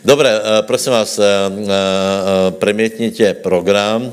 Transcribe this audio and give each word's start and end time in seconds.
Dobré, 0.00 0.32
eh, 0.32 0.62
prosím 0.64 0.92
vás, 0.92 1.20
eh, 1.20 1.24
premietnite 2.56 3.34
program 3.44 4.08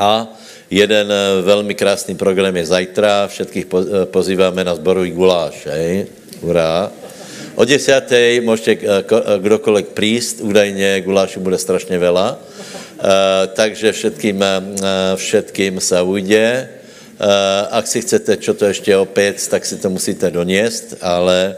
a 0.00 0.32
jeden 0.70 1.12
velmi 1.44 1.74
krásný 1.74 2.16
program 2.16 2.56
je 2.56 2.66
zajtra, 2.66 3.28
všetkých 3.28 3.66
pozýváme 4.08 4.64
na 4.64 4.72
zborový 4.74 5.12
guláš, 5.12 5.68
hej? 5.68 6.08
Hurá. 6.40 6.92
O 7.54 7.64
desáté 7.64 8.40
můžete 8.40 8.76
kdokoliv 9.38 9.86
príst, 9.92 10.40
údajně 10.40 11.00
gulášu 11.00 11.40
bude 11.40 11.58
strašně 11.58 11.98
vela, 11.98 12.38
takže 13.52 13.92
všetkým, 13.92 14.44
všetkým 15.16 15.80
se 15.80 16.02
ujde. 16.02 16.68
Ak 17.70 17.86
si 17.86 18.00
chcete 18.00 18.36
čo 18.36 18.54
to 18.54 18.64
ještě 18.64 18.96
opět, 18.96 19.48
tak 19.48 19.66
si 19.66 19.76
to 19.76 19.90
musíte 19.90 20.30
doniesť, 20.30 21.02
ale 21.02 21.56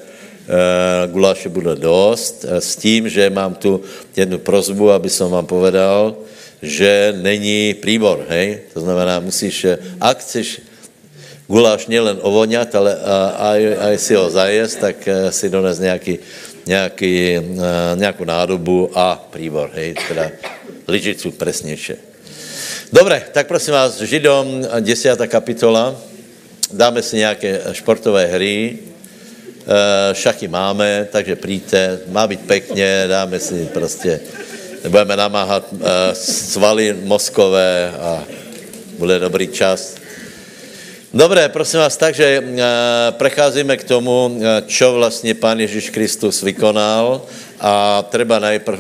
guláše 1.07 1.49
bude 1.49 1.79
dost, 1.79 2.43
s 2.43 2.77
tím, 2.77 3.09
že 3.09 3.31
mám 3.31 3.55
tu 3.55 3.81
jednu 4.17 4.39
prozbu, 4.39 4.91
aby 4.91 5.07
som 5.07 5.31
vám 5.31 5.47
povedal, 5.47 6.19
že 6.63 7.15
není 7.17 7.75
príbor, 7.75 8.27
hej? 8.29 8.69
To 8.75 8.83
znamená, 8.83 9.23
musíš, 9.23 9.79
ak 10.01 10.19
chceš 10.21 10.61
guláš 11.51 11.91
nielen 11.91 12.23
ovoňat, 12.23 12.71
ale 12.79 12.95
aj, 13.35 13.61
aj 13.91 13.95
si 13.99 14.13
ho 14.15 14.31
zajesť, 14.31 14.75
tak 14.79 14.97
eh, 15.03 15.15
si 15.35 15.51
dones 15.51 15.83
nějaký, 15.83 16.15
nějaký, 16.63 17.15
eh, 17.35 17.43
nějakou 17.99 18.25
nádobu 18.25 18.91
a 18.95 19.19
príbor, 19.19 19.75
hej, 19.75 19.99
teda 20.09 20.31
lyžicu 20.87 21.35
presnějšie. 21.35 21.97
Dobre, 22.93 23.23
tak 23.35 23.47
prosím 23.47 23.75
vás, 23.75 24.03
Židom 24.03 24.67
10. 24.81 25.27
kapitola, 25.27 25.95
dáme 26.71 27.03
si 27.03 27.17
nějaké 27.17 27.75
športové 27.75 28.27
hry, 28.27 28.79
eh, 28.79 28.90
šachy 30.13 30.49
máme, 30.49 31.09
takže 31.13 31.37
přijďte, 31.37 31.99
má 32.09 32.27
být 32.27 32.41
pekně, 32.41 33.05
dáme 33.09 33.41
si 33.41 33.69
prostě, 33.73 34.21
budeme 34.89 35.17
namáhat 35.17 35.65
svaly 36.13 36.97
mozkové 37.05 37.93
a 38.01 38.25
bude 38.99 39.19
dobrý 39.19 39.49
čas. 39.49 40.01
Dobré, 41.15 41.49
prosím 41.49 41.81
vás, 41.81 41.97
takže 41.97 42.39
uh, 42.39 42.59
precházíme 43.11 43.77
k 43.77 43.85
tomu, 43.85 44.39
čo 44.67 44.93
vlastně 44.93 45.35
Pán 45.35 45.61
Ježíš 45.61 45.91
Kristus 45.91 46.39
vykonal 46.43 47.27
a 47.59 48.03
treba 48.07 48.39
najprv 48.39 48.79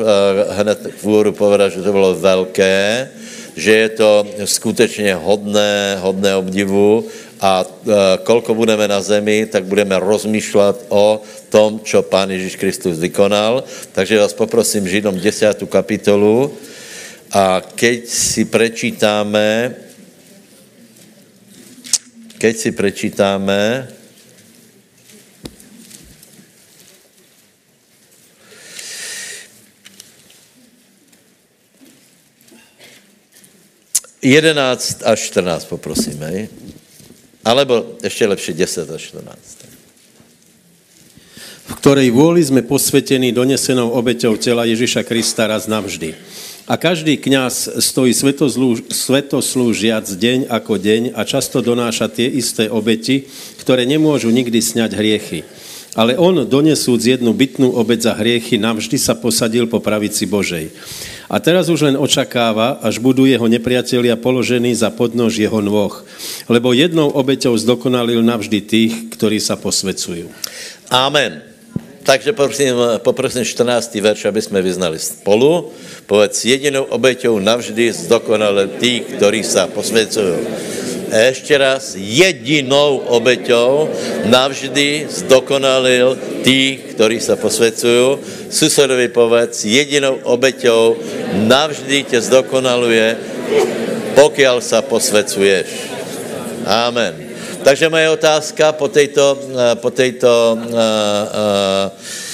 hned 0.50 0.78
v 0.94 1.02
úvodu 1.04 1.32
povedat, 1.34 1.74
že 1.74 1.82
to 1.82 1.90
bylo 1.92 2.14
velké, 2.14 3.10
že 3.56 3.72
je 3.72 3.88
to 3.88 4.26
skutečně 4.44 5.14
hodné, 5.14 5.98
hodné 5.98 6.36
obdivu 6.36 7.04
a 7.40 7.64
uh, 7.64 8.20
kolko 8.22 8.54
budeme 8.54 8.84
na 8.88 9.00
zemi, 9.00 9.48
tak 9.48 9.64
budeme 9.64 9.96
rozmýšlet 9.96 10.92
o 10.92 11.24
tom, 11.48 11.80
čo 11.80 12.04
Pán 12.04 12.30
Ježíš 12.30 12.60
Kristus 12.60 13.00
vykonal. 13.00 13.64
Takže 13.96 14.20
vás 14.20 14.36
poprosím 14.36 14.88
Židom 14.88 15.16
10. 15.16 15.64
kapitolu 15.66 16.52
a 17.32 17.64
keď 17.64 18.06
si 18.06 18.44
prečítáme 18.44 19.74
keď 22.40 22.54
si 22.56 22.70
prečítáme, 22.72 23.60
Jedenáct 34.20 35.00
až 35.04 35.32
14 35.32 35.64
poprosím, 35.64 36.20
hej? 36.28 36.52
Alebo 37.44 37.96
ještě 38.02 38.26
lepší 38.26 38.52
10 38.52 38.90
až 38.90 39.02
14. 39.02 39.38
V 41.70 41.74
ktorej 41.78 42.10
vôli 42.10 42.42
sme 42.42 42.66
posvetení 42.66 43.30
donesenou 43.30 43.94
obeťou 43.94 44.34
tela 44.42 44.66
Ježiša 44.66 45.06
Krista 45.06 45.46
raz 45.46 45.70
navždy. 45.70 46.18
A 46.66 46.74
každý 46.74 47.14
kňaz 47.14 47.78
stojí 47.78 48.10
svetoslúžiac 48.90 50.06
deň 50.06 50.50
ako 50.50 50.74
deň 50.78 51.02
a 51.14 51.22
často 51.22 51.62
donáša 51.62 52.10
tie 52.10 52.26
isté 52.26 52.66
obeti, 52.66 53.30
ktoré 53.62 53.86
nemôžu 53.86 54.34
nikdy 54.34 54.58
sňať 54.58 54.90
hriechy. 54.98 55.40
Ale 55.98 56.14
on, 56.18 56.46
donesúc 56.46 57.02
jednu 57.02 57.34
bytnú 57.34 57.74
obeť 57.74 57.98
za 58.02 58.12
hriechy, 58.14 58.58
navždy 58.58 58.98
sa 58.98 59.18
posadil 59.18 59.66
po 59.66 59.82
pravici 59.82 60.26
Božej. 60.26 60.70
A 61.30 61.38
teraz 61.38 61.70
už 61.70 61.86
len 61.86 61.94
očakáva, 61.94 62.82
až 62.82 62.98
budú 62.98 63.22
jeho 63.22 63.46
nepriatelia 63.46 64.18
položení 64.18 64.74
za 64.74 64.90
podnož 64.90 65.38
jeho 65.38 65.62
nôh. 65.62 66.02
Lebo 66.50 66.74
jednou 66.74 67.06
obeťou 67.06 67.54
zdokonalil 67.54 68.18
navždy 68.18 68.58
tých, 68.58 68.92
ktorí 69.14 69.38
sa 69.38 69.54
posvecujú. 69.54 70.26
Amen. 70.90 71.46
Takže 72.02 72.34
poprosím, 72.34 72.74
poprosím 73.06 73.44
14. 73.46 73.94
verš, 74.02 74.24
aby 74.26 74.42
jsme 74.42 74.58
vyznali 74.62 74.98
spolu. 74.98 75.70
Povedz, 76.10 76.42
jedinou 76.42 76.90
obeťou 76.90 77.38
navždy 77.38 77.92
zdokonale 77.94 78.66
tí, 78.82 79.06
ktorí 79.06 79.46
sa 79.46 79.70
posvěcují. 79.70 80.34
Ještě 81.10 81.58
raz, 81.58 81.98
jedinou 81.98 83.02
obeťou 83.10 83.90
navždy 84.30 85.10
zdokonalil 85.10 86.14
tí, 86.46 86.78
ktorí 86.94 87.18
sa 87.18 87.34
posvěcují. 87.34 88.18
Susedovi 88.50 89.10
povedz, 89.10 89.66
jedinou 89.66 90.22
obeťou 90.22 90.96
navždy 91.34 92.06
tě 92.06 92.18
zdokonaluje, 92.20 93.18
pokiaľ 94.14 94.62
sa 94.62 94.82
posvěcuješ. 94.86 95.66
Amen. 96.66 97.14
Takže 97.60 97.90
moje 97.90 98.08
otázka 98.10 98.72
po 98.72 98.88
této, 98.88 99.38
po 99.82 99.90
této 99.90 100.56
uh, 100.56 100.64
uh, 100.64 102.29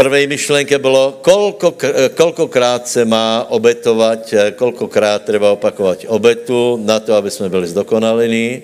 prvej 0.00 0.32
myšlenke 0.32 0.80
bylo, 0.80 1.20
kolko, 1.20 1.76
kolkokrát 2.16 2.88
se 2.88 3.04
má 3.04 3.44
obetovat, 3.52 4.32
kolkokrát 4.56 5.28
treba 5.28 5.52
opakovat 5.52 6.08
obetu 6.08 6.80
na 6.80 7.00
to, 7.00 7.12
aby 7.14 7.28
jsme 7.28 7.52
byli 7.52 7.68
zdokonalení. 7.68 8.62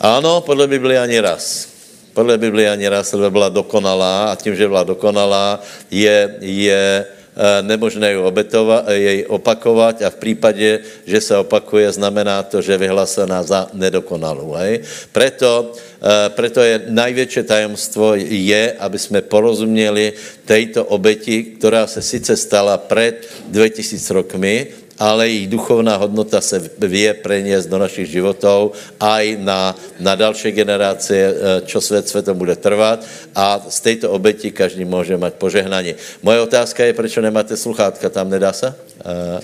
Ano, 0.00 0.40
podle 0.40 0.64
Biblia 0.64 1.04
ani 1.04 1.20
raz. 1.20 1.68
Podle 2.16 2.40
Biblia 2.40 2.72
ani 2.72 2.88
raz, 2.88 3.12
aby 3.12 3.30
byla 3.30 3.52
dokonalá 3.52 4.32
a 4.32 4.36
tím, 4.40 4.56
že 4.56 4.68
byla 4.68 4.88
dokonalá, 4.88 5.60
je, 5.92 6.40
je 6.40 7.04
Eh, 7.40 7.62
nemožné 7.62 8.12
ju 8.12 8.26
obetova, 8.26 8.84
eh, 8.90 9.00
jej 9.00 9.18
opakovat 9.30 10.02
a 10.02 10.10
v 10.10 10.20
případě, 10.20 10.82
že 11.06 11.18
se 11.20 11.32
opakuje, 11.36 11.88
znamená 11.92 12.42
to, 12.42 12.60
že 12.60 12.74
je 12.74 12.84
vyhlasená 12.90 13.40
za 13.46 13.70
nedokonalou. 13.72 14.58
Hej? 14.60 14.84
Preto, 15.14 15.72
eh, 16.00 16.28
preto 16.28 16.60
je 16.60 16.82
největší 16.88 17.42
tajemstvo 17.42 18.14
je, 18.24 18.72
aby 18.78 18.98
jsme 18.98 19.20
porozuměli 19.20 20.12
této 20.44 20.84
obeti, 20.84 21.42
která 21.42 21.86
se 21.86 22.02
sice 22.02 22.36
stala 22.36 22.78
před 22.78 23.28
2000 23.48 24.14
rokmi, 24.14 24.66
ale 25.00 25.28
jejich 25.28 25.48
duchovná 25.48 25.96
hodnota 25.96 26.44
se 26.44 26.60
vie 26.76 27.08
preniesť 27.16 27.72
do 27.72 27.80
našich 27.80 28.12
životov 28.12 28.76
aj 29.00 29.40
na, 29.40 29.72
na 29.96 30.12
další 30.12 30.52
generace, 30.52 31.16
eh, 31.16 31.32
čo 31.64 31.80
svět 31.80 32.08
světom 32.08 32.36
bude 32.36 32.56
trvat 32.56 33.00
a 33.34 33.64
z 33.68 33.80
této 33.80 34.12
obeti 34.12 34.52
každý 34.52 34.84
může 34.84 35.16
mať 35.16 35.34
požehnání. 35.40 35.94
Moje 36.22 36.40
otázka 36.40 36.84
je, 36.84 36.92
proč 36.92 37.16
nemáte 37.16 37.56
sluchátka, 37.56 38.12
tam 38.12 38.30
nedá 38.30 38.52
se? 38.52 38.68
Uh, 39.00 39.40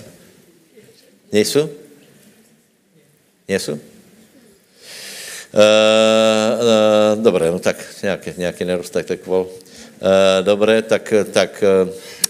nejsou? 1.33 1.69
Nejsou? 3.49 3.79
Uh, 5.53 5.61
uh, 7.17 7.23
dobré, 7.23 7.51
no 7.51 7.59
tak 7.59 7.85
nějaký, 8.03 8.31
nějaký 8.37 8.65
nedostatek 8.65 9.25
vol. 9.25 9.47
Uh, 9.47 9.47
dobré, 10.41 10.81
tak, 10.81 11.13
tak 11.31 11.63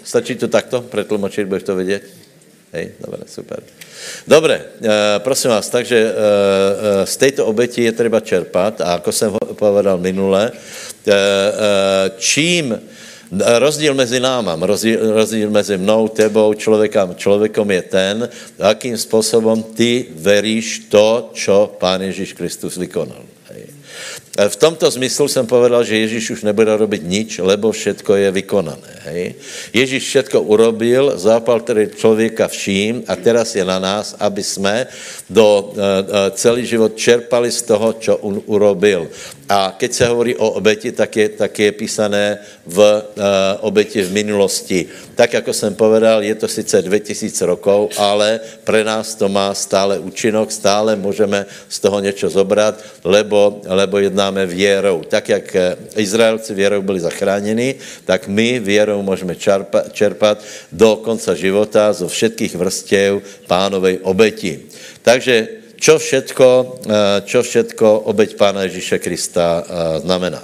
stačí 0.03 0.35
to 0.35 0.47
takto 0.47 0.81
pretlmočit, 0.81 1.47
budeš 1.47 1.63
to 1.63 1.75
vidět? 1.75 2.03
Hej, 2.73 2.91
dobré, 3.00 3.23
super. 3.27 3.63
Dobré, 4.27 4.61
e, 4.83 5.19
prosím 5.19 5.50
vás, 5.50 5.69
takže 5.69 5.97
e, 5.97 7.06
z 7.06 7.17
této 7.17 7.45
obeti 7.45 7.83
je 7.83 7.91
třeba 7.91 8.19
čerpat 8.19 8.81
a 8.81 8.91
jako 8.91 9.11
jsem 9.11 9.38
povedal 9.53 9.97
minule, 9.97 10.51
e, 11.07 11.11
e, 11.11 11.16
čím 12.17 12.79
rozdíl 13.31 13.93
mezi 13.93 14.19
náma, 14.19 14.57
rozdíl, 14.62 15.13
rozdíl 15.13 15.50
mezi 15.50 15.77
mnou, 15.77 16.07
tebou, 16.07 16.53
člověkem, 16.53 17.15
člověkom 17.15 17.71
je 17.71 17.81
ten, 17.81 18.29
jakým 18.57 18.97
způsobem 18.97 19.63
ty 19.63 20.06
veríš 20.15 20.79
to, 20.89 21.29
čo 21.33 21.75
Pán 21.79 22.01
Ježíš 22.01 22.33
Kristus 22.33 22.77
vykonal. 22.77 23.37
V 24.38 24.56
tomto 24.56 24.92
smyslu 24.92 25.28
jsem 25.28 25.48
povedal, 25.48 25.84
že 25.84 25.98
Ježíš 25.98 26.30
už 26.30 26.42
nebude 26.45 26.78
robit 26.78 27.01
nič, 27.01 27.42
lebo 27.42 27.74
všetko 27.74 28.16
je 28.16 28.30
vykonané. 28.31 28.94
Hej? 29.10 29.34
Ježíš 29.74 30.04
všetko 30.07 30.42
urobil, 30.45 31.18
zápal 31.18 31.66
tedy 31.66 31.89
člověka 31.98 32.48
vším 32.48 33.01
a 33.10 33.18
teraz 33.18 33.57
je 33.57 33.66
na 33.66 33.80
nás, 33.80 34.13
aby 34.19 34.44
jsme 34.44 34.88
do 35.30 35.74
uh, 35.74 35.74
celý 36.38 36.66
život 36.69 36.94
čerpali 36.94 37.50
z 37.50 37.62
toho, 37.62 37.94
čo 37.98 38.13
on 38.22 38.38
urobil. 38.45 39.10
A 39.50 39.74
keď 39.80 39.94
se 39.94 40.06
hovorí 40.06 40.36
o 40.36 40.60
obeti, 40.60 40.92
tak 40.92 41.16
je, 41.16 41.30
tak 41.30 41.60
je 41.60 41.72
písané 41.72 42.38
v 42.68 42.78
uh, 42.78 43.01
obeti 43.63 44.04
v 44.04 44.12
minulosti. 44.12 44.86
Tak, 45.16 45.34
jako 45.34 45.54
jsem 45.54 45.75
povedal, 45.75 46.24
je 46.24 46.36
to 46.36 46.48
sice 46.48 46.81
2000 46.81 47.45
rokov, 47.45 47.89
ale 47.98 48.39
pre 48.63 48.84
nás 48.84 49.16
to 49.16 49.30
má 49.30 49.54
stále 49.54 50.00
účinok, 50.00 50.51
stále 50.51 50.95
můžeme 50.95 51.45
z 51.69 51.80
toho 51.80 52.00
něco 52.00 52.30
zobrat, 52.30 52.84
lebo, 53.04 53.62
lebo 53.66 53.98
jednáme 54.27 54.45
věrou. 54.45 55.03
Tak, 55.07 55.29
jak 55.29 55.56
eh, 55.56 55.75
Izraelci 55.95 56.53
věrou 56.53 56.81
byli 56.81 57.00
zachráněni, 57.00 57.75
tak 58.06 58.27
my 58.27 58.59
věrou 58.59 59.01
můžeme 59.01 59.35
čerpat, 59.35 59.94
čerpat 59.94 60.44
do 60.71 60.95
konca 60.95 61.35
života 61.35 61.94
zo 61.94 62.07
všetkých 62.07 62.56
vrstev 62.56 63.24
pánovej 63.47 64.03
obeti. 64.03 64.68
Takže 65.01 65.47
čo 65.79 65.95
všetko, 66.00 66.47
eh, 66.91 67.21
čo 67.24 67.39
všetko 67.44 68.12
obeď 68.12 68.35
Pána 68.35 68.68
Ježíše 68.68 69.00
Krista 69.00 69.63
eh, 69.63 70.00
znamená. 70.03 70.44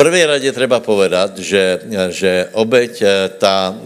V 0.00 0.02
první 0.02 0.24
radě 0.24 0.52
treba 0.52 0.80
povedat, 0.80 1.38
že, 1.38 1.84
že 2.08 2.48
obeď, 2.56 3.02
eh, 3.02 3.28
ta, 3.36 3.76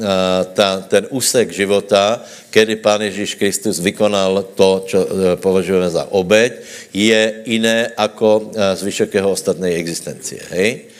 ta, 0.54 0.86
ten 0.86 1.10
úsek 1.10 1.50
života, 1.50 2.22
kedy 2.54 2.78
Pán 2.78 3.02
Ježíš 3.02 3.34
Kristus 3.34 3.82
vykonal 3.82 4.46
to, 4.54 4.86
co 4.86 4.98
považujeme 5.42 5.90
za 5.90 6.06
obeď, 6.14 6.52
je 6.94 7.42
jiné 7.50 7.90
jako 7.98 8.54
z 8.74 8.82
vysokého 8.82 9.26
ostatné 9.30 9.74
existencie. 9.74 10.38
Hej? 10.54 10.94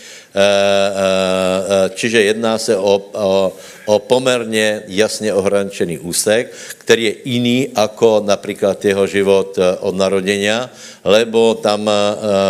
Čiže 1.95 2.23
jedná 2.35 2.59
se 2.59 2.75
o, 2.75 3.07
o, 3.15 3.53
o 3.87 3.99
poměrně 3.99 4.83
jasně 4.87 5.35
ohraničený 5.35 5.99
úsek, 5.99 6.53
který 6.79 7.05
je 7.05 7.15
jiný 7.25 7.69
jako 7.77 8.23
například 8.27 8.85
jeho 8.85 9.07
život 9.07 9.59
eh, 9.59 9.77
od 9.81 9.95
narodenia, 9.97 10.71
lebo 11.05 11.55
tam 11.55 11.89
eh, 11.89 11.93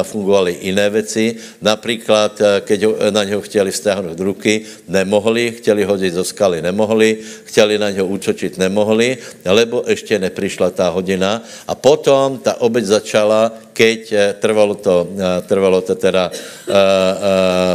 fungovaly 0.03 0.57
jiné 0.61 0.91
věci. 0.91 1.37
Například, 1.63 2.41
eh, 2.41 2.61
keď 2.61 2.81
na 3.11 3.25
něho 3.25 3.41
chtěli 3.41 3.73
stáhnout 3.73 4.21
ruky, 4.21 4.63
nemohli, 4.89 5.55
chtěli 5.59 5.85
hodit 5.85 6.15
zo 6.15 6.25
skaly, 6.25 6.63
nemohli, 6.63 7.19
chtěli 7.45 7.79
na 7.79 7.91
něho 7.91 8.07
útočit, 8.07 8.59
nemohli, 8.59 9.19
lebo 9.45 9.85
ještě 9.87 10.19
neprišla 10.19 10.71
ta 10.71 10.89
hodina. 10.89 11.43
A 11.67 11.75
potom 11.75 12.39
ta 12.39 12.61
obeď 12.61 12.85
začala, 12.85 13.53
keď 13.73 14.15
trvalo 14.39 14.75
to, 14.75 15.09
trvalo 15.51 15.81
to 15.83 15.95
teda, 15.95 16.31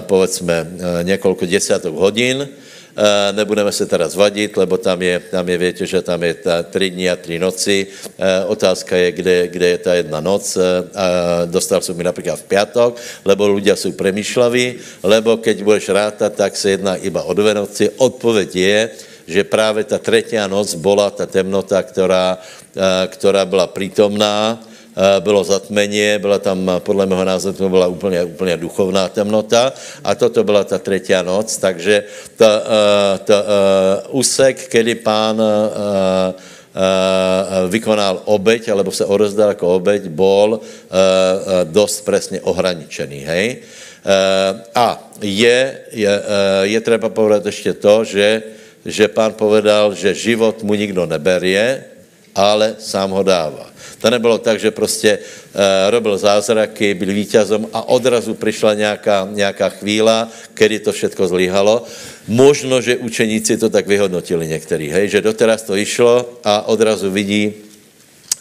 povedzme, 0.07 0.67
několik 1.03 1.44
desiatok 1.44 1.95
hodin, 1.95 2.47
nebudeme 3.31 3.72
se 3.72 3.86
teda 3.86 4.10
zvadit, 4.10 4.57
lebo 4.57 4.78
tam 4.78 5.01
je, 5.01 5.19
tam 5.31 5.50
je 5.50 5.57
větě, 5.57 5.86
že 5.86 6.01
tam 6.01 6.24
je 6.24 6.34
ta 6.34 6.63
tři 6.63 6.90
dny 6.90 7.10
a 7.10 7.16
tři 7.16 7.40
noci. 7.40 7.88
Eh, 8.19 8.46
otázka 8.46 8.96
je, 8.96 9.12
kde, 9.12 9.36
kde 9.48 9.68
je 9.68 9.78
ta 9.78 9.94
jedna 9.94 10.19
noc. 10.19 10.57
Eh, 10.57 10.62
dostal 11.46 11.81
jsem 11.81 11.98
mi 11.98 12.04
například 12.04 12.40
v 12.40 12.44
pátek, 12.44 12.94
lebo 13.25 13.48
ľudia 13.48 13.75
jsou 13.75 13.92
premýšlaví, 13.92 14.75
lebo 15.04 15.38
keď 15.38 15.63
budeš 15.63 15.90
rátat, 15.90 16.34
tak 16.36 16.56
se 16.56 16.69
jedná 16.75 16.96
iba 16.96 17.24
o 17.24 17.34
dvě 17.34 17.54
noci. 17.54 17.90
Odpověď 17.98 18.56
je, 18.56 18.90
že 19.28 19.44
právě 19.44 19.84
ta 19.84 19.98
třetí 19.98 20.36
noc 20.48 20.75
byla 20.75 21.10
ta 21.10 21.25
temnota, 21.25 21.84
která, 21.84 22.38
která 23.07 23.45
byla 23.45 23.68
přítomná 23.68 24.60
Eh, 24.60 24.79
bylo 25.19 25.44
zatmeně, 25.44 26.19
byla 26.19 26.39
tam, 26.39 26.69
eh, 26.69 26.80
podle 26.80 27.06
mého 27.06 27.24
názoru, 27.24 27.57
to 27.57 27.69
byla 27.69 27.88
úplně, 27.88 28.24
úplně 28.24 28.57
duchovná 28.57 29.09
temnota 29.09 29.74
a 30.03 30.15
toto 30.15 30.44
byla 30.44 30.63
ta 30.63 30.77
třetí 30.77 31.13
noc, 31.24 31.57
takže 31.57 32.03
ta, 32.36 32.51
eh, 32.65 33.18
ta 33.24 33.38
úsek, 34.09 34.68
kdy 34.71 34.95
pán 34.95 35.41
vykonal 37.68 38.21
obeď, 38.25 38.69
alebo 38.69 38.91
se 38.91 39.06
odezdal 39.06 39.57
jako 39.57 39.75
obeď, 39.75 40.07
bol 40.07 40.59
dost 41.63 42.06
presně 42.06 42.42
ohraničený, 42.42 43.19
hej? 43.19 43.57
A 44.75 44.85
je, 45.21 45.77
je, 45.92 46.13
je 46.62 46.80
třeba 46.81 47.09
povedat 47.09 47.45
ještě 47.45 47.74
to, 47.74 48.03
že, 48.03 48.44
že 48.85 49.07
pán 49.07 49.33
povedal, 49.33 49.94
že 49.97 50.13
život 50.13 50.63
mu 50.63 50.77
nikdo 50.77 51.06
neberie, 51.09 51.83
ale 52.36 52.76
sám 52.80 53.10
ho 53.12 53.24
dává. 53.24 53.70
To 54.02 54.10
nebylo 54.10 54.38
tak, 54.38 54.60
že 54.60 54.72
prostě 54.72 55.20
uh, 55.20 55.62
robil 55.90 56.18
zázraky, 56.18 56.94
byl 56.94 57.08
vítězem 57.08 57.68
a 57.74 57.90
odrazu 57.90 58.34
přišla 58.34 58.74
nějaká, 58.74 59.28
nějaká 59.31 59.70
chvíla, 59.70 60.30
kdy 60.54 60.80
to 60.80 60.92
všetko 60.92 61.28
zlíhalo. 61.28 61.84
Možno, 62.28 62.81
že 62.81 62.98
učeníci 62.98 63.58
to 63.58 63.70
tak 63.70 63.88
vyhodnotili 63.88 64.48
některý, 64.48 64.90
hej, 64.90 65.10
že 65.10 65.22
doteraz 65.22 65.64
to 65.64 65.76
išlo 65.76 66.40
a 66.44 66.68
odrazu 66.68 67.12
vidí, 67.12 67.69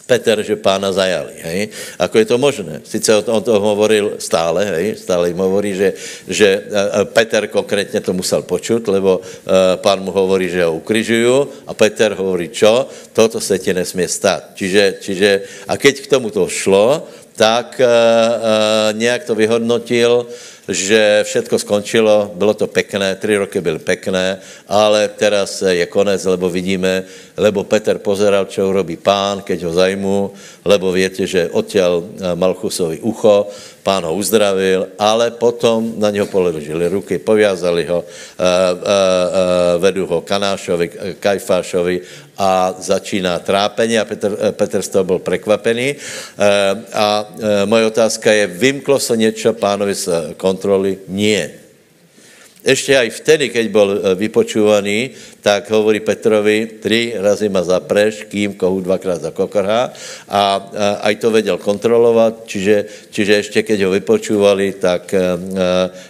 Peter, 0.09 0.41
že 0.41 0.57
pána 0.57 0.89
zajali, 0.89 1.37
hej? 1.45 1.61
Ako 2.01 2.17
je 2.17 2.25
to 2.25 2.41
možné? 2.41 2.81
Sice 2.81 3.13
on 3.13 3.21
to, 3.21 3.53
on 3.53 3.61
hovoril 3.61 4.17
stále, 4.17 4.65
hej? 4.65 4.97
Stále 4.97 5.29
im 5.29 5.37
hovorí, 5.37 5.77
že, 5.77 5.93
že 6.25 6.65
e, 6.65 7.05
Peter 7.13 7.45
konkrétně 7.45 8.01
to 8.01 8.09
musel 8.17 8.41
počuť, 8.41 8.87
lebo 8.89 9.21
uh, 9.21 9.77
pán 9.83 10.01
mu 10.01 10.09
hovorí, 10.09 10.49
že 10.49 10.65
ho 10.65 10.79
ukryžujú 10.81 11.67
a 11.69 11.71
Peter 11.77 12.17
hovorí, 12.17 12.49
čo? 12.49 12.89
Toto 13.13 13.37
se 13.37 13.59
ti 13.59 13.69
nesmie 13.69 14.07
stát. 14.07 14.57
Čiže, 14.57 14.97
čiže 15.03 15.29
a 15.67 15.77
keď 15.77 16.01
k 16.01 16.09
tomu 16.09 16.33
to 16.33 16.49
šlo, 16.49 17.05
tak 17.35 17.77
uh, 17.77 17.85
uh, 17.85 18.97
nějak 18.97 19.23
to 19.29 19.35
vyhodnotil, 19.35 20.25
že 20.69 21.25
všetko 21.25 21.59
skončilo, 21.59 22.31
bylo 22.35 22.53
to 22.53 22.67
pekné, 22.67 23.15
tři 23.15 23.37
roky 23.37 23.61
byly 23.61 23.79
pekné, 23.79 24.37
ale 24.67 25.07
teraz 25.07 25.61
je 25.61 25.85
konec, 25.85 26.21
lebo 26.25 26.49
vidíme, 26.49 27.03
lebo 27.37 27.63
Peter 27.63 27.97
pozeral, 27.97 28.45
čo 28.45 28.69
urobí 28.69 28.97
pán, 28.97 29.41
keď 29.41 29.65
ho 29.65 29.71
zajmú, 29.73 30.17
lebo 30.65 30.93
viete, 30.93 31.25
že 31.25 31.49
odtiaľ 31.49 32.05
Malchusovi 32.37 33.01
ucho, 33.01 33.49
pán 33.89 34.05
ho 34.05 34.13
uzdravil, 34.13 34.93
ale 35.01 35.33
potom 35.33 35.97
na 35.97 36.13
něho 36.13 36.29
položili 36.29 36.85
ruky, 36.93 37.17
poviazali 37.17 37.89
ho, 37.89 38.05
vedou 39.81 40.05
ho 40.05 40.21
Kanášovi, 40.21 41.17
Kajfášovi 41.17 42.01
a 42.37 42.77
začíná 42.77 43.41
trápení 43.41 43.97
a 43.97 44.05
Petr, 44.05 44.53
Petr 44.53 44.85
z 44.85 44.89
toho 44.93 45.03
byl 45.03 45.19
překvapený. 45.25 45.95
A 46.93 47.25
moje 47.65 47.85
otázka 47.89 48.29
je, 48.29 48.45
vymklo 48.47 49.01
se 49.01 49.17
něco 49.17 49.57
pánovi 49.57 49.97
z 49.97 50.37
kontroly? 50.37 51.09
Nie. 51.09 51.58
Ještě 52.59 52.97
aj 52.97 53.09
vtedy, 53.09 53.49
keď 53.49 53.65
byl 53.71 53.89
vypočúvaný, 54.19 55.15
tak 55.39 55.71
hovorí 55.71 55.99
Petrovi, 56.03 56.83
tři 56.83 57.15
razy 57.15 57.47
ma 57.49 57.63
zapreš, 57.63 58.27
kým 58.27 58.53
kohu 58.53 58.83
dvakrát 58.83 59.21
zakokrhá 59.21 59.95
a 60.27 60.69
aj 61.01 61.15
to 61.15 61.31
věděl 61.31 61.57
kontrolovat, 61.57 62.43
čiže, 62.45 62.85
čiže 63.11 63.33
ještě 63.33 63.63
keď 63.63 63.81
ho 63.81 63.91
vypočúvali, 63.91 64.75
tak 64.75 65.15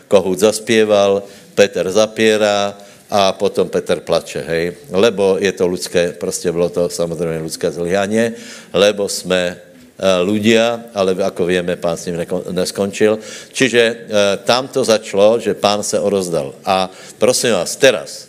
kohu 0.08 0.36
zaspěval, 0.36 1.24
Petr 1.56 1.92
zapírá 1.92 2.74
a 3.10 3.32
potom 3.34 3.70
Petr 3.70 4.00
plače, 4.00 4.42
hej, 4.48 4.74
lebo 4.90 5.38
je 5.38 5.52
to 5.52 5.68
lidské, 5.68 6.18
prostě 6.18 6.52
bylo 6.52 6.70
to 6.70 6.90
samozřejmě 6.90 7.44
lidské 7.46 7.72
zlyhanie, 7.72 8.34
lebo 8.74 9.10
jsme 9.10 9.69
ľudia, 10.00 10.96
ale 10.96 11.12
ako 11.20 11.44
vieme, 11.44 11.76
pán 11.76 12.00
s 12.00 12.08
ním 12.08 12.24
neskončil. 12.56 13.20
Čiže 13.52 14.08
tam 14.48 14.72
to 14.72 14.80
začalo, 14.80 15.44
že 15.44 15.60
pán 15.60 15.84
se 15.84 16.00
orozdal. 16.00 16.56
A 16.64 16.88
prosím 17.20 17.60
vás, 17.60 17.76
teraz, 17.76 18.29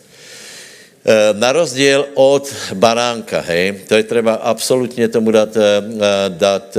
na 1.33 1.53
rozdíl 1.53 2.07
od 2.15 2.45
baránka, 2.75 3.41
hej, 3.41 3.89
to 3.89 3.95
je 3.95 4.03
třeba 4.03 4.35
absolutně 4.35 5.09
tomu 5.09 5.31
dát, 5.31 5.57
dát 6.29 6.77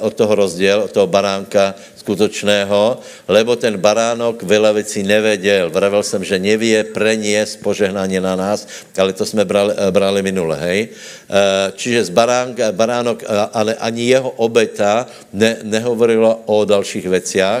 od 0.00 0.14
toho 0.14 0.34
rozdíl, 0.34 0.80
od 0.84 0.92
toho 0.92 1.06
baránka 1.06 1.74
skutočného, 2.00 2.98
lebo 3.28 3.54
ten 3.60 3.76
baránok 3.76 4.42
ve 4.42 4.58
lavici 4.58 5.04
nevěděl. 5.04 5.70
Vravel 5.70 6.02
jsem, 6.02 6.24
že 6.24 6.40
nevě 6.40 6.96
preniesť 6.96 7.60
požehnání 7.60 8.20
na 8.20 8.34
nás, 8.36 8.64
ale 8.96 9.12
to 9.12 9.28
jsme 9.28 9.44
brali, 9.44 9.76
brali 9.92 10.24
minule, 10.24 10.56
hej. 10.56 10.80
Eh, 10.90 11.72
čiže 11.76 12.08
z 12.08 12.10
baránka, 12.10 12.72
baránok, 12.72 13.22
eh, 13.22 13.28
ale 13.52 13.76
ani 13.76 14.10
jeho 14.10 14.32
obeta 14.40 15.06
ne, 15.36 15.60
nehovorila 15.62 16.48
o 16.48 16.64
dalších. 16.64 17.06
Eh, 17.06 17.54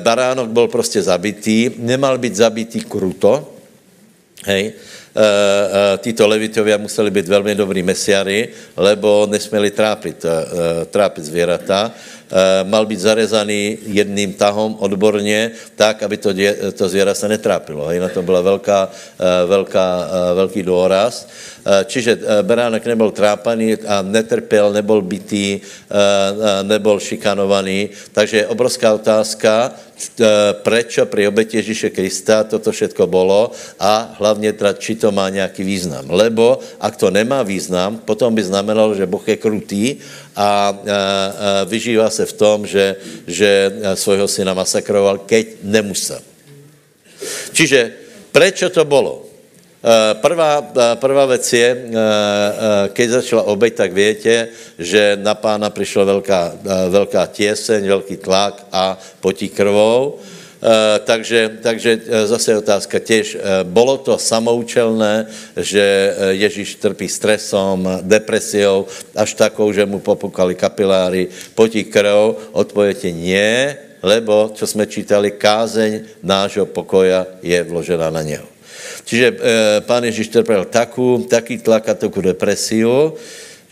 baránok 0.00 0.48
byl 0.48 0.66
prostě 0.72 1.04
zabitý, 1.04 1.70
nemal 1.76 2.18
být 2.18 2.36
zabitý 2.36 2.80
kruto, 2.80 3.61
hej, 4.46 4.72
títo 5.98 6.28
levitovia 6.28 6.76
museli 6.76 7.10
být 7.10 7.28
velmi 7.28 7.54
dobrý 7.54 7.82
mesiary, 7.82 8.48
lebo 8.76 9.28
nesměli 9.30 9.70
trápit, 9.70 10.24
trápit 10.90 11.24
zvěrata. 11.24 11.92
Eh, 12.32 12.64
mal 12.64 12.86
být 12.88 13.00
zarezaný 13.00 13.78
jedným 13.92 14.32
tahom 14.32 14.76
odborně, 14.80 15.50
tak, 15.76 16.02
aby 16.02 16.16
to, 16.16 16.32
dě, 16.32 16.72
to 16.72 16.88
zvěra 16.88 17.14
se 17.14 17.28
netrápilo. 17.28 17.86
Hej, 17.92 18.00
na 18.00 18.08
to 18.08 18.22
byla 18.22 18.40
velká, 18.40 18.88
eh, 18.88 19.46
velká, 19.46 20.08
eh, 20.08 20.34
velký 20.34 20.62
důraz. 20.62 21.28
Čiže 21.62 22.42
beránek 22.42 22.82
nebyl 22.82 23.10
trápaný 23.14 23.78
a 23.86 24.02
netrpěl, 24.02 24.72
nebyl 24.72 25.02
bytý, 25.02 25.60
nebyl 26.62 26.98
šikanovaný. 26.98 27.90
Takže 28.12 28.36
je 28.36 28.50
obrovská 28.50 28.94
otázka, 28.94 29.70
prečo 30.66 31.06
pri 31.06 31.30
obeti 31.30 31.62
Ježíše 31.62 31.94
Krista 31.94 32.42
toto 32.42 32.74
všetko 32.74 33.06
bolo 33.06 33.54
a 33.78 34.10
hlavně 34.18 34.50
či 34.78 34.98
to 34.98 35.14
má 35.14 35.30
nějaký 35.30 35.62
význam. 35.62 36.10
Lebo 36.10 36.58
ak 36.82 36.98
to 36.98 37.10
nemá 37.14 37.46
význam, 37.46 38.02
potom 38.02 38.34
by 38.34 38.42
znamenalo, 38.42 38.98
že 38.98 39.06
Boh 39.06 39.22
je 39.22 39.36
krutý 39.38 39.84
a 40.34 40.74
vyžívá 41.70 42.10
se 42.10 42.26
v 42.26 42.32
tom, 42.32 42.66
že, 42.66 42.96
že 43.26 43.70
svojho 43.94 44.26
syna 44.28 44.54
masakroval, 44.54 45.18
keď 45.22 45.62
nemusel. 45.62 46.18
Čiže 47.54 47.94
prečo 48.34 48.66
to 48.74 48.82
bolo? 48.82 49.31
Eh, 49.82 50.14
prvá, 50.14 50.62
eh, 50.62 50.94
prvá 50.94 51.26
věc 51.26 51.52
je, 51.52 51.68
eh, 51.74 51.90
keď 52.94 53.08
začala 53.18 53.42
obeť, 53.50 53.72
tak 53.74 53.90
větě, 53.92 54.48
že 54.78 55.18
na 55.18 55.34
pána 55.34 55.70
přišla 55.70 56.04
velká, 56.04 56.54
velká 56.88 57.26
těseň, 57.26 57.82
velký 57.86 58.16
tlak 58.16 58.66
a 58.72 58.98
potí 59.20 59.48
krvou. 59.48 60.22
Takže, 61.04 61.58
takže 61.62 62.00
zase 62.30 62.54
otázka 62.54 62.98
těž, 63.02 63.38
bylo 63.66 63.98
to 63.98 64.14
samoučelné, 64.14 65.26
že 65.58 66.14
Ježíš 66.38 66.78
trpí 66.78 67.10
stresom, 67.10 67.82
depresiou, 68.06 68.86
až 69.10 69.34
takou, 69.34 69.74
že 69.74 69.82
mu 69.82 69.98
popukali 69.98 70.54
kapiláry, 70.54 71.34
potí 71.58 71.82
krv, 71.82 72.54
odpověď 72.54 73.10
nie, 73.10 73.74
lebo, 74.06 74.54
co 74.54 74.66
jsme 74.66 74.86
čítali, 74.86 75.34
kázeň 75.34 76.22
nášho 76.22 76.66
pokoja 76.70 77.26
je 77.42 77.58
vložená 77.62 78.10
na 78.14 78.22
něho. 78.22 78.51
Čiže 79.04 79.26
e, 79.28 79.34
pán 79.84 80.04
Ježíš 80.04 80.28
trpěl 80.28 80.64
takú, 80.64 81.26
taký 81.28 81.58
tlak 81.58 81.88
a 81.88 81.94
takú 81.94 82.22
depresiu, 82.22 83.14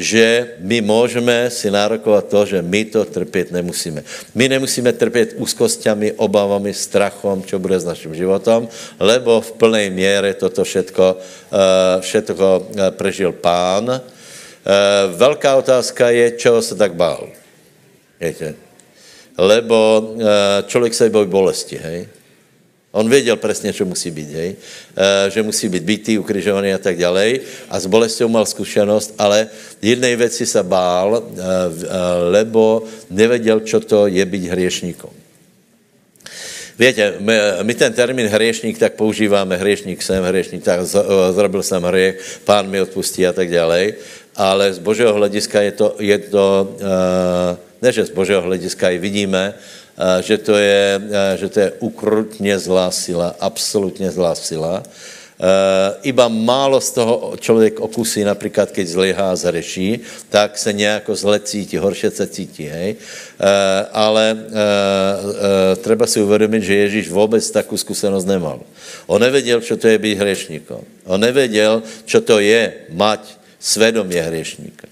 že 0.00 0.56
my 0.64 0.80
můžeme 0.80 1.50
si 1.52 1.70
nárokovat 1.70 2.28
to, 2.28 2.46
že 2.46 2.62
my 2.62 2.84
to 2.84 3.04
trpět 3.04 3.52
nemusíme. 3.52 4.04
My 4.34 4.48
nemusíme 4.48 4.92
trpět 4.92 5.36
úzkostami, 5.36 6.12
obavami, 6.16 6.72
strachom, 6.74 7.44
čo 7.44 7.60
bude 7.60 7.76
s 7.76 7.84
naším 7.84 8.16
životom, 8.16 8.68
lebo 8.96 9.40
v 9.40 9.52
plné 9.52 9.90
měre 9.92 10.34
toto 10.34 10.64
všetko, 10.64 11.04
e, 11.52 12.00
všetko 12.00 12.46
e, 12.46 12.90
prežil 12.90 13.32
pán. 13.32 14.00
Velká 15.16 15.56
otázka 15.56 16.12
je, 16.12 16.36
čeho 16.36 16.62
se 16.62 16.76
tak 16.76 16.92
bál. 16.92 17.32
Víte? 18.20 18.54
Lebo 19.38 20.10
člověk 20.66 20.94
se 20.94 21.10
bojí 21.10 21.26
bolesti, 21.26 21.80
hej? 21.80 22.19
On 22.92 23.10
věděl 23.10 23.36
přesně, 23.36 23.72
co 23.72 23.84
musí 23.84 24.10
být, 24.10 24.30
hej? 24.30 24.56
E, 24.96 25.30
že 25.30 25.42
musí 25.42 25.68
být 25.68 25.82
bytý, 25.82 26.18
ukrižovaný 26.18 26.74
a 26.74 26.78
tak 26.78 26.98
dále. 26.98 27.32
A 27.70 27.80
s 27.80 27.86
bolestou 27.86 28.28
mal 28.28 28.46
zkušenost, 28.46 29.14
ale 29.18 29.48
jednej 29.82 30.16
věci 30.16 30.46
se 30.46 30.62
bál, 30.62 31.22
e, 31.22 31.40
e, 31.40 31.88
lebo 32.30 32.82
nevěděl, 33.10 33.60
co 33.60 33.80
to 33.80 34.06
je 34.06 34.24
být 34.24 34.44
hriešníkom. 34.44 35.10
Víte, 36.78 37.14
my, 37.20 37.34
my 37.62 37.74
ten 37.74 37.92
termín 37.92 38.26
hriešník 38.26 38.78
tak 38.78 38.92
používáme, 38.92 39.56
hriešník 39.56 40.02
jsem, 40.02 40.24
hriešník 40.24 40.64
tak, 40.64 40.80
zrobil 41.30 41.62
jsem 41.62 41.82
hriech, 41.82 42.40
pán 42.44 42.70
mi 42.70 42.80
odpustí 42.80 43.26
a 43.26 43.32
tak 43.32 43.50
dále, 43.50 43.92
ale 44.36 44.72
z 44.72 44.78
božího 44.78 45.12
hlediska 45.12 45.60
je 45.60 45.72
to, 45.72 45.96
je 45.98 46.18
to 46.18 46.76
ne, 47.82 47.92
že 47.92 48.04
z 48.04 48.10
božího 48.10 48.40
hlediska 48.40 48.90
i 48.90 48.98
vidíme, 48.98 49.54
že 50.20 50.38
to 50.38 50.56
je, 50.56 51.00
že 51.36 51.48
to 51.48 51.60
je 51.60 51.72
ukrutně 51.78 52.58
zlá 52.58 52.90
sila, 52.90 53.36
absolutně 53.40 54.10
zlá 54.10 54.34
sila. 54.34 54.82
Iba 56.02 56.28
málo 56.28 56.80
z 56.80 56.90
toho 56.90 57.32
člověk 57.40 57.80
okusí, 57.80 58.24
například 58.24 58.70
keď 58.70 58.86
zlyhá 58.88 59.32
a 59.32 59.36
zareší, 59.36 60.00
tak 60.28 60.58
se 60.58 60.72
nějako 60.72 61.14
zle 61.16 61.40
cítí, 61.40 61.76
horše 61.76 62.10
se 62.10 62.26
cítí, 62.26 62.64
hej. 62.64 62.96
Ale 63.92 64.36
treba 65.80 66.06
si 66.06 66.20
uvědomit, 66.20 66.62
že 66.62 66.74
Ježíš 66.74 67.08
vůbec 67.08 67.50
takovou 67.50 67.76
zkušenost 67.76 68.24
nemal. 68.24 68.60
On 69.06 69.20
nevěděl, 69.20 69.60
co 69.60 69.76
to 69.76 69.88
je 69.88 69.98
být 69.98 70.18
hřešníkom. 70.18 70.80
On 71.04 71.20
nevěděl, 71.20 71.82
co 72.04 72.20
to 72.20 72.40
je 72.40 72.72
mať 72.92 73.20
svědomě 73.60 74.22
hřešníka. 74.22 74.88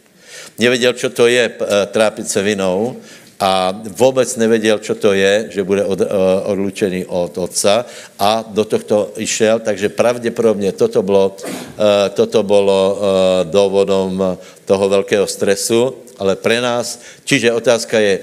Nevěděl, 0.58 0.92
co 0.92 1.10
to 1.10 1.26
je 1.26 1.50
trápit 1.86 2.28
se 2.28 2.42
vinou, 2.42 2.96
a 3.40 3.82
vůbec 3.96 4.36
nevěděl, 4.36 4.78
co 4.78 4.94
to 4.94 5.12
je, 5.12 5.46
že 5.50 5.62
bude 5.62 5.84
od, 5.84 6.00
uh, 6.00 6.06
odlučený 6.44 7.06
od 7.06 7.38
otca 7.38 7.86
a 8.18 8.44
do 8.50 8.64
tohto 8.64 9.10
išel, 9.16 9.58
takže 9.58 9.88
pravděpodobně 9.88 10.72
toto 10.72 11.02
bylo, 11.02 11.36
uh, 11.38 11.84
toto 12.14 12.42
bylo 12.42 12.98
uh, 12.98 13.50
důvodom 13.50 14.38
toho 14.64 14.88
velkého 14.88 15.26
stresu, 15.26 15.94
ale 16.18 16.36
pre 16.36 16.60
nás, 16.60 17.00
čiže 17.24 17.52
otázka 17.52 17.98
je, 17.98 18.18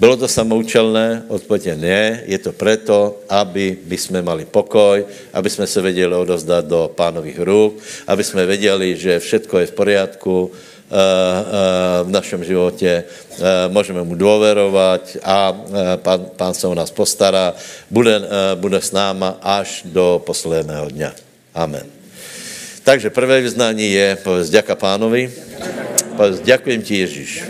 bylo 0.00 0.16
to 0.16 0.28
samoučelné? 0.28 1.24
Odpověď 1.28 1.76
ne, 1.76 2.24
je 2.26 2.38
to 2.38 2.52
proto, 2.52 3.20
aby 3.28 3.76
by 3.84 3.96
jsme 3.96 4.22
mali 4.22 4.44
pokoj, 4.44 5.04
aby 5.32 5.50
jsme 5.50 5.66
se 5.66 5.80
věděli 5.80 6.14
odozdat 6.14 6.64
do 6.64 6.90
pánových 6.94 7.40
růk, 7.40 7.76
aby 8.06 8.24
jsme 8.24 8.46
věděli, 8.46 8.96
že 8.96 9.20
všetko 9.20 9.58
je 9.58 9.66
v 9.66 9.72
Eh, 9.72 10.08
eh, 10.08 10.69
v 12.02 12.10
našem 12.10 12.44
životě, 12.44 13.04
eh, 13.06 13.42
můžeme 13.68 14.02
mu 14.02 14.14
důverovat 14.14 15.16
a 15.22 15.52
pán, 15.96 16.26
pán 16.36 16.54
se 16.54 16.66
o 16.66 16.74
nás 16.74 16.90
postará, 16.90 17.54
bude, 17.90 18.20
bude 18.54 18.80
s 18.80 18.92
náma 18.92 19.38
až 19.42 19.82
do 19.84 20.22
posledného 20.26 20.90
dňa. 20.90 21.12
Amen. 21.54 21.86
Takže 22.84 23.10
prvé 23.10 23.40
vyznání 23.40 23.92
je, 23.92 24.16
povedz, 24.16 24.50
děka 24.50 24.74
pánovi, 24.74 25.32
povedz, 26.16 26.40
děkujem 26.40 26.82
ti 26.82 26.98
Ježíš, 26.98 27.44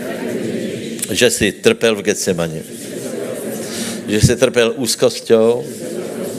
že 1.11 1.29
jsi 1.29 1.51
trpěl 1.51 1.95
v 1.95 2.01
Getsemane, 2.01 2.61
že 4.07 4.21
jsi 4.21 4.35
trpěl 4.35 4.73
úzkostou, 4.75 5.65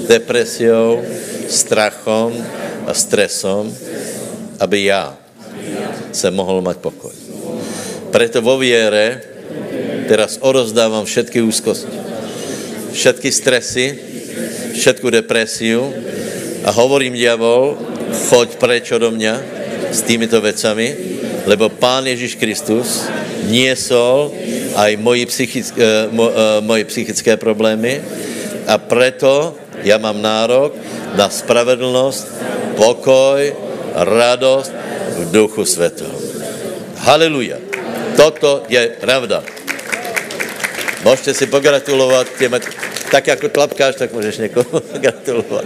depresiou, 0.09 1.03
strachom 1.49 2.47
a 2.87 2.95
stresom, 2.95 3.77
aby 4.61 4.85
já, 4.85 5.17
se 6.13 6.29
mohl 6.31 6.61
mať 6.61 6.77
pokoj. 6.79 7.15
Preto 8.13 8.45
vo 8.45 8.61
viere 8.61 9.25
teraz 10.07 10.37
orozdávam 10.45 11.09
všetky 11.09 11.41
úzkosti, 11.41 11.97
všetky 12.93 13.29
stresy, 13.33 13.87
všetku 14.77 15.09
depresiu 15.09 15.89
a 16.63 16.71
hovorím, 16.71 17.17
diabol, 17.17 17.81
choď 18.29 18.49
preč 18.61 18.93
do 18.93 19.09
mňa 19.09 19.35
s 19.93 20.05
týmito 20.05 20.37
vecami, 20.41 20.93
lebo 21.49 21.73
Pán 21.73 22.05
Ježíš 22.05 22.37
Kristus 22.37 23.09
niesol 23.49 24.33
aj 24.77 24.93
moji 25.01 25.25
psychické, 25.29 25.81
eh, 25.81 26.09
eh, 26.09 26.61
moje 26.61 26.85
psychické 26.89 27.41
problémy 27.41 28.01
a 28.69 28.77
preto 28.79 29.57
ja 29.83 29.99
mám 29.99 30.21
nárok 30.21 30.77
na 31.19 31.27
spravedlnosť, 31.29 32.25
pokoj, 32.79 33.41
radosť 33.93 34.82
v 35.23 35.31
duchu 35.31 35.65
světého. 35.65 36.19
Haleluja. 36.97 37.59
Toto 38.17 38.63
je 38.69 38.89
pravda. 39.01 39.43
Můžete 41.05 41.35
si 41.35 41.47
pogratulovat 41.47 42.27
těm, 42.39 42.55
tak 43.11 43.27
jako 43.27 43.49
tlapkáš, 43.49 43.95
tak 43.95 44.13
můžeš 44.13 44.39
někomu 44.39 44.83
gratulovat. 45.01 45.65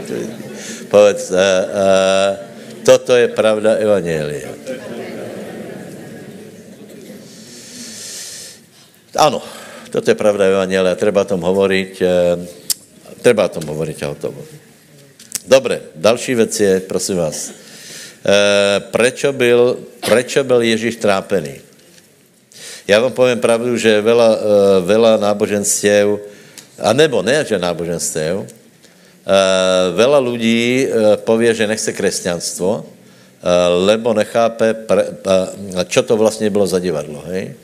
Povedz, 0.89 1.31
uh, 1.31 1.37
uh, 1.37 2.37
toto 2.85 3.17
je 3.17 3.29
pravda 3.29 3.75
Evangelia. 3.75 4.49
Ano, 9.17 9.43
toto 9.91 10.11
je 10.11 10.15
pravda 10.15 10.45
Evangelia, 10.45 10.95
treba 10.95 11.25
o 11.25 11.29
tom 11.29 11.41
hovoriť, 11.43 11.93
uh, 12.01 12.09
treba 13.21 13.45
o 13.45 13.53
tom 13.53 13.65
hovoriť 13.67 13.97
a 14.03 14.07
hotovo. 14.13 14.41
Dobre, 15.47 15.81
další 15.95 16.35
věc 16.35 16.61
je, 16.61 16.81
prosím 16.81 17.17
vás, 17.17 17.66
prečo 18.91 19.33
byl, 19.33 19.79
prečo 20.01 20.45
byl 20.45 20.63
Ježíš 20.63 20.97
trápený. 20.97 21.61
Já 22.89 23.01
vám 23.01 23.13
povím 23.13 23.39
pravdu, 23.39 23.77
že 23.77 23.99
veľa, 24.03 24.31
eh, 24.31 24.41
veľa 24.87 25.13
náboženstiev, 25.19 26.23
a 26.79 26.93
nebo 26.93 27.23
ne, 27.23 27.43
že 27.43 27.59
náboženstiev, 27.59 28.47
eh, 28.47 28.51
veľa 29.95 30.19
ľudí 30.23 30.89
pově, 31.27 31.55
že 31.55 31.67
nechce 31.67 31.93
křesťanstvo, 31.93 32.87
lebo 33.87 34.11
nechápe, 34.15 34.75
čo 35.87 36.03
to 36.03 36.17
vlastně 36.17 36.51
bylo 36.51 36.67
za 36.67 36.79
divadlo. 36.79 37.23
Hej? 37.31 37.55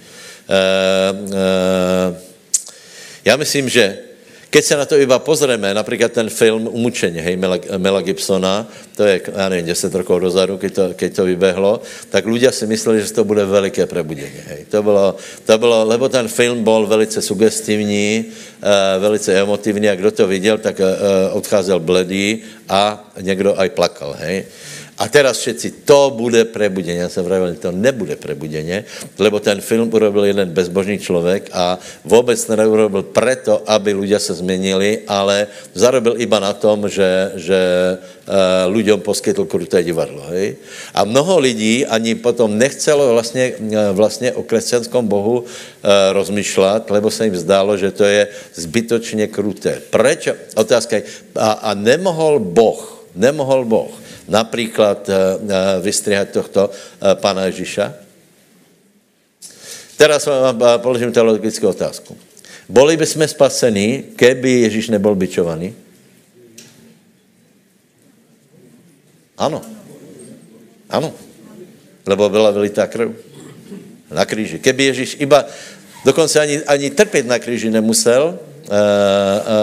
Já 3.24 3.36
myslím, 3.36 3.68
že 3.68 4.11
Keď 4.52 4.64
se 4.64 4.76
na 4.76 4.84
to 4.84 5.00
iba 5.00 5.16
pozrieme, 5.18 5.74
například 5.74 6.12
ten 6.12 6.28
film 6.28 6.68
Umučeně, 6.68 7.22
hej, 7.22 7.36
Mela, 7.36 7.56
Mela 7.78 8.00
Gibsona, 8.04 8.68
to 8.96 9.04
je, 9.04 9.20
já 9.36 9.48
nevím, 9.48 9.66
10 9.66 9.94
rokov 9.94 10.20
dozadu, 10.20 10.58
keď 10.58 10.72
to, 10.74 10.84
keď 10.94 11.10
to 11.16 11.22
vybehlo, 11.24 11.80
tak 12.12 12.28
ľudia 12.28 12.52
si 12.52 12.68
mysleli, 12.68 13.00
že 13.00 13.16
to 13.16 13.24
bude 13.24 13.40
veliké 13.48 13.88
prebudení. 13.88 14.44
Hej. 14.44 14.68
To, 14.68 14.84
bylo, 14.84 15.16
to 15.48 15.54
bylo, 15.56 15.88
lebo 15.88 16.08
ten 16.12 16.28
film 16.28 16.64
byl 16.64 16.84
velice 16.86 17.22
sugestivní, 17.24 18.28
uh, 18.28 19.00
velice 19.00 19.32
emotivní 19.32 19.88
a 19.88 19.96
kdo 19.96 20.10
to 20.10 20.28
viděl, 20.28 20.58
tak 20.60 20.76
uh, 20.80 20.86
odcházel 21.32 21.80
bledý 21.80 22.44
a 22.68 23.08
někdo 23.24 23.56
aj 23.56 23.68
plakal. 23.72 24.16
Hej. 24.20 24.44
A 25.02 25.10
teraz 25.10 25.42
všetci, 25.42 25.82
to 25.82 26.14
bude 26.14 26.46
prebudenie. 26.46 27.02
Já 27.02 27.08
jsem 27.10 27.26
vravil, 27.26 27.58
to 27.58 27.74
nebude 27.74 28.14
prebudenie, 28.14 28.86
lebo 29.18 29.42
ten 29.42 29.58
film 29.58 29.90
urobil 29.90 30.30
jeden 30.30 30.54
bezbožný 30.54 30.98
člověk 31.02 31.50
a 31.50 31.74
vůbec 32.06 32.38
neurobil 32.46 33.02
preto, 33.10 33.66
aby 33.66 33.98
ľudia 33.98 34.22
se 34.22 34.38
změnili, 34.38 35.02
ale 35.10 35.50
zarobil 35.74 36.14
iba 36.22 36.38
na 36.38 36.54
tom, 36.54 36.86
že, 36.86 37.34
že 37.34 37.58
uh, 37.98 38.70
ľuďom 38.70 39.02
poskytl 39.02 39.42
kruté 39.50 39.82
divadlo. 39.82 40.22
Hej? 40.30 40.62
A 40.94 41.02
mnoho 41.02 41.42
lidí 41.42 41.82
ani 41.82 42.14
potom 42.14 42.54
nechcelo 42.54 43.10
vlastně, 43.18 43.58
vlastně 43.98 44.32
o 44.38 44.46
křesťanskom 44.46 45.02
bohu 45.02 45.42
uh, 45.42 45.46
rozmýšlet, 46.14 46.86
lebo 46.90 47.10
se 47.10 47.26
jim 47.26 47.36
zdálo, 47.36 47.74
že 47.74 47.90
to 47.90 48.04
je 48.06 48.28
zbytočně 48.54 49.26
kruté. 49.26 49.82
Prečo? 49.90 50.38
Otázka 50.54 50.96
je, 50.96 51.02
a, 51.34 51.50
a 51.52 51.70
nemohol 51.74 52.38
Boh, 52.38 53.02
nemohol 53.18 53.66
Boh 53.66 53.90
například 54.28 55.08
uh, 55.08 55.14
vystřihat 55.80 56.28
tohto 56.30 56.68
uh, 56.68 57.14
pana 57.14 57.44
Ježíša? 57.44 57.94
Teraz 59.96 60.26
vám 60.26 60.62
položím 60.76 61.12
teologickou 61.12 61.68
otázku. 61.68 62.16
Boli 62.68 62.96
by 62.96 63.06
jsme 63.06 63.28
spasení, 63.28 64.02
keby 64.16 64.50
Ježíš 64.50 64.88
nebyl 64.88 65.14
byčovaný? 65.14 65.74
Ano. 69.38 69.62
Ano. 70.90 71.14
Lebo 72.06 72.28
byla 72.28 72.50
vylitá 72.50 72.86
krv 72.86 73.10
na 74.10 74.24
kříži. 74.24 74.58
Keby 74.58 74.84
Ježíš 74.84 75.16
iba, 75.20 75.44
dokonce 76.04 76.40
ani, 76.40 76.58
ani 76.66 76.90
trpět 76.90 77.26
na 77.26 77.38
kříži 77.38 77.70
nemusel, 77.70 78.38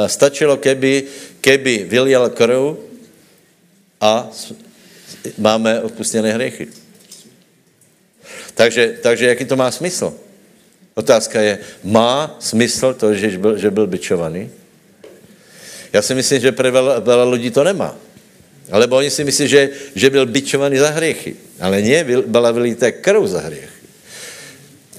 stačilo, 0.08 0.58
keby, 0.58 1.04
keby 1.42 1.86
vylial 1.90 2.30
krv 2.30 2.89
a 4.02 4.32
máme 5.38 5.82
odpustené 5.82 6.34
hriechy. 6.34 6.68
Takže, 8.56 9.00
takže 9.04 9.26
jaký 9.26 9.46
to 9.46 9.56
má 9.56 9.72
smysl? 9.72 10.14
Otázka 10.96 11.42
je, 11.42 11.60
má 11.84 12.36
smysl 12.40 12.94
to, 12.94 13.14
že 13.14 13.38
byl, 13.38 13.58
že 13.58 13.72
byl 13.72 13.88
byčovaný? 13.88 14.50
Já 15.94 16.02
si 16.02 16.16
myslím, 16.16 16.42
že 16.42 16.52
pro 16.52 16.72
veľa, 16.72 17.26
lidí 17.32 17.52
to 17.52 17.64
nemá. 17.64 17.96
Alebo 18.70 19.02
oni 19.02 19.10
si 19.10 19.24
myslí, 19.24 19.48
že, 19.48 19.62
že 19.96 20.10
byl 20.10 20.26
byčovaný 20.26 20.78
za 20.78 20.90
hriechy. 20.90 21.36
Ale 21.60 21.82
nie, 21.82 22.04
byla 22.04 22.52
vylité 22.52 22.92
krv 22.92 23.26
za 23.28 23.42
hriechy. 23.42 23.80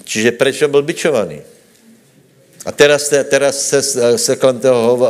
Čiže 0.04 0.32
prečo 0.32 0.68
byl 0.68 0.82
byčovaný? 0.82 1.38
A 2.60 2.72
teraz, 2.72 3.08
teraz 3.08 3.56
se, 3.56 3.82
se 4.18 4.36
kolem 4.36 4.58
toho 4.58 4.94
uh, 4.94 5.00
uh, 5.00 5.08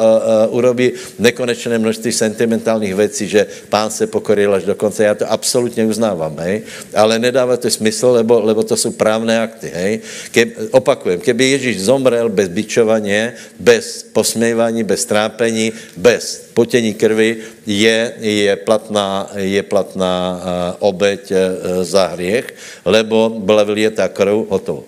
urobí 0.55 0.93
nekonečné 1.19 1.79
množství 1.79 2.13
sentimentálních 2.13 2.95
věcí, 2.95 3.29
že 3.29 3.47
pán 3.69 3.91
se 3.91 4.07
pokoril 4.07 4.55
až 4.55 4.65
do 4.65 4.75
konce. 4.75 5.05
Já 5.05 5.15
to 5.15 5.31
absolutně 5.31 5.85
uznávám, 5.85 6.39
hej? 6.39 6.63
ale 6.95 7.19
nedává 7.19 7.57
to 7.57 7.71
smysl, 7.71 8.07
lebo, 8.07 8.41
lebo 8.41 8.63
to 8.63 8.77
jsou 8.77 8.91
právné 8.91 9.41
akty. 9.41 9.73
Hej? 9.75 10.01
Ke, 10.31 10.47
opakujem, 10.71 11.21
keby 11.21 11.45
Ježíš 11.45 11.83
zomrel 11.83 12.29
bez 12.29 12.49
byčování, 12.49 13.35
bez 13.59 14.03
posměvání, 14.03 14.85
bez 14.85 15.05
trápení, 15.05 15.73
bez 15.97 16.51
potení 16.55 16.95
krvi, 16.95 17.37
je, 17.67 18.15
je 18.19 18.57
platná, 18.57 19.31
je 19.35 19.63
platná 19.63 20.39
uh, 20.39 20.89
obeď 20.89 21.33
uh, 21.33 21.37
za 21.83 22.07
hriech, 22.07 22.55
lebo 22.85 23.43
byla 23.43 23.65
vylietá 23.65 24.09
krv, 24.09 24.47
hotovo. 24.49 24.85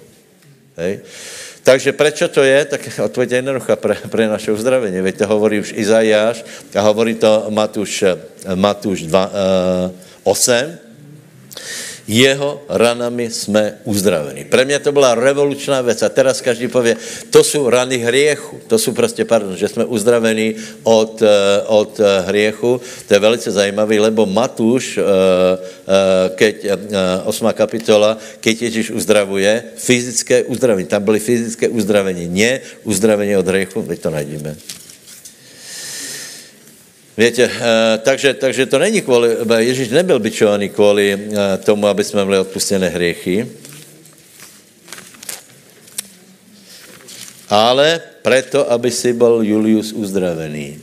Hej? 0.76 1.00
Takže 1.62 1.95
prečo 1.95 2.26
to 2.26 2.42
je? 2.42 2.64
Tak 2.64 2.81
odpověď 3.07 3.31
je 3.31 3.38
jednoduchá 3.38 3.76
pre, 3.76 3.95
pre 4.11 4.26
naše 4.26 4.50
uzdravení. 4.52 4.99
Veď 4.99 5.23
to 5.23 5.26
hovorí 5.31 5.62
už 5.62 5.78
Izajáš 5.78 6.42
a 6.75 6.81
hovorí 6.83 7.14
to 7.14 7.47
Matúš, 7.54 8.04
Matúš 8.54 9.07
2, 9.07 9.31
uh, 9.31 9.31
8 10.26 10.83
jeho 12.09 12.62
ranami 12.68 13.30
jsme 13.30 13.78
uzdraveni. 13.85 14.44
Pre 14.44 14.64
mě 14.64 14.78
to 14.78 14.92
byla 14.92 15.14
revolučná 15.14 15.80
věc 15.80 16.02
a 16.02 16.09
teraz 16.09 16.40
každý 16.40 16.68
pově, 16.68 16.97
to 17.30 17.44
jsou 17.44 17.71
rany 17.71 17.99
hriechu, 17.99 18.61
to 18.66 18.78
jsou 18.78 18.92
prostě, 18.92 19.25
pardon, 19.25 19.56
že 19.56 19.68
jsme 19.68 19.85
uzdraveni 19.85 20.54
od, 20.82 21.23
eh, 21.23 21.62
od 21.66 22.00
eh, 22.00 22.21
hriechu, 22.26 22.80
to 23.09 23.14
je 23.14 23.21
velice 23.21 23.50
zajímavé, 23.50 24.00
lebo 24.00 24.26
Matúš, 24.26 24.99
eh, 24.99 25.04
keď, 26.35 26.56
8. 27.25 27.52
kapitola, 27.52 28.18
keď 28.40 28.62
Ježíš 28.62 28.90
uzdravuje, 28.90 29.62
fyzické 29.76 30.42
uzdravení, 30.42 30.87
tam 30.87 31.02
byly 31.02 31.21
fyzické 31.21 31.68
uzdravení, 31.68 32.28
ne 32.28 32.61
uzdravení 32.85 33.37
od 33.37 33.47
hriechu, 33.47 33.82
veď 33.82 33.99
to 34.00 34.11
najdeme. 34.11 34.82
Víte, 37.23 37.47
eh, 37.47 37.99
takže, 38.02 38.35
takže 38.35 38.67
to 38.67 38.79
není 38.79 39.00
kvůli, 39.00 39.37
Ježíš 39.57 39.88
nebyl 39.88 40.19
byčovaný 40.19 40.69
kvůli 40.69 41.14
eh, 41.14 41.59
tomu, 41.59 41.87
aby 41.87 42.05
jsme 42.05 42.25
měli 42.25 42.38
odpustené 42.38 42.88
hriechy, 42.88 43.47
ale 47.49 48.00
preto, 48.23 48.71
aby 48.71 48.91
si 48.91 49.12
byl 49.12 49.41
Julius 49.43 49.93
uzdravený. 49.93 50.83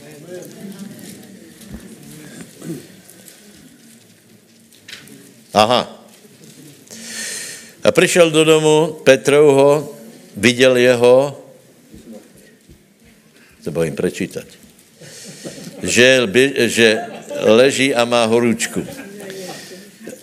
Aha. 5.52 6.08
A 7.84 7.92
přišel 7.92 8.30
do 8.30 8.44
domu 8.44 8.96
Petrovho, 9.04 9.92
viděl 10.36 10.76
jeho, 10.76 11.44
to 13.64 13.70
bojím 13.70 13.96
prečítať 13.96 14.59
že, 15.82 16.24
že 16.68 16.88
leží 17.44 17.94
a 17.94 18.04
má 18.04 18.24
horúčku. 18.24 18.84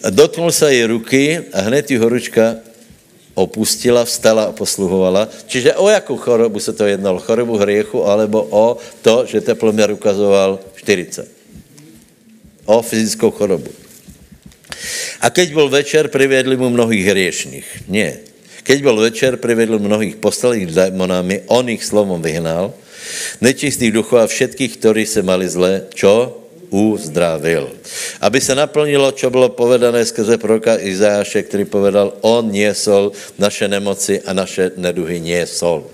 Dotknul 0.09 0.51
se 0.51 0.73
jej 0.73 0.85
ruky 0.85 1.23
a 1.53 1.61
hned 1.67 1.91
ji 1.91 1.97
horučka 1.97 2.61
opustila, 3.37 4.05
vstala 4.05 4.49
a 4.49 4.55
posluhovala. 4.55 5.29
Čiže 5.45 5.77
o 5.77 5.89
jakou 5.89 6.17
chorobu 6.17 6.59
se 6.59 6.73
to 6.73 6.85
jednalo? 6.85 7.21
Chorobu 7.21 7.57
hriechu 7.57 8.01
alebo 8.05 8.41
o 8.49 8.77
to, 9.01 9.25
že 9.25 9.41
teploměr 9.41 9.91
ukazoval 9.93 10.59
40. 10.75 11.27
O 12.65 12.81
fyzickou 12.81 13.31
chorobu. 13.31 13.69
A 15.21 15.29
keď 15.29 15.53
byl 15.53 15.69
večer, 15.69 16.07
priviedli 16.07 16.57
mu 16.57 16.69
mnohých 16.69 17.05
hriešných. 17.05 17.67
Nie. 17.89 18.21
Keď 18.63 18.77
byl 18.83 18.95
večer, 18.99 19.31
priviedli 19.37 19.79
mnohých 19.79 20.19
postelých 20.21 20.69
démonami, 20.73 21.47
on 21.47 21.69
ich 21.69 21.81
slovom 21.85 22.21
vyhnal 22.21 22.73
nečistých 23.41 23.91
duchů 23.91 24.17
a 24.17 24.27
všetkých, 24.27 24.77
kteří 24.77 25.05
se 25.05 25.21
mali 25.21 25.49
zle, 25.49 25.81
čo? 25.93 26.43
uzdravil. 26.69 27.71
Aby 28.21 28.41
se 28.41 28.55
naplnilo, 28.55 29.11
čo 29.11 29.29
bylo 29.29 29.49
povedané 29.49 30.05
skrze 30.05 30.37
proroka 30.37 30.75
Izáše, 30.75 31.43
který 31.43 31.65
povedal, 31.65 32.13
on 32.21 32.51
niesol 32.51 33.11
naše 33.39 33.67
nemoci 33.67 34.21
a 34.21 34.33
naše 34.33 34.71
neduhy 34.77 35.19
niesol. 35.19 35.87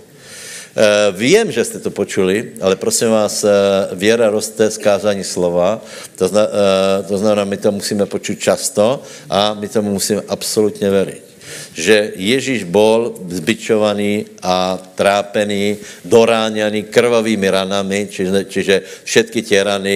Uh, 0.73 1.13
vím, 1.13 1.51
že 1.53 1.65
jste 1.65 1.79
to 1.79 1.93
počuli, 1.93 2.57
ale 2.61 2.75
prosím 2.75 3.13
vás, 3.13 3.43
uh, 3.43 3.49
věra 3.93 4.29
roste 4.29 4.69
z 4.73 4.77
kázání 4.77 5.23
slova, 5.23 5.81
to, 6.17 6.27
zna, 6.27 6.43
uh, 6.49 7.05
to 7.05 7.17
znamená, 7.17 7.45
my 7.45 7.57
to 7.57 7.71
musíme 7.71 8.05
počuť 8.09 8.39
často 8.39 9.01
a 9.29 9.53
my 9.53 9.69
tomu 9.69 9.93
musíme 9.93 10.25
absolutně 10.27 10.89
věřit 10.89 11.32
že 11.73 12.13
Ježíš 12.15 12.63
bol 12.69 13.17
zbičovaný 13.29 14.25
a 14.41 14.77
trápený, 14.77 15.77
doráňaný 16.05 16.87
krvavými 16.89 17.47
ranami, 17.49 18.07
čiže, 18.11 18.45
čiže 18.45 18.75
všetky 19.03 19.39
tie 19.41 19.59
rany 19.63 19.95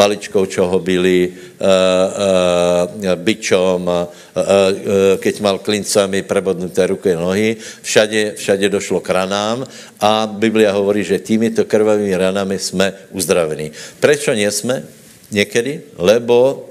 paličkou, 0.00 0.48
čo 0.48 0.64
ho 0.64 0.78
byli, 0.80 1.28
uh, 1.28 1.36
uh, 1.60 3.16
byčom, 3.20 3.84
uh, 3.84 4.00
uh, 4.00 5.20
keď 5.20 5.34
mal 5.44 5.60
klincami 5.60 6.24
prebodnuté 6.24 6.88
ruky 6.88 7.12
a 7.12 7.20
nohy. 7.20 7.52
Všade, 7.60 8.40
všade 8.40 8.72
došlo 8.72 9.04
k 9.04 9.12
ranám 9.12 9.68
a 10.00 10.24
Biblia 10.24 10.72
hovorí, 10.72 11.04
že 11.04 11.20
týmito 11.20 11.68
krvavými 11.68 12.16
ranami 12.16 12.56
jsme 12.56 13.12
uzdravení. 13.12 13.76
Prečo 14.00 14.32
nie 14.32 14.48
jsme? 14.48 14.88
Někdy? 15.30 16.00
Lebo 16.00 16.69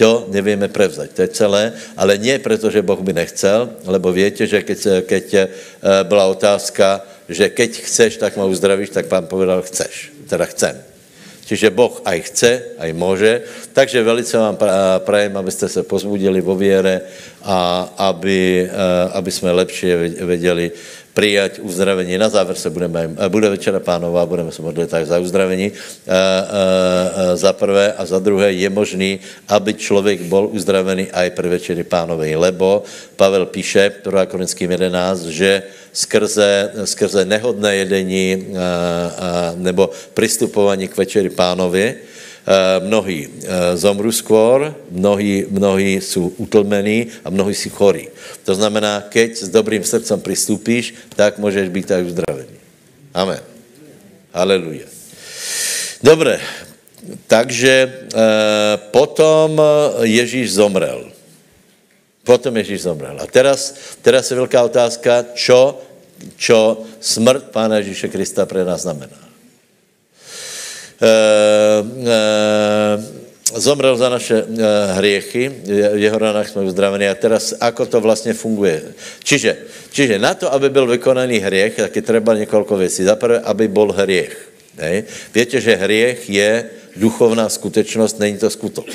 to 0.00 0.32
nevíme 0.32 0.72
prevzať, 0.72 1.12
to 1.12 1.20
je 1.28 1.36
celé, 1.36 1.76
ale 1.92 2.16
nie 2.16 2.40
proto, 2.40 2.72
že 2.72 2.80
Boh 2.80 2.96
by 2.96 3.12
nechcel, 3.12 3.68
lebo 3.84 4.08
víte, 4.08 4.48
že 4.48 4.64
keď, 4.64 5.04
keď 5.04 5.24
eh, 5.36 5.46
byla 6.08 6.32
otázka, 6.32 7.04
že 7.28 7.52
keď 7.52 7.70
chceš, 7.84 8.16
tak 8.16 8.40
ma 8.40 8.48
uzdravíš, 8.48 8.96
tak 8.96 9.12
pán 9.12 9.28
povedal, 9.28 9.60
chceš, 9.60 10.08
teda 10.24 10.48
chcem. 10.48 10.80
Čiže 11.44 11.74
Boh 11.74 11.98
aj 12.06 12.18
chce, 12.30 12.50
aj 12.78 12.90
může. 12.94 13.42
Takže 13.74 14.06
velice 14.06 14.38
vám 14.38 14.56
prajem, 14.98 15.36
abyste 15.36 15.68
se 15.68 15.82
pozbudili 15.82 16.40
vo 16.40 16.54
věre 16.54 17.00
a 17.42 17.90
aby, 17.98 18.70
eh, 18.70 19.10
aby 19.12 19.30
jsme 19.30 19.52
lepšie 19.52 19.96
věděli, 20.24 20.72
přijat 21.14 21.58
uzdravení. 21.58 22.18
Na 22.18 22.28
závěr 22.28 22.56
se 22.56 22.70
budeme, 22.70 23.10
eh, 23.16 23.28
bude 23.28 23.48
večera 23.48 23.80
pánová, 23.80 24.26
budeme 24.26 24.52
se 24.52 24.62
modlit 24.62 24.90
tak 24.90 25.06
za 25.06 25.18
uzdravení. 25.18 25.66
E, 25.66 25.72
e, 25.72 26.22
e, 27.32 27.36
za 27.36 27.52
prvé 27.52 27.92
a 27.92 28.06
za 28.06 28.18
druhé 28.18 28.52
je 28.52 28.70
možný, 28.70 29.20
aby 29.48 29.74
člověk 29.74 30.20
byl 30.26 30.48
uzdravený 30.52 31.10
aj 31.10 31.30
pro 31.30 31.48
večery 31.48 31.82
pánovej, 31.84 32.36
lebo 32.36 32.82
Pavel 33.16 33.46
píše, 33.46 33.92
1. 34.04 34.26
Korinským 34.26 34.70
11, 34.70 35.26
že 35.28 35.62
skrze, 35.92 36.72
skrze 36.84 37.24
nehodné 37.24 37.76
jedení 37.76 38.26
a, 38.34 38.60
a, 38.60 39.52
nebo 39.56 39.90
pristupování 40.14 40.88
k 40.88 40.96
večeri 40.96 41.30
pánovi, 41.30 42.09
mnohí 42.82 43.28
zomru 43.74 44.10
skôr, 44.12 44.74
mnohí, 44.90 45.46
mnohí 45.50 46.02
jsou 46.02 46.32
utlmení 46.36 47.06
a 47.24 47.30
mnohí 47.30 47.54
jsou 47.54 47.70
chorí. 47.70 48.08
To 48.44 48.54
znamená, 48.54 49.06
keď 49.06 49.36
s 49.36 49.48
dobrým 49.48 49.84
srdcem 49.84 50.20
přistupíš, 50.20 50.94
tak 51.14 51.38
můžeš 51.38 51.68
být 51.68 51.86
tak 51.86 52.06
uzdravený. 52.06 52.58
Amen. 53.14 53.42
Haleluja. 54.34 54.86
Dobre, 56.02 56.40
takže 57.26 57.74
e, 57.82 57.90
potom 58.90 59.60
Ježíš 60.02 60.54
zomrel. 60.54 61.12
Potom 62.24 62.56
Ježíš 62.56 62.86
zomrel. 62.86 63.18
A 63.20 63.26
teraz, 63.26 63.74
teraz 64.02 64.30
je 64.30 64.38
velká 64.38 64.62
otázka, 64.62 65.34
čo, 65.34 65.82
čo 66.36 66.86
smrt 67.00 67.50
Pána 67.50 67.82
Ježíše 67.82 68.08
Krista 68.08 68.46
pre 68.46 68.64
nás 68.64 68.86
znamená. 68.86 69.29
E, 71.00 71.10
e, 72.06 73.20
zomrel 73.56 73.96
za 73.96 74.08
naše 74.08 74.44
hriechy, 74.94 75.48
v 75.66 75.98
jeho 75.98 76.18
ranách 76.18 76.48
jsme 76.48 76.62
uzdravení 76.62 77.08
a 77.08 77.14
teraz, 77.14 77.54
ako 77.60 77.86
to 77.86 78.00
vlastně 78.00 78.32
funguje. 78.32 78.94
Čiže, 79.24 79.56
čiže 79.90 80.18
na 80.18 80.34
to, 80.34 80.52
aby 80.52 80.70
byl 80.70 80.86
vykonaný 80.86 81.38
hriech, 81.38 81.76
tak 81.76 81.96
je 81.96 82.02
třeba 82.02 82.34
několik 82.34 82.70
věcí. 82.70 83.04
Za 83.04 83.16
prvé, 83.16 83.40
aby 83.40 83.68
byl 83.68 83.92
hriech. 83.92 84.50
Víte, 85.34 85.60
že 85.60 85.74
hriech 85.74 86.30
je 86.30 86.70
duchovná 86.96 87.48
skutečnost, 87.48 88.18
není 88.18 88.38
to 88.38 88.50
skutok. 88.50 88.86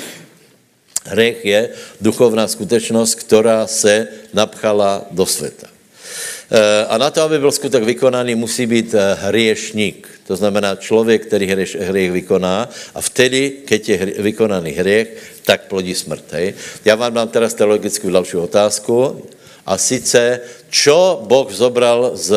Hriech 1.04 1.44
je 1.44 1.68
duchovná 2.00 2.48
skutečnost, 2.48 3.14
která 3.14 3.66
se 3.66 4.08
napchala 4.34 5.06
do 5.10 5.26
světa. 5.26 5.75
Eh, 6.50 6.86
a 6.88 6.98
na 6.98 7.10
to, 7.10 7.22
aby 7.22 7.38
byl 7.38 7.52
skutek 7.52 7.82
vykonaný, 7.82 8.34
musí 8.34 8.66
být 8.66 8.94
eh, 8.94 9.16
hriešník. 9.20 10.08
To 10.26 10.36
znamená 10.36 10.76
člověk, 10.76 11.26
který 11.26 11.46
hriech 11.78 12.12
vykoná 12.12 12.70
a 12.94 13.00
vtedy, 13.00 13.66
keď 13.66 13.88
je 13.88 13.96
hry, 13.96 14.12
vykonaný 14.18 14.70
hriech, 14.70 15.08
tak 15.42 15.66
plodí 15.66 15.94
smrt. 15.94 16.24
Hej. 16.32 16.54
Já 16.84 16.94
vám 16.94 17.14
dám 17.14 17.28
teraz 17.28 17.54
teologickou 17.54 18.10
další 18.10 18.36
otázku. 18.36 19.22
A 19.66 19.78
sice, 19.78 20.40
čo 20.70 21.26
Boh 21.26 21.50
zobral 21.50 22.14
z, 22.14 22.30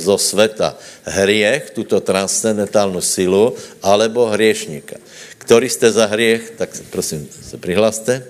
zo 0.00 0.16
sveta? 0.16 0.80
Hriech, 1.04 1.76
tuto 1.76 2.00
transcendentálnu 2.00 3.04
silu, 3.04 3.52
alebo 3.84 4.32
hriešníka? 4.32 4.96
Který 5.38 5.68
jste 5.68 5.92
za 5.92 6.06
hriech, 6.06 6.56
tak 6.56 6.72
prosím, 6.90 7.28
se 7.28 7.56
přihlaste. 7.56 8.24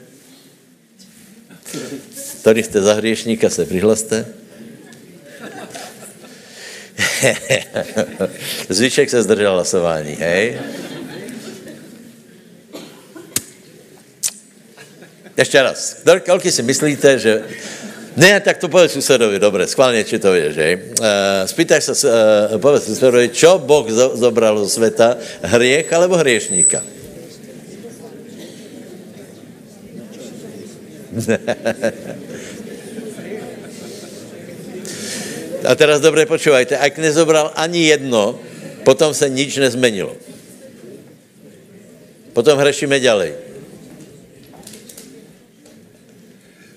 Který 2.42 2.62
jste 2.62 2.82
za 2.82 2.94
hriešníka, 2.94 3.50
se 3.50 3.64
přihlaste. 3.64 4.39
Zvyšek 8.68 9.10
se 9.10 9.22
zdržel 9.22 9.52
hlasování, 9.52 10.12
hej? 10.12 10.58
Ještě 15.36 15.62
raz. 15.62 16.02
Kolik 16.26 16.52
si 16.52 16.62
myslíte, 16.62 17.18
že 17.18 17.42
ne, 18.16 18.40
tak 18.40 18.58
to 18.58 18.68
povedz 18.68 18.92
susedovi, 18.92 19.38
dobre, 19.38 19.66
schválně, 19.66 20.04
či 20.04 20.18
to 20.18 20.32
vieš, 20.32 20.54
že? 20.54 20.78
Uh, 21.00 21.06
spýtaj 21.46 21.80
se, 21.80 21.92
uh, 21.92 22.58
povedz 22.60 22.84
susedovi, 22.84 23.28
čo 23.28 23.58
Boh 23.58 23.88
zo, 23.88 24.16
zobral 24.16 24.58
zo 24.58 24.68
světa, 24.68 25.16
hriech 25.42 25.92
alebo 25.92 26.16
hriešníka? 26.16 26.82
A 35.64 35.74
teraz 35.74 36.00
dobře 36.00 36.26
počúvajte, 36.26 36.78
ak 36.78 36.98
nezobral 36.98 37.52
ani 37.54 37.86
jedno, 37.86 38.40
potom 38.84 39.14
se 39.14 39.28
nič 39.28 39.56
nezmenilo. 39.56 40.16
Potom 42.32 42.58
hrešíme 42.58 43.00
ďalej. 43.00 43.32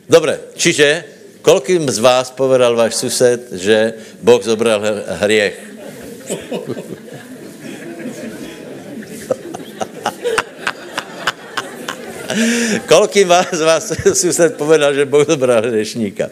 Dobre, 0.09 0.39
čiže 0.59 1.03
Kolikým 1.43 1.91
z 1.91 1.99
vás 1.99 2.31
povedal 2.31 2.71
váš 2.75 2.95
sused, 2.95 3.51
že 3.59 3.93
Boh 4.23 4.39
zobral 4.39 4.79
hriech? 5.23 5.59
Kolikým 12.87 13.27
vás, 13.27 13.51
z 13.51 13.61
vás 13.61 13.91
sused 14.23 14.55
povedal, 14.55 14.95
že 14.95 15.05
Boh 15.05 15.27
zobral 15.27 15.61
hriešníka? 15.67 16.31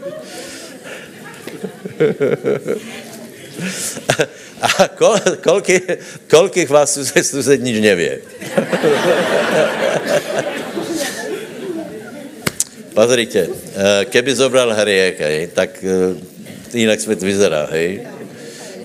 A 4.62 4.88
kol, 4.94 5.18
kolik, 5.42 5.70
kolikých 6.30 6.70
vás 6.70 6.94
sused, 6.94 7.62
nič 7.62 7.82
nevě? 7.82 8.22
Pozrite, 12.94 13.48
eh, 13.48 14.06
keby 14.06 14.36
zobral 14.36 14.74
hej, 15.20 15.48
tak 15.56 15.80
eh, 15.84 16.16
jinak 16.78 17.02
svět 17.02 17.22
vyzerá, 17.22 17.68
hej. 17.72 18.02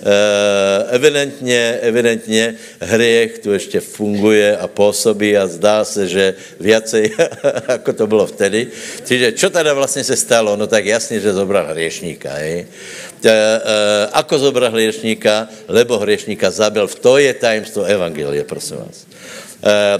Eh, 0.07 0.87
evidentně, 0.95 1.79
evidentně 1.83 2.55
hriech 2.81 3.39
tu 3.39 3.53
ještě 3.53 3.81
funguje 3.81 4.57
a 4.57 4.69
působí 4.71 5.37
a 5.37 5.47
zdá 5.47 5.85
se, 5.85 6.07
že 6.07 6.35
viacej, 6.61 7.11
jako 7.69 7.93
to 7.93 8.07
bylo 8.07 8.27
vtedy. 8.27 8.71
Čiže 9.03 9.33
čo 9.33 9.51
teda 9.51 9.75
vlastně 9.75 10.05
se 10.05 10.17
stalo? 10.17 10.57
No 10.57 10.67
tak 10.67 10.87
jasně, 10.87 11.21
že 11.21 11.33
zobral 11.35 11.67
hriešníka. 11.75 12.31
Hej. 12.39 12.67
Ako 14.13 14.39
zobral 14.39 14.71
hriešníka? 14.71 15.51
Lebo 15.67 15.99
hriešníka 15.99 16.55
zabil. 16.55 16.87
To 16.87 17.19
je 17.19 17.35
tajemstvo 17.35 17.83
evangelie, 17.83 18.47
prosím 18.47 18.87
vás. 18.87 19.11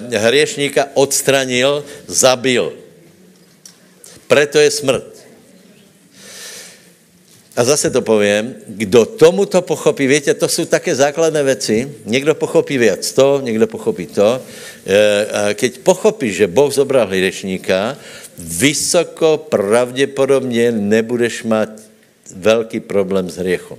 Hriešníka 0.07 0.95
odstranil, 0.95 1.83
zabil. 2.07 2.79
Preto 4.31 4.63
je 4.63 4.71
smrt. 4.71 5.16
A 7.57 7.65
zase 7.65 7.91
to 7.91 8.03
povím, 8.03 8.55
kdo 8.67 9.05
tomuto 9.07 9.63
pochopí, 9.63 10.07
víte, 10.07 10.35
to 10.35 10.49
jsou 10.49 10.65
také 10.65 10.95
základné 10.95 11.43
věci. 11.43 11.93
Někdo 12.05 12.35
pochopí 12.35 12.79
věc 12.79 13.13
to, 13.13 13.41
někdo 13.43 13.67
pochopí 13.67 14.07
to. 14.07 14.41
E, 14.87 15.55
keď 15.55 15.79
pochopíš, 15.79 16.37
že 16.37 16.47
Boh 16.47 16.73
zobral 16.73 17.09
hříšníka, 17.09 17.97
vysoko 18.39 19.47
pravděpodobně 19.49 20.73
nebudeš 20.73 21.43
mít 21.43 21.73
velký 22.37 22.81
problém 22.81 23.31
s 23.31 23.37
hriechom. 23.37 23.79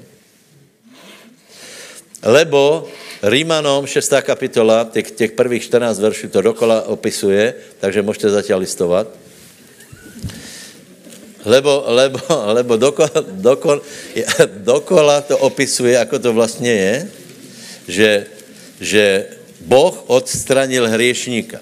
Lebo 2.23 2.87
Rímanom 3.23 3.85
6. 3.85 4.13
kapitola, 4.21 4.89
těch, 4.91 5.11
těch 5.11 5.31
prvých 5.31 5.63
14 5.63 5.99
veršů 5.99 6.29
to 6.29 6.41
dokola 6.41 6.81
opisuje, 6.81 7.53
takže 7.79 8.01
můžete 8.01 8.29
zatím 8.29 8.57
listovat 8.57 9.26
lebo, 11.45 11.85
lebo, 11.87 12.19
lebo 12.53 12.73
dokola, 12.77 13.19
dokola, 13.21 13.81
dokola 14.63 15.21
to 15.21 15.37
opisuje, 15.37 15.97
ako 15.97 16.19
to 16.19 16.33
vlastně 16.33 16.73
je, 16.73 16.93
že, 17.87 18.11
že 18.81 19.03
Boh 19.61 19.95
odstranil 20.07 20.87
hriešníka. 20.87 21.59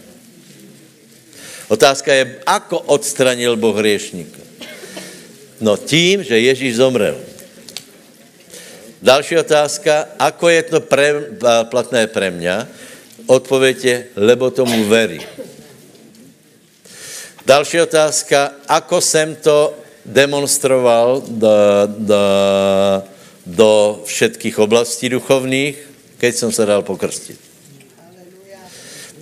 Otázka 1.67 2.13
je, 2.13 2.23
ako 2.45 2.77
odstranil 2.93 3.57
Boh 3.57 3.75
hriešníka? 3.75 4.41
No 5.61 5.77
tím, 5.77 6.23
že 6.23 6.39
Ježíš 6.39 6.77
zomrel. 6.77 7.17
Další 9.01 9.37
otázka, 9.37 10.17
ako 10.19 10.49
je 10.49 10.61
to 10.63 10.79
pre, 10.81 11.37
platné 11.69 12.07
pre 12.07 12.31
mňa? 12.31 12.67
Odpověď 13.25 13.77
je, 13.85 13.97
lebo 14.17 14.51
tomu 14.51 14.85
verí. 14.85 15.21
Další 17.45 17.81
otázka, 17.81 18.51
ako 18.67 19.01
jsem 19.01 19.35
to 19.35 19.77
demonstroval 20.05 21.23
do, 21.27 21.49
do, 21.87 22.23
do 23.45 24.01
všetkých 24.05 24.59
oblastí 24.59 25.09
duchovních, 25.09 25.77
keď 26.17 26.35
jsem 26.35 26.51
se 26.51 26.65
dal 26.65 26.81
pokrstit. 26.81 27.39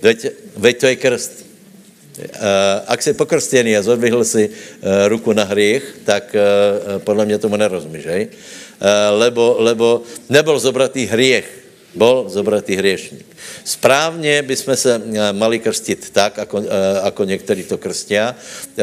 Veď, 0.02 0.26
veď 0.56 0.80
to 0.80 0.86
je 0.86 0.96
krst. 0.96 1.32
Uh, 2.14 2.24
ak 2.86 3.02
jsi 3.02 3.12
pokrstěný 3.14 3.76
a 3.76 3.82
zodvihl 3.82 4.24
si 4.24 4.48
uh, 4.48 4.54
ruku 5.08 5.32
na 5.32 5.44
hřích, 5.44 6.00
tak 6.04 6.36
uh, 6.36 6.98
podle 6.98 7.26
mě 7.26 7.38
tomu 7.38 7.56
nerozumíš? 7.56 8.06
Uh, 8.06 8.12
lebo, 9.10 9.56
lebo 9.58 10.02
nebyl 10.28 10.58
zobratý 10.58 11.06
hřích, 11.06 11.63
Bol 11.94 12.26
zobratý 12.28 12.76
hriešník. 12.76 13.26
Správně 13.64 14.42
bychom 14.42 14.76
se 14.76 14.92
eh, 14.98 15.32
mali 15.32 15.58
krstit 15.58 16.10
tak, 16.10 16.38
ako, 16.38 16.58
eh, 16.60 17.00
ako 17.00 17.24
někteří 17.24 17.62
to 17.64 17.78
krstia, 17.78 18.34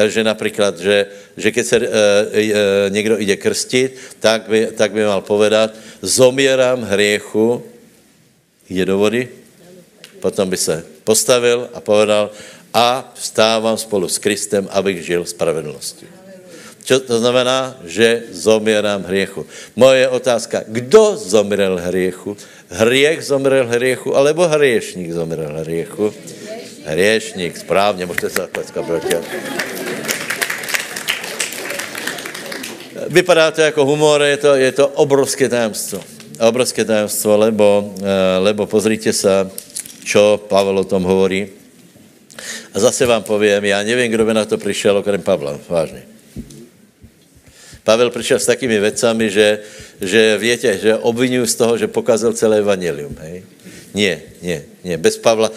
že 0.06 0.24
například, 0.24 0.78
že, 0.78 1.06
že 1.36 1.48
keď 1.52 1.64
se 1.66 1.76
e, 1.76 1.86
e, 1.86 2.90
někdo 2.90 3.20
ide 3.20 3.36
krstit, 3.36 3.96
tak 4.20 4.48
by, 4.48 4.66
tak 4.76 4.92
by 4.92 5.04
mal 5.04 5.20
povedat, 5.20 5.74
zomírám 6.02 6.82
hriechu, 6.82 7.62
jde 8.70 8.84
do 8.84 8.98
vody, 8.98 9.28
potom 10.20 10.50
by 10.50 10.56
se 10.56 10.84
postavil 11.04 11.68
a 11.74 11.80
povedal, 11.80 12.30
a 12.74 13.12
vstávám 13.14 13.76
spolu 13.76 14.08
s 14.08 14.18
Kristem, 14.18 14.64
abych 14.72 15.04
žil 15.04 15.24
spravedlností. 15.28 16.08
Čo 16.82 16.98
to 16.98 17.22
znamená? 17.22 17.78
Že 17.86 18.34
zomírám 18.34 19.06
hriechu. 19.06 19.46
Moje 19.78 20.08
otázka, 20.08 20.66
kdo 20.66 21.14
zomíral 21.14 21.78
hriechu? 21.78 22.34
Hriech 22.72 23.20
zomrel 23.20 23.68
hriechu, 23.68 24.16
alebo 24.16 24.48
hriešník 24.48 25.12
zomrel 25.12 25.60
hriechu? 25.60 26.14
Hriešník, 26.84 27.56
správně, 27.56 28.06
můžete 28.06 28.30
se 28.30 28.36
zatleskat, 28.36 28.84
bratě. 28.84 29.20
Vypadá 33.08 33.50
to 33.50 33.60
jako 33.60 33.84
humor, 33.84 34.22
je 34.22 34.36
to, 34.36 34.54
je 34.54 34.72
to 34.72 34.88
obrovské 34.88 35.48
tajemstvo. 35.48 36.00
Obrovské 36.40 36.84
tajemstvo, 36.84 37.36
lebo, 37.36 37.94
eh, 38.00 38.38
lebo 38.38 38.66
pozrite 38.66 39.12
se, 39.12 39.50
čo 40.04 40.40
Pavel 40.48 40.78
o 40.78 40.84
tom 40.84 41.02
hovorí. 41.02 41.48
A 42.74 42.80
zase 42.80 43.06
vám 43.06 43.22
povím, 43.22 43.64
já 43.64 43.82
nevím, 43.82 44.12
kdo 44.12 44.24
by 44.24 44.34
na 44.34 44.44
to 44.44 44.58
přišel, 44.58 44.96
okrem 44.96 45.22
Pavla, 45.22 45.58
vážně. 45.68 46.11
Pavel 47.84 48.10
přišel 48.10 48.38
s 48.38 48.46
takými 48.46 48.80
věcami, 48.80 49.30
že, 49.30 49.58
že 50.00 50.38
větě, 50.38 50.78
že 50.82 50.96
obvinuju 50.96 51.46
z 51.46 51.54
toho, 51.54 51.78
že 51.78 51.86
pokazil 51.86 52.32
celé 52.32 52.58
evangelium. 52.58 53.16
Hej? 53.20 53.42
Nie, 53.94 54.22
nie, 54.42 54.64
nie. 54.84 54.96
Bez 54.96 55.18
Pavla. 55.18 55.52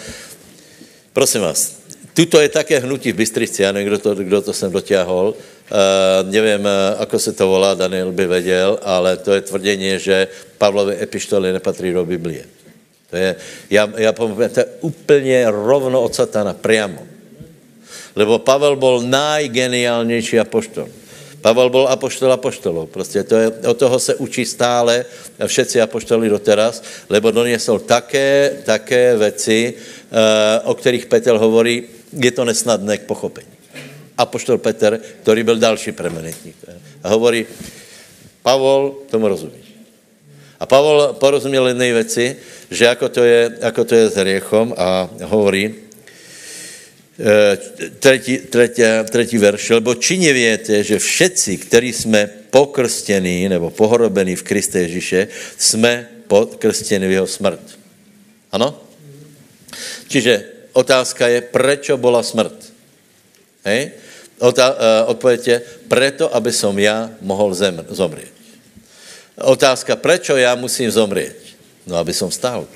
Prosím 1.12 1.40
vás, 1.40 1.80
tuto 2.12 2.40
je 2.40 2.48
také 2.48 2.78
hnutí 2.78 3.12
v 3.12 3.16
Bystrici, 3.16 3.62
já 3.62 3.72
nevím, 3.72 3.88
kdo 3.88 3.98
to, 3.98 4.14
kdo 4.14 4.42
to 4.42 4.52
sem 4.52 4.72
dotáhol. 4.72 5.34
Uh, 5.66 6.30
nevím, 6.30 6.60
uh, 6.60 7.00
ako 7.02 7.18
se 7.18 7.32
to 7.32 7.48
volá, 7.48 7.74
Daniel 7.74 8.12
by 8.12 8.26
věděl, 8.26 8.78
ale 8.82 9.16
to 9.16 9.34
je 9.34 9.40
tvrdění, 9.40 9.98
že 9.98 10.28
Pavlové 10.58 11.02
epištoly 11.02 11.52
nepatří 11.52 11.92
do 11.92 12.04
Biblie. 12.04 12.44
To 13.10 13.16
je, 13.16 13.36
já, 13.70 13.90
já 13.96 14.12
povím, 14.12 14.48
to 14.48 14.60
je 14.60 14.66
úplně 14.80 15.50
rovno 15.50 16.02
od 16.02 16.14
satana, 16.14 16.54
priamo. 16.54 17.06
Lebo 18.16 18.38
Pavel 18.38 18.76
byl 18.76 19.00
najgeniálnější 19.00 20.38
apoštol. 20.38 20.88
Pavel 21.40 21.70
byl 21.70 21.86
apoštol 21.88 22.32
apoštolov. 22.32 22.88
Prostě 22.88 23.22
to 23.22 23.36
je, 23.36 23.50
od 23.50 23.78
toho 23.78 23.98
se 23.98 24.14
učí 24.14 24.44
stále 24.44 25.04
všetci 25.46 25.80
apoštoli 25.80 26.28
doteraz, 26.28 26.82
lebo 27.08 27.30
doniesol 27.30 27.78
také, 27.78 28.56
také 28.64 29.16
věci, 29.16 29.74
uh, 29.74 30.70
o 30.70 30.74
kterých 30.74 31.06
Petr 31.06 31.36
hovorí, 31.36 31.82
je 32.12 32.30
to 32.30 32.44
nesnadné 32.44 32.98
k 32.98 33.06
pochopení. 33.06 33.48
Apoštol 34.18 34.58
Petr, 34.58 35.00
který 35.22 35.42
byl 35.42 35.56
další 35.56 35.92
premenitník. 35.92 36.56
A 37.02 37.08
hovorí, 37.08 37.46
Pavol 38.42 38.94
tomu 39.10 39.28
rozumí. 39.28 39.60
A 40.60 40.66
Pavol 40.66 41.16
porozuměl 41.20 41.68
jedné 41.68 41.92
věci, 41.92 42.36
že 42.70 42.84
jako 42.84 43.08
to 43.08 43.24
je, 43.24 43.58
jako 43.60 43.84
to 43.84 43.94
je 43.94 44.10
s 44.10 44.14
hriechom 44.14 44.74
a 44.76 45.10
hovorí, 45.24 45.74
Eh, 45.74 45.85
třetí, 47.98 48.38
třetí, 48.38 48.82
třetí 49.10 49.38
verš, 49.38 49.70
lebo 49.70 49.94
či 49.94 50.18
nevíte, 50.18 50.84
že 50.84 50.98
všetci, 50.98 51.56
kteří 51.56 51.92
jsme 51.92 52.30
pokrstění 52.50 53.48
nebo 53.48 53.70
pohorobení 53.70 54.36
v 54.36 54.42
Kriste 54.42 54.78
Ježíše, 54.78 55.28
jsme 55.58 56.08
pokrstěni 56.28 57.08
v 57.08 57.10
jeho 57.10 57.26
smrt. 57.26 57.60
Ano? 58.52 58.80
Čiže 60.08 60.44
otázka 60.72 61.28
je, 61.28 61.40
proč 61.40 61.90
byla 61.96 62.22
smrt? 62.22 62.72
Hej? 63.64 63.90
Ota, 64.38 64.70
uh, 64.70 65.10
odpověď 65.10 65.48
je, 65.48 65.62
preto, 65.88 66.28
aby 66.34 66.52
som 66.52 66.78
já 66.78 67.10
mohl 67.20 67.54
zem, 67.54 67.86
zomřít. 67.88 68.32
Otázka, 69.40 69.96
proč 69.96 70.28
já 70.28 70.54
musím 70.54 70.90
zomřít? 70.90 71.56
No, 71.86 71.96
aby 71.96 72.12
som 72.12 72.30
stál. 72.30 72.68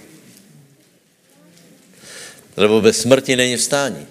Lebo 2.57 2.81
bez 2.81 3.01
smrti 3.01 3.37
není 3.37 3.57
vstání. 3.57 4.07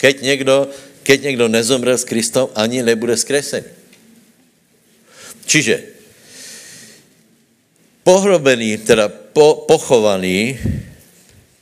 Keď 0.00 0.14
někdo, 0.22 0.68
keď 1.02 1.22
někdo 1.22 1.48
nezomrel 1.48 1.98
s 1.98 2.08
Kristem, 2.08 2.48
ani 2.56 2.82
nebude 2.82 3.16
skresený. 3.16 3.68
Čiže 5.44 5.82
pohrobený, 8.06 8.80
teda 8.80 9.08
po, 9.08 9.66
pochovaný, 9.68 10.56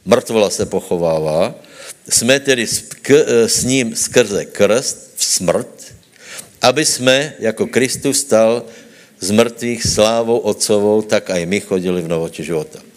mrtvola 0.05 0.51
se 0.51 0.66
pochovává, 0.66 1.55
jsme 2.09 2.40
tedy 2.40 2.66
s, 2.66 2.94
k, 3.03 3.11
s 3.48 3.64
ním 3.64 3.96
skrze 3.96 4.44
krst 4.44 5.16
v 5.16 5.24
smrt, 5.24 5.72
aby 6.62 6.85
jsme 6.85 7.35
jako 7.38 7.66
Kristus 7.66 8.20
stal 8.20 8.64
z 9.20 9.31
mrtvých 9.31 9.83
slávou 9.83 10.38
otcovou, 10.38 11.03
tak 11.03 11.31
aj 11.31 11.42
my 11.46 11.59
chodili 11.61 12.03
v 12.03 12.09
novote 12.09 12.42
života. 12.42 12.88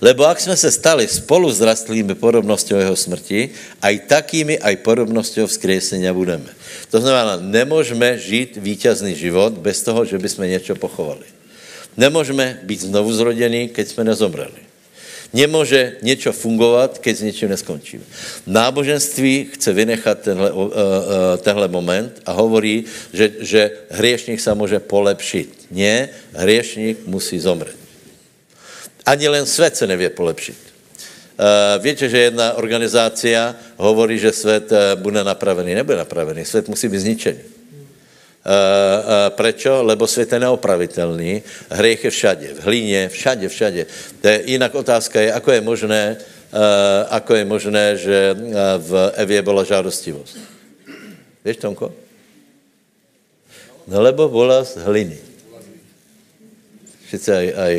Lebo 0.00 0.26
ak 0.26 0.40
jsme 0.40 0.56
se 0.56 0.70
stali 0.70 1.08
spolu 1.08 1.52
s 1.52 1.60
rastlými 1.60 2.14
podobnosťou 2.14 2.76
jeho 2.76 2.96
smrti, 2.96 3.50
aj 3.82 3.94
takými, 4.06 4.58
aj 4.58 4.84
podobnosťou 4.84 5.46
vzkriesenia 5.46 6.12
budeme. 6.12 6.50
To 6.90 7.00
znamená, 7.00 7.36
nemůžeme 7.40 8.18
žít 8.18 8.56
vítězný 8.56 9.14
život 9.14 9.52
bez 9.52 9.82
toho, 9.82 10.04
že 10.04 10.18
bychom 10.18 10.48
něco 10.48 10.74
pochovali. 10.74 11.26
Nemůžeme 11.96 12.60
být 12.62 12.80
znovu 12.80 13.12
zrodení, 13.12 13.68
keď 13.68 13.88
jsme 13.88 14.04
nezomreli. 14.04 14.68
Nemůže 15.32 15.96
něco 16.02 16.32
fungovat, 16.32 16.98
keď 16.98 17.16
s 17.16 17.22
něčím 17.22 17.48
neskončíme. 17.48 18.04
Náboženství 18.46 19.48
chce 19.52 19.72
vynechat 19.72 20.18
tenhle, 20.20 20.52
uh, 20.52 20.64
uh, 20.64 20.72
tenhle 21.42 21.68
moment 21.68 22.22
a 22.26 22.32
hovorí, 22.32 22.84
že, 23.12 23.32
že 23.40 23.70
hriešník 23.90 24.40
se 24.40 24.54
může 24.54 24.80
polepšit. 24.80 25.68
Ne, 25.70 26.08
hriešník 26.32 27.06
musí 27.06 27.38
zomřet. 27.38 27.77
Ani 29.08 29.28
len 29.28 29.46
svět 29.46 29.76
se 29.76 29.86
nevě 29.86 30.10
polepšit. 30.12 30.58
Uh, 31.38 31.80
víte, 31.80 32.08
že 32.08 32.18
jedna 32.18 32.60
organizácia 32.60 33.56
hovorí, 33.80 34.18
že 34.18 34.32
svět 34.32 34.68
uh, 34.72 35.00
bude 35.00 35.24
napravený. 35.24 35.74
Nebude 35.74 35.96
napravený. 35.96 36.44
Svět 36.44 36.68
musí 36.68 36.88
být 36.88 36.98
zničený. 37.00 37.40
Uh, 37.40 39.32
prečo? 39.32 39.80
Lebo 39.80 40.04
svět 40.06 40.32
je 40.32 40.40
neopravitelný. 40.44 41.42
Hriech 41.70 42.04
je 42.04 42.10
všade. 42.10 42.46
V 42.54 42.60
hlíně, 42.68 43.08
všade, 43.08 43.48
všade. 43.48 43.86
Je, 44.24 44.42
jinak 44.44 44.74
otázka 44.74 45.20
je, 45.20 45.32
ako 45.32 45.52
je 45.52 45.60
možné, 45.60 46.16
ako 47.08 47.32
je 47.34 47.44
možné, 47.44 47.96
že 47.96 48.36
v 48.78 49.12
Evě 49.14 49.42
byla 49.42 49.64
žádostivost. 49.64 50.36
Víš, 51.44 51.56
Tomko? 51.56 51.94
No 53.88 54.02
lebo 54.02 54.28
byla 54.28 54.64
z 54.64 54.76
hliny. 54.84 55.18
Sice 57.08 57.36
aj, 57.36 57.48
aj 57.56 57.74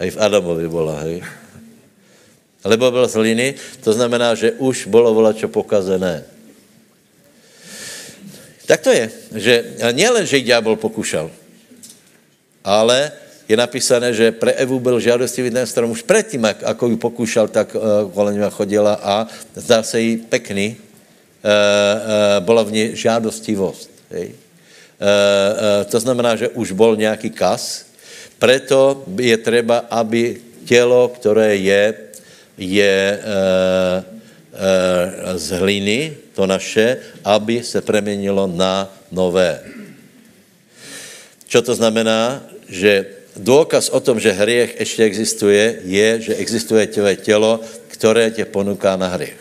i 0.00 0.10
v 0.10 0.20
Adamovi 0.20 0.68
bola, 0.68 1.00
hej. 1.06 1.22
Lebo 2.64 2.90
byl 2.90 3.08
z 3.08 3.14
hliny, 3.14 3.54
to 3.84 3.92
znamená, 3.92 4.34
že 4.34 4.52
už 4.56 4.86
bylo 4.86 5.14
volačo 5.14 5.48
pokazené. 5.48 6.24
Tak 8.66 8.80
to 8.80 8.90
je, 8.90 9.04
že 9.36 9.54
nielen, 9.92 10.24
že 10.24 10.40
ďábel 10.40 10.80
pokušal, 10.80 11.28
ale 12.64 13.12
je 13.44 13.52
napísané, 13.52 14.16
že 14.16 14.32
pre 14.32 14.56
Evu 14.56 14.80
byl 14.80 14.96
žádostivý 15.00 15.52
ten 15.52 15.68
strom 15.68 15.92
už 15.92 16.02
předtím, 16.02 16.48
ako 16.48 16.88
ju 16.88 16.96
pokúšal, 16.96 17.52
tak 17.52 17.76
uh, 17.76 18.08
kolem 18.08 18.40
chodila 18.48 18.96
a 18.96 19.28
zdá 19.52 19.84
se 19.84 20.00
jí 20.00 20.16
pekný, 20.16 20.72
uh, 20.72 20.80
uh, 20.80 22.40
byla 22.40 22.62
v 22.62 22.72
ní 22.72 22.84
žádostivost. 22.96 23.90
Hej. 24.10 24.34
To 25.90 26.00
znamená, 26.00 26.36
že 26.36 26.48
už 26.48 26.72
byl 26.72 26.96
nějaký 26.96 27.30
kas, 27.30 27.84
Preto 28.44 29.08
je 29.08 29.36
třeba, 29.40 29.88
aby 29.88 30.36
tělo, 30.68 31.08
které 31.08 31.56
je, 31.56 31.94
je 32.60 32.96
e, 33.00 33.24
e, 34.52 35.38
z 35.38 35.48
hliny, 35.50 36.16
to 36.36 36.44
naše, 36.44 37.00
aby 37.24 37.64
se 37.64 37.80
preměnilo 37.80 38.44
na 38.46 38.92
nové. 39.08 39.64
Co 41.48 41.62
to 41.62 41.72
znamená? 41.74 42.44
Že 42.68 43.06
důkaz 43.36 43.88
o 43.88 44.00
tom, 44.00 44.20
že 44.20 44.36
hriech 44.36 44.76
ještě 44.80 45.04
existuje, 45.04 45.80
je, 45.84 46.20
že 46.20 46.34
existuje 46.36 46.86
tvé 46.86 47.16
tělo, 47.16 47.60
které 47.88 48.30
tě 48.30 48.44
ponuká 48.44 48.96
na 48.96 49.08
hriech. 49.08 49.40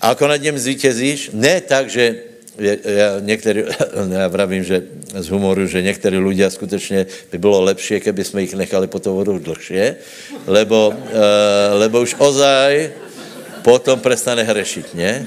A 0.00 0.16
ako 0.16 0.28
nad 0.28 0.40
něm 0.40 0.56
zvítězíš? 0.56 1.30
Ne 1.36 1.60
tak, 1.60 1.90
že 1.92 2.32
já 2.58 3.20
některý, 3.20 3.62
já 4.10 4.28
vravím, 4.28 4.64
že 4.64 4.82
z 5.14 5.28
humoru, 5.28 5.66
že 5.66 5.82
některý 5.82 6.18
lidé 6.18 6.50
skutečně 6.50 7.06
by 7.32 7.38
bylo 7.38 7.60
lepší, 7.60 8.00
keby 8.00 8.24
jsme 8.24 8.40
jich 8.40 8.54
nechali 8.54 8.86
po 8.86 8.98
to 8.98 9.14
vodu 9.14 9.38
dlhšie, 9.38 9.96
lebo, 10.46 10.88
uh, 10.88 10.96
lebo 11.72 12.00
už 12.00 12.14
ozaj 12.18 12.90
potom 13.62 14.00
prestane 14.00 14.42
hřešit, 14.42 14.94
ne? 14.94 15.26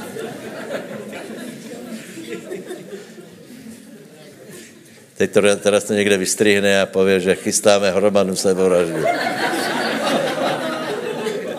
Teď 5.18 5.32
to, 5.32 5.42
teraz 5.56 5.84
to 5.84 5.94
někde 5.94 6.18
vystrihne 6.18 6.82
a 6.82 6.86
pově, 6.86 7.20
že 7.20 7.36
chystáme 7.36 7.92
hromadu 7.92 8.36
sebevraždu. 8.36 9.02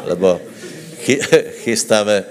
Lebo 0.04 0.40
chy, 1.02 1.20
chystáme, 1.66 2.24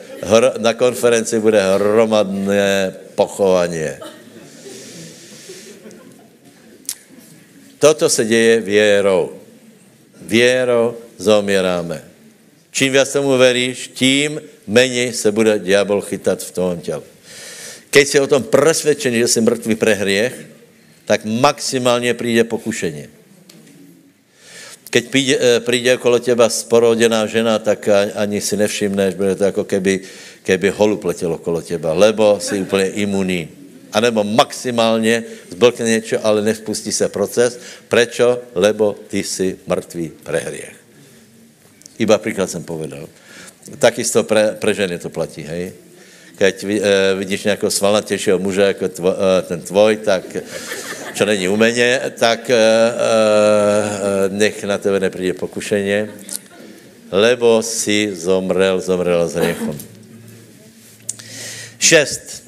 na 0.58 0.74
konferenci 0.74 1.40
bude 1.40 1.60
hromadné 1.76 2.96
pochovanie. 3.18 3.98
Toto 7.82 8.10
se 8.10 8.26
děje 8.26 8.62
věrou. 8.62 9.42
Věrou 10.22 10.98
zomíráme. 11.18 12.06
Čím 12.72 12.94
víc 12.94 13.10
tomu 13.10 13.38
veríš, 13.38 13.90
tím 13.98 14.42
méně 14.68 15.14
se 15.14 15.32
bude 15.32 15.60
diabol 15.60 16.02
chytat 16.02 16.44
v 16.44 16.52
tom 16.52 16.78
těle. 16.82 17.02
Keď 17.90 18.08
jsi 18.08 18.20
o 18.20 18.28
tom 18.28 18.44
přesvědčený, 18.44 19.18
že 19.18 19.28
jsi 19.28 19.42
mrtvý 19.42 19.76
pre 19.76 19.94
hriech, 19.94 20.36
tak 21.06 21.26
maximálně 21.26 22.14
přijde 22.14 22.44
pokušení. 22.44 23.08
Keď 24.88 25.04
príde, 25.66 25.92
eh, 25.92 25.98
okolo 26.00 26.20
teba 26.20 26.48
sporodená 26.50 27.28
žena, 27.28 27.60
tak 27.60 27.90
ani 28.16 28.40
si 28.42 28.56
nevšimneš, 28.58 29.20
bude 29.20 29.36
to 29.36 29.44
jako 29.44 29.64
keby, 29.64 30.00
keby 30.48 30.72
holub 30.72 31.04
letěl 31.04 31.36
okolo 31.36 31.60
teba, 31.60 31.92
lebo 31.92 32.40
si 32.40 32.64
úplně 32.64 33.04
imunní. 33.04 33.52
A 33.92 34.00
nebo 34.00 34.24
maximálně 34.24 35.24
zblkne 35.52 35.90
něco, 35.90 36.16
ale 36.24 36.42
nespustí 36.42 36.92
se 36.92 37.12
proces. 37.12 37.60
Prečo? 37.92 38.40
Lebo 38.56 38.96
ty 39.12 39.24
si 39.24 39.60
mrtvý 39.68 40.24
pre 40.24 40.40
hriech. 40.40 40.76
Iba 42.00 42.18
příklad 42.18 42.48
jsem 42.48 42.64
povedal. 42.64 43.08
Takisto 43.80 44.24
pre, 44.24 44.56
pre 44.56 44.72
ženy 44.72 44.96
to 45.00 45.10
platí, 45.10 45.44
hej? 45.44 45.76
Keď 46.38 46.56
e, 46.64 46.70
vidíš 47.20 47.44
nějakého 47.44 47.72
svalnatějšího 47.72 48.40
muže 48.40 48.62
jako 48.62 48.88
tvo, 48.88 49.12
e, 49.12 49.42
ten 49.42 49.60
tvoj, 49.62 49.98
tak 50.06 50.24
čo 51.14 51.26
není 51.26 51.50
u 51.50 51.58
mě, 51.58 52.14
tak 52.20 52.50
e, 52.50 52.56
e, 52.56 52.60
nech 54.30 54.64
na 54.64 54.78
tebe 54.78 55.00
nepríde 55.00 55.34
pokušeně, 55.34 56.10
lebo 57.12 57.60
si 57.60 58.16
zomrel, 58.16 58.80
zomrel 58.80 59.28
s 59.28 59.34
hriechom. 59.34 59.97
Šest. 61.80 62.44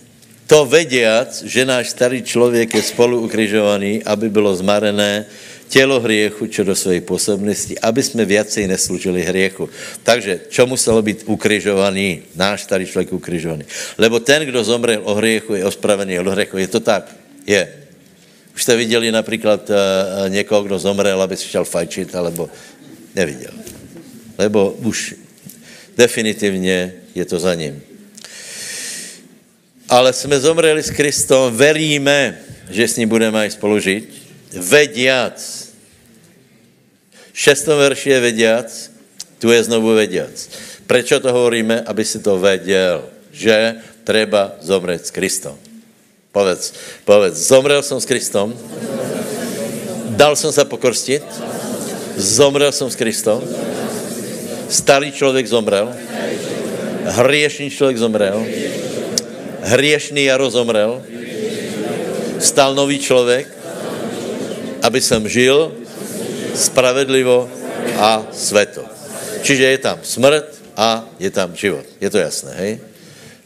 To 0.50 0.66
vediac, 0.66 1.30
že 1.46 1.62
náš 1.62 1.94
starý 1.94 2.26
člověk 2.26 2.74
je 2.74 2.82
spolu 2.82 3.22
ukrižovaný, 3.22 4.02
aby 4.04 4.30
bylo 4.30 4.56
zmarené 4.56 5.26
tělo 5.70 6.02
hriechu, 6.02 6.50
čo 6.50 6.66
do 6.66 6.74
svojej 6.74 7.06
působnosti, 7.06 7.78
aby 7.80 8.02
jsme 8.04 8.26
viacej 8.26 8.66
neslužili 8.66 9.22
hriechu. 9.22 9.70
Takže, 10.04 10.50
čo 10.50 10.66
muselo 10.66 11.02
být 11.06 11.30
ukrižovaný, 11.30 12.34
náš 12.34 12.66
starý 12.66 12.90
člověk 12.90 13.14
ukrižovaný? 13.14 13.70
Lebo 13.98 14.20
ten, 14.20 14.42
kdo 14.42 14.64
zomrel 14.64 15.02
o 15.06 15.14
hriechu, 15.14 15.54
je 15.54 15.66
ospravený 15.66 16.20
o 16.20 16.32
hriechu. 16.34 16.58
Je 16.58 16.68
to 16.68 16.80
tak? 16.82 17.14
Je. 17.46 17.70
Už 18.56 18.64
jste 18.64 18.76
viděli 18.76 19.12
například 19.12 19.70
uh, 19.70 19.76
někoho, 20.30 20.64
kdo 20.64 20.80
zomrel, 20.80 21.22
aby 21.22 21.38
si 21.38 21.46
šel 21.46 21.66
fajčit, 21.66 22.16
alebo 22.16 22.50
neviděl. 23.16 23.54
Lebo 24.38 24.72
už 24.82 25.16
definitivně 25.98 26.94
je 27.16 27.26
to 27.26 27.40
za 27.40 27.54
ním. 27.54 27.89
Ale 29.90 30.14
jsme 30.14 30.40
zomreli 30.40 30.84
s 30.84 30.94
Kristem, 30.94 31.50
veríme, 31.50 32.38
že 32.70 32.88
s 32.88 32.98
ním 33.02 33.10
budeme 33.10 33.42
aj 33.42 33.58
spolu 33.58 33.82
žít, 33.82 34.06
vediac. 34.54 35.42
Šestom 37.34 37.78
verši 37.82 38.10
je 38.10 38.20
vediac, 38.20 38.70
tu 39.42 39.50
je 39.50 39.64
znovu 39.64 39.98
vediac. 39.98 40.30
Prečo 40.86 41.18
to 41.18 41.34
hovoríme? 41.34 41.82
Aby 41.86 42.06
si 42.06 42.22
to 42.22 42.38
vedel, 42.38 43.10
že 43.34 43.82
treba 44.06 44.58
zomřít 44.62 45.06
s 45.06 45.12
Kristem. 45.12 45.58
Povedz, 46.32 46.74
povedz, 47.06 47.38
zomrel 47.50 47.82
jsem 47.82 48.00
s 48.00 48.06
Kristem, 48.06 48.54
dal 50.10 50.36
jsem 50.36 50.52
se 50.52 50.66
pokorstit, 50.66 51.24
zomrel 52.18 52.72
jsem 52.72 52.90
s 52.90 52.96
Kristem, 52.96 53.42
starý 54.70 55.12
člověk 55.12 55.48
zomrel, 55.48 55.94
hriešný 57.06 57.70
člověk 57.70 57.98
zomrel, 57.98 58.46
hriešný 59.62 60.24
Jaro 60.24 60.50
zomrel, 60.50 61.04
stal 62.40 62.76
nový 62.76 63.00
člověk, 63.00 63.48
aby 64.82 65.02
jsem 65.02 65.30
žil 65.30 65.72
spravedlivo 66.56 67.50
a 67.98 68.28
sveto. 68.32 68.86
Čiže 69.42 69.66
je 69.66 69.78
tam 69.78 69.98
smrt 70.04 70.48
a 70.76 71.08
je 71.20 71.30
tam 71.32 71.56
život. 71.56 71.86
Je 72.02 72.10
to 72.10 72.18
jasné, 72.20 72.52
hej? 72.58 72.72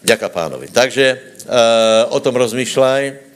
Ďaká 0.04 0.30
pánovi. 0.30 0.67
Takže 0.67 1.06
uh, 1.15 2.13
o 2.13 2.19
tom 2.19 2.36
rozmýšľaj. 2.36 3.34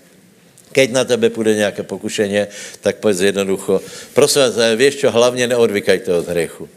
Keď 0.68 0.88
na 0.92 1.04
tebe 1.04 1.30
půjde 1.30 1.56
nějaké 1.56 1.84
pokušení, 1.84 2.46
tak 2.82 3.02
povedz 3.02 3.22
jednoducho. 3.22 3.82
Prosím 4.14 4.42
vás, 4.42 4.58
eh, 4.58 4.76
víš 4.76 4.96
čo, 5.02 5.12
hlavně 5.12 5.48
neodvykajte 5.48 6.14
od 6.14 6.28
hřechu. 6.28 6.70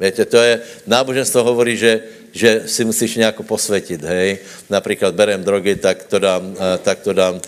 Víte, 0.00 0.24
to 0.24 0.36
je, 0.36 0.60
náboženstvo 0.86 1.40
hovorí, 1.42 1.76
že, 1.76 2.00
že 2.32 2.68
si 2.68 2.84
musíš 2.84 3.16
nějak 3.16 3.40
posvětit, 3.48 4.04
hej. 4.04 4.38
Například 4.70 5.14
berem 5.14 5.44
drogy, 5.44 5.76
tak 5.76 6.04
to 6.04 6.18
dám, 6.18 6.52
uh, 6.52 6.76
tak 6.82 7.00
to 7.00 7.12
dám 7.12 7.34
uh, 7.34 7.40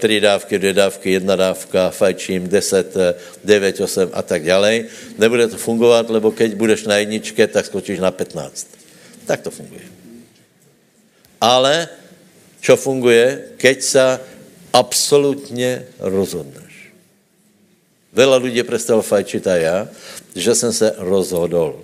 tři 0.00 0.20
dávky, 0.20 0.58
dvě 0.58 0.72
dávky, 0.72 1.10
jedna 1.10 1.36
dávka, 1.36 1.90
fajčím, 1.90 2.48
deset, 2.48 2.94
devět, 3.44 3.80
osm 3.80 4.08
a 4.12 4.22
tak 4.22 4.44
dále. 4.44 4.84
Nebude 5.18 5.48
to 5.48 5.56
fungovat, 5.56 6.10
lebo 6.10 6.32
keď 6.32 6.54
budeš 6.54 6.84
na 6.84 6.96
jedničke, 6.96 7.46
tak 7.46 7.66
skočíš 7.66 8.00
na 8.00 8.10
15. 8.10 8.66
Tak 9.26 9.40
to 9.40 9.50
funguje. 9.50 9.84
Ale 11.40 11.88
čo 12.60 12.76
funguje, 12.76 13.54
keď 13.56 13.78
sa 13.82 14.06
absolutně 14.72 15.84
rozhodneš. 15.98 16.75
Vela 18.16 18.36
lidí 18.36 18.62
přestalo 18.62 19.02
fajčit 19.02 19.46
a 19.46 19.56
já, 19.56 19.88
že 20.34 20.54
jsem 20.54 20.72
se 20.72 20.94
rozhodol. 20.98 21.80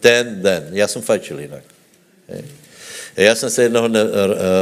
Ten 0.00 0.42
den. 0.42 0.68
Já 0.72 0.88
jsem 0.88 1.02
fajčil 1.02 1.40
jinak. 1.40 1.62
Já 3.16 3.34
jsem 3.34 3.50
se 3.50 3.62
jednoho 3.62 3.88
dne 3.88 4.00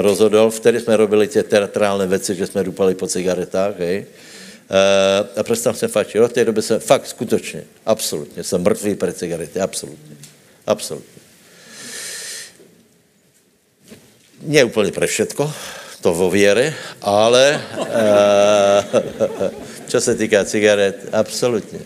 rozhodol, 0.01 0.51
vtedy 0.51 0.81
jsme 0.81 0.97
robili 0.97 1.29
tě 1.29 1.43
teatrální 1.43 2.07
věci, 2.07 2.35
že 2.35 2.47
jsme 2.47 2.65
dupali 2.65 2.95
po 2.95 3.07
cigaretách, 3.07 3.79
hej. 3.79 4.07
A 5.37 5.43
přestal 5.43 5.75
jsem 5.75 5.89
fajčit. 5.89 6.21
Od 6.21 6.33
té 6.33 6.45
doby 6.45 6.63
jsem 6.63 6.81
fakt 6.81 7.07
skutečně, 7.07 7.65
absolutně, 7.87 8.45
jsem 8.45 8.63
mrtvý 8.63 8.95
pro 8.95 9.13
cigarety, 9.13 9.61
absolutně. 9.61 10.17
Absolutně. 10.67 11.23
Nie 14.43 14.65
úplně 14.65 14.93
pro 14.93 15.07
všetko, 15.07 15.53
to 16.01 16.15
vo 16.15 16.31
věre, 16.31 16.75
ale 17.03 17.61
čo 19.95 20.01
se 20.01 20.15
týká 20.15 20.45
cigaret, 20.45 21.09
absolutně. 21.13 21.79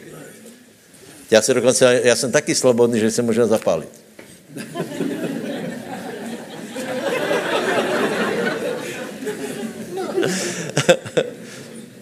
Já 1.30 1.42
se 1.42 1.54
dokonce, 1.54 2.00
já 2.04 2.16
jsem 2.16 2.32
taky 2.32 2.54
slobodný, 2.54 3.00
že 3.00 3.10
si 3.10 3.22
můžu 3.22 3.46
zapálit. 3.46 3.88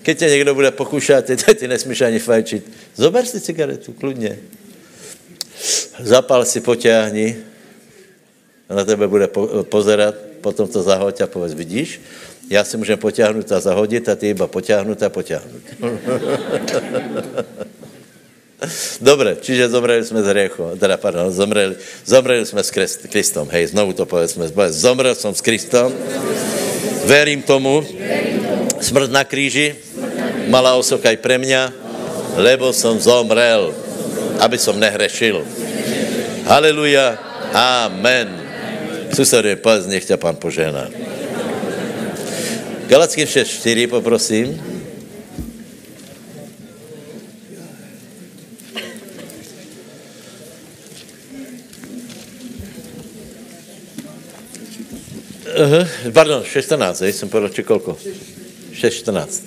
Keď 0.03 0.19
tě 0.19 0.27
někdo 0.27 0.55
bude 0.55 0.71
pokušat, 0.71 1.25
ty, 1.25 1.37
ty 1.55 1.69
nesmíš 1.69 2.01
ani 2.01 2.19
fajčit. 2.19 2.71
Zober 2.97 3.27
si 3.27 3.41
cigaretu, 3.41 3.93
kludně. 3.93 4.39
Zapal 5.99 6.45
si, 6.45 6.61
potáhni. 6.61 7.37
Na 8.71 8.85
tebe 8.85 9.09
bude 9.09 9.27
po, 9.27 9.65
pozerat, 9.65 10.15
potom 10.41 10.69
to 10.69 10.83
zahoď 10.83 11.21
a 11.21 11.27
povedz, 11.27 11.55
vidíš, 11.55 12.01
já 12.51 12.65
si 12.65 12.77
můžem 12.77 12.99
potáhnout 12.99 13.53
a 13.53 13.61
zahodit 13.61 14.09
a 14.09 14.17
ty 14.17 14.29
iba 14.29 14.47
potáhnout 14.47 15.03
a 15.03 15.09
potáhnout. 15.09 15.63
Dobre, 19.01 19.37
čiže 19.37 19.69
zomreli 19.69 20.05
jsme 20.05 20.23
z 20.23 20.27
hriechu, 20.33 20.81
teda 20.81 20.97
pardon, 20.97 21.29
zomreli, 21.33 21.77
zomreli 22.05 22.47
jsme 22.47 22.65
s 22.65 22.73
Kristom, 23.05 23.49
hej, 23.53 23.67
znovu 23.67 23.93
to 23.93 24.07
povedzme, 24.09 24.49
zomrel 24.73 25.15
jsem 25.15 25.35
s 25.35 25.45
Kristom, 25.45 25.93
verím 27.05 27.43
tomu, 27.45 27.85
smrt 28.81 29.13
na 29.13 29.29
kríži, 29.29 29.77
malá 30.49 30.73
osoka 30.73 31.13
aj 31.13 31.21
pre 31.21 31.37
mňa, 31.37 31.69
lebo 32.41 32.73
som 32.73 32.97
zomrel, 32.97 33.77
aby 34.41 34.57
som 34.57 34.81
nehrešil. 34.81 35.45
Haleluja, 36.49 37.21
amen. 37.53 38.41
Suseduje, 39.13 39.61
povedz, 39.61 39.85
nech 39.85 40.09
ťa 40.09 40.17
pán 40.17 40.41
požehná. 40.41 40.89
Galackým 42.87 43.27
6.4, 43.27 43.91
poprosím. 43.91 44.63
Uh, 55.57 55.83
pardon, 56.13 56.43
6.14, 56.43 57.11
jsem 57.11 57.29
povedal, 57.29 57.51
či 57.51 57.63
kolko? 57.63 57.99
6.14. 58.73 59.43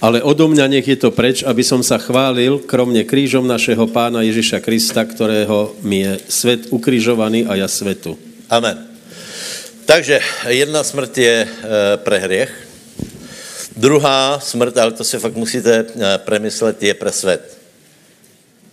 Ale 0.00 0.20
odo 0.20 0.48
mňa 0.48 0.68
nech 0.68 0.88
je 0.88 0.96
to 0.96 1.08
preč, 1.08 1.40
aby 1.40 1.64
som 1.64 1.80
sa 1.80 1.96
chválil, 1.96 2.60
kromne 2.68 3.04
krížom 3.08 3.48
našeho 3.48 3.88
pána 3.88 4.20
Ježiša 4.28 4.60
Krista, 4.60 5.08
ktorého 5.08 5.72
mi 5.80 6.04
je 6.04 6.12
svet 6.28 6.68
ukrižovaný 6.68 7.48
a 7.48 7.56
ja 7.56 7.68
svetu. 7.68 8.16
Amen. 8.48 8.89
Takže 9.90 10.20
jedna 10.46 10.86
smrt 10.86 11.18
je 11.18 11.36
e, 11.42 11.48
pre 12.06 12.22
hriech, 12.22 12.52
druhá 13.74 14.38
smrt, 14.38 14.78
ale 14.78 14.94
to 14.94 15.02
si 15.02 15.18
fakt 15.18 15.34
musíte 15.34 15.82
e, 15.82 15.84
premyslet, 16.22 16.78
je 16.78 16.94
pre 16.94 17.10
svet. 17.10 17.42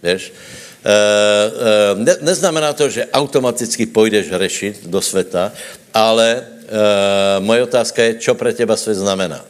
Víš? 0.06 0.30
Eh, 0.30 0.94
eh, 0.94 1.96
ne, 1.98 2.16
neznamená 2.22 2.74
to, 2.74 2.90
že 2.90 3.10
automaticky 3.10 3.86
půjdeš 3.86 4.30
řešit 4.30 4.86
do 4.86 5.02
světa, 5.02 5.52
ale 5.94 6.44
moje 7.40 7.64
otázka 7.64 8.04
je, 8.04 8.16
co 8.16 8.36
pro 8.36 8.52
těba 8.52 8.78
svět 8.78 8.96
znamená. 8.96 9.46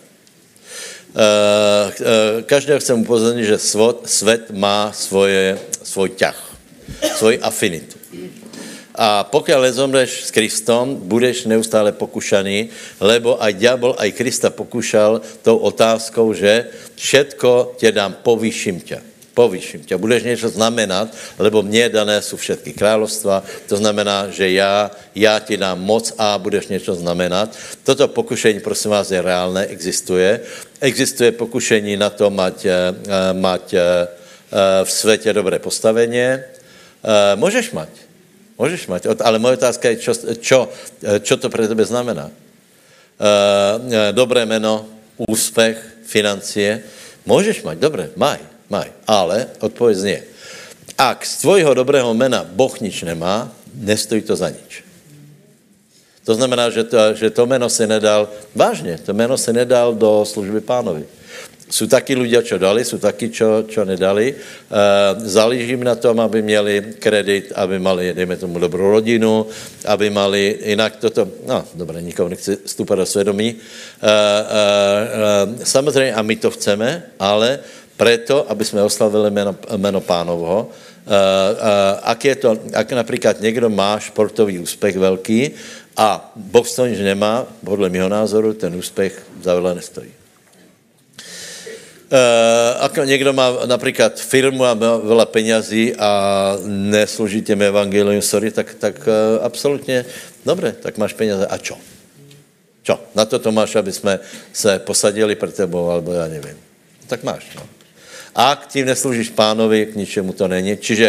Každého 2.46 2.80
chcem 2.80 3.02
upozornit, 3.02 3.46
že 3.46 3.58
svět 4.06 4.52
má 4.52 4.92
svoje, 4.96 5.60
svůj 5.84 6.10
ťah, 6.10 6.40
svůj 7.18 7.40
afinitu. 7.42 7.97
A 8.98 9.24
pokud 9.24 9.54
nezomreš 9.62 10.26
s 10.26 10.32
Kristom, 10.34 10.98
budeš 11.06 11.46
neustále 11.46 11.94
pokušaný, 11.94 12.70
lebo 12.98 13.38
aj 13.38 13.54
diabol, 13.54 13.94
aj 13.94 14.10
Krista 14.18 14.50
pokušal 14.50 15.22
tou 15.46 15.58
otázkou, 15.58 16.34
že 16.34 16.74
všetko 16.98 17.78
tě 17.78 17.92
dám, 17.92 18.26
povýším 18.26 18.82
tě 18.82 19.02
povýším 19.38 19.86
tě. 19.86 19.94
Budeš 19.98 20.24
něco 20.34 20.50
znamenat, 20.50 21.14
lebo 21.38 21.62
mně 21.62 21.94
dané 21.94 22.22
jsou 22.26 22.42
všetky 22.42 22.74
královstva, 22.74 23.46
to 23.70 23.78
znamená, 23.78 24.34
že 24.34 24.50
já, 24.50 24.90
já 25.14 25.38
ti 25.40 25.58
dám 25.58 25.78
moc 25.78 26.10
a 26.18 26.42
budeš 26.42 26.74
něco 26.74 26.98
znamenat. 26.98 27.54
Toto 27.86 28.10
pokušení, 28.10 28.66
prosím 28.66 28.98
vás, 28.98 29.14
je 29.14 29.22
reálné, 29.22 29.70
existuje. 29.70 30.42
Existuje 30.82 31.38
pokušení 31.38 32.02
na 32.02 32.10
to 32.10 32.34
mať, 32.34 32.58
eh, 32.66 32.74
mať 33.38 33.66
eh, 33.78 33.84
v 34.84 34.90
světě 34.90 35.30
dobré 35.38 35.62
postavení. 35.62 36.18
Eh, 36.18 36.42
můžeš 37.38 37.78
mať. 37.78 38.07
Můžeš 38.58 38.88
mať. 38.88 39.02
Ale 39.22 39.40
moje 39.40 39.54
otázka 39.54 39.90
je, 39.90 39.96
čo, 40.02 40.14
čo, 40.42 40.60
čo 41.22 41.36
to 41.38 41.50
pro 41.50 41.68
tebe 41.68 41.86
znamená. 41.86 42.34
Dobré 44.12 44.46
jméno, 44.46 44.86
úspěch, 45.18 45.78
financie. 46.06 46.84
Můžeš 47.26 47.64
mať, 47.64 47.78
dobré, 47.78 48.10
maj. 48.16 48.40
Maj. 48.70 48.92
Ale 49.08 49.48
odpověď 49.60 49.98
znie, 49.98 50.20
ak 50.98 51.26
z 51.26 51.34
tvojho 51.46 51.74
dobrého 51.74 52.14
mena 52.14 52.44
Boh 52.44 52.74
nič 52.82 53.06
nemá, 53.06 53.54
nestojí 53.78 54.22
to 54.22 54.36
za 54.36 54.50
nič. 54.50 54.84
To 56.26 56.36
znamená, 56.36 56.68
že 56.70 56.84
to, 56.84 57.14
že 57.14 57.30
to 57.30 57.46
meno 57.46 57.70
se 57.70 57.88
nedal, 57.88 58.28
vážně, 58.56 59.00
to 59.06 59.14
meno 59.14 59.38
se 59.38 59.54
nedal 59.54 59.96
do 59.96 60.26
služby 60.26 60.62
pánovi. 60.62 61.06
Jsou 61.70 61.88
taky 61.88 62.16
lidé, 62.16 62.44
čo 62.44 62.58
dali, 62.58 62.86
jsou 62.86 62.98
taky, 62.98 63.30
čo, 63.30 63.64
čo 63.68 63.86
nedali. 63.86 64.32
E, 64.32 64.36
záleží 65.20 65.76
na 65.76 65.96
tom, 65.96 66.20
aby 66.20 66.42
měli 66.42 66.96
kredit, 67.00 67.52
aby 67.56 67.80
mali, 67.80 68.14
dejme 68.14 68.38
tomu, 68.38 68.60
dobrou 68.60 68.92
rodinu, 68.92 69.48
aby 69.86 70.10
mali, 70.10 70.60
jinak 70.64 70.96
toto, 70.96 71.28
no, 71.48 71.66
dobré, 71.76 72.02
nikomu 72.02 72.30
nechci 72.30 72.58
vstúpat 72.66 72.98
do 72.98 73.06
svědomí. 73.06 73.50
E, 73.52 73.56
e, 73.56 74.14
e, 75.62 75.66
samozřejmě, 75.66 76.14
a 76.14 76.22
my 76.22 76.36
to 76.36 76.52
chceme, 76.52 77.04
ale 77.20 77.60
preto, 77.98 78.52
aby 78.52 78.66
jsme 78.66 78.84
oslavili 78.84 79.32
jméno, 79.32 79.56
jméno 79.78 80.02
pánovo. 80.02 80.70
Uh, 81.08 82.04
ak, 82.04 82.26
je 82.26 82.36
to, 82.36 82.50
ak 82.74 82.92
například 82.92 83.42
někdo 83.42 83.70
má 83.70 84.00
športový 84.00 84.60
úspěch 84.60 84.98
velký 84.98 85.52
a 85.98 86.36
to 86.76 86.86
nič 86.86 87.00
nemá, 87.00 87.48
podle 87.64 87.90
mého 87.90 88.10
názoru, 88.10 88.54
ten 88.54 88.76
úspěch 88.76 89.16
za 89.40 89.56
veľa 89.56 89.80
nestojí. 89.80 90.17
Uh, 92.08 92.80
ak 92.80 93.04
někdo 93.04 93.34
má 93.34 93.68
například 93.68 94.16
firmu 94.16 94.64
a 94.64 94.74
má 94.74 94.96
veľa 94.96 95.28
penězí 95.28 95.92
a 96.00 96.10
neslouží 96.64 97.42
těm 97.42 97.62
evangelium, 97.62 98.22
sorry, 98.22 98.52
tak, 98.52 98.74
tak 98.80 98.96
uh, 99.08 99.44
absolutně, 99.44 100.06
dobře, 100.46 100.76
tak 100.80 100.98
máš 100.98 101.14
peněze 101.14 101.48
a 101.48 101.58
čo? 101.58 101.76
Čo? 102.84 103.04
Na 103.16 103.26
to 103.26 103.40
to 103.40 103.52
máš, 103.52 103.76
aby 103.76 103.92
jsme 103.92 104.20
se 104.54 104.80
posadili 104.80 105.36
pro 105.36 105.52
tebou, 105.52 105.92
alebo 105.92 106.14
já 106.14 106.28
nevím. 106.28 106.56
Tak 107.08 107.24
máš, 107.24 107.44
no. 107.56 107.77
Ak 108.38 108.70
tím 108.70 108.86
nesloužíš 108.86 109.34
pánovi, 109.34 109.90
k 109.90 109.98
ničemu 109.98 110.30
to 110.38 110.46
není. 110.46 110.78
Čiže, 110.78 111.08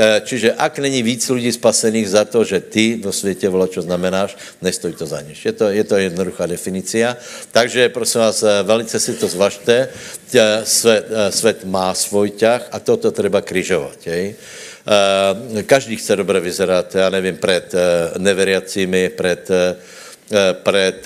eh, 0.00 0.20
čiže 0.24 0.56
ak 0.56 0.80
není 0.80 1.04
víc 1.04 1.28
lidí 1.28 1.52
spasených 1.52 2.08
za 2.08 2.24
to, 2.24 2.40
že 2.40 2.56
ty 2.56 2.96
do 2.96 3.12
světě 3.12 3.52
vola, 3.52 3.68
čo 3.68 3.84
znamenáš, 3.84 4.32
nestojí 4.64 4.96
to 4.96 5.04
za 5.04 5.20
nič. 5.20 5.44
Je 5.44 5.52
to, 5.52 5.68
je 5.68 5.84
to 5.84 6.00
jednoduchá 6.00 6.48
definicia. 6.48 7.20
Takže 7.52 7.92
prosím 7.92 8.20
vás, 8.24 8.40
eh, 8.40 8.64
velice 8.64 8.96
si 8.96 9.12
to 9.12 9.28
zvažte. 9.28 9.92
Svět, 10.64 11.04
eh, 11.12 11.28
svět 11.28 11.68
má 11.68 11.92
svůj 11.92 12.30
ťah 12.40 12.72
a 12.72 12.80
toto 12.80 13.12
treba 13.12 13.44
križovat. 13.44 14.00
Jej? 14.06 14.34
Každý 15.66 15.96
chce 15.96 16.16
dobře 16.16 16.40
vyzerat, 16.40 16.94
já 16.94 17.10
nevím, 17.10 17.36
před 17.36 17.74
neveriacími, 18.18 19.12
před, 19.12 19.48
před 20.64 20.98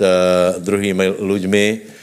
druhými 0.62 1.06
lidmi, 1.18 1.93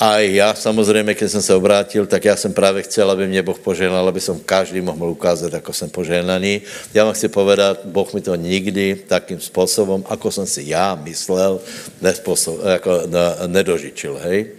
a 0.00 0.18
já 0.18 0.54
samozřejmě, 0.54 1.14
když 1.14 1.30
jsem 1.30 1.42
se 1.42 1.54
obrátil, 1.54 2.06
tak 2.06 2.24
já 2.24 2.36
jsem 2.36 2.52
právě 2.52 2.82
chcel, 2.82 3.10
aby 3.10 3.26
mě 3.26 3.42
Boh 3.42 3.58
požehnal, 3.58 4.08
aby 4.08 4.20
som 4.20 4.40
každý 4.42 4.80
mohl 4.80 5.10
ukázat, 5.10 5.52
jako 5.52 5.72
jsem 5.72 5.90
požehnaný. 5.90 6.62
Já 6.94 7.04
vám 7.04 7.14
chci 7.14 7.28
povedat, 7.28 7.86
Boh 7.86 8.14
mi 8.14 8.20
to 8.20 8.34
nikdy 8.34 9.06
takým 9.06 9.40
způsobem, 9.40 10.04
jako 10.10 10.30
jsem 10.30 10.46
si 10.46 10.62
já 10.66 10.94
myslel, 10.94 11.60
nespôsob, 12.02 12.58
jako 12.66 13.02
nedožičil, 13.46 14.18
hej. 14.22 14.50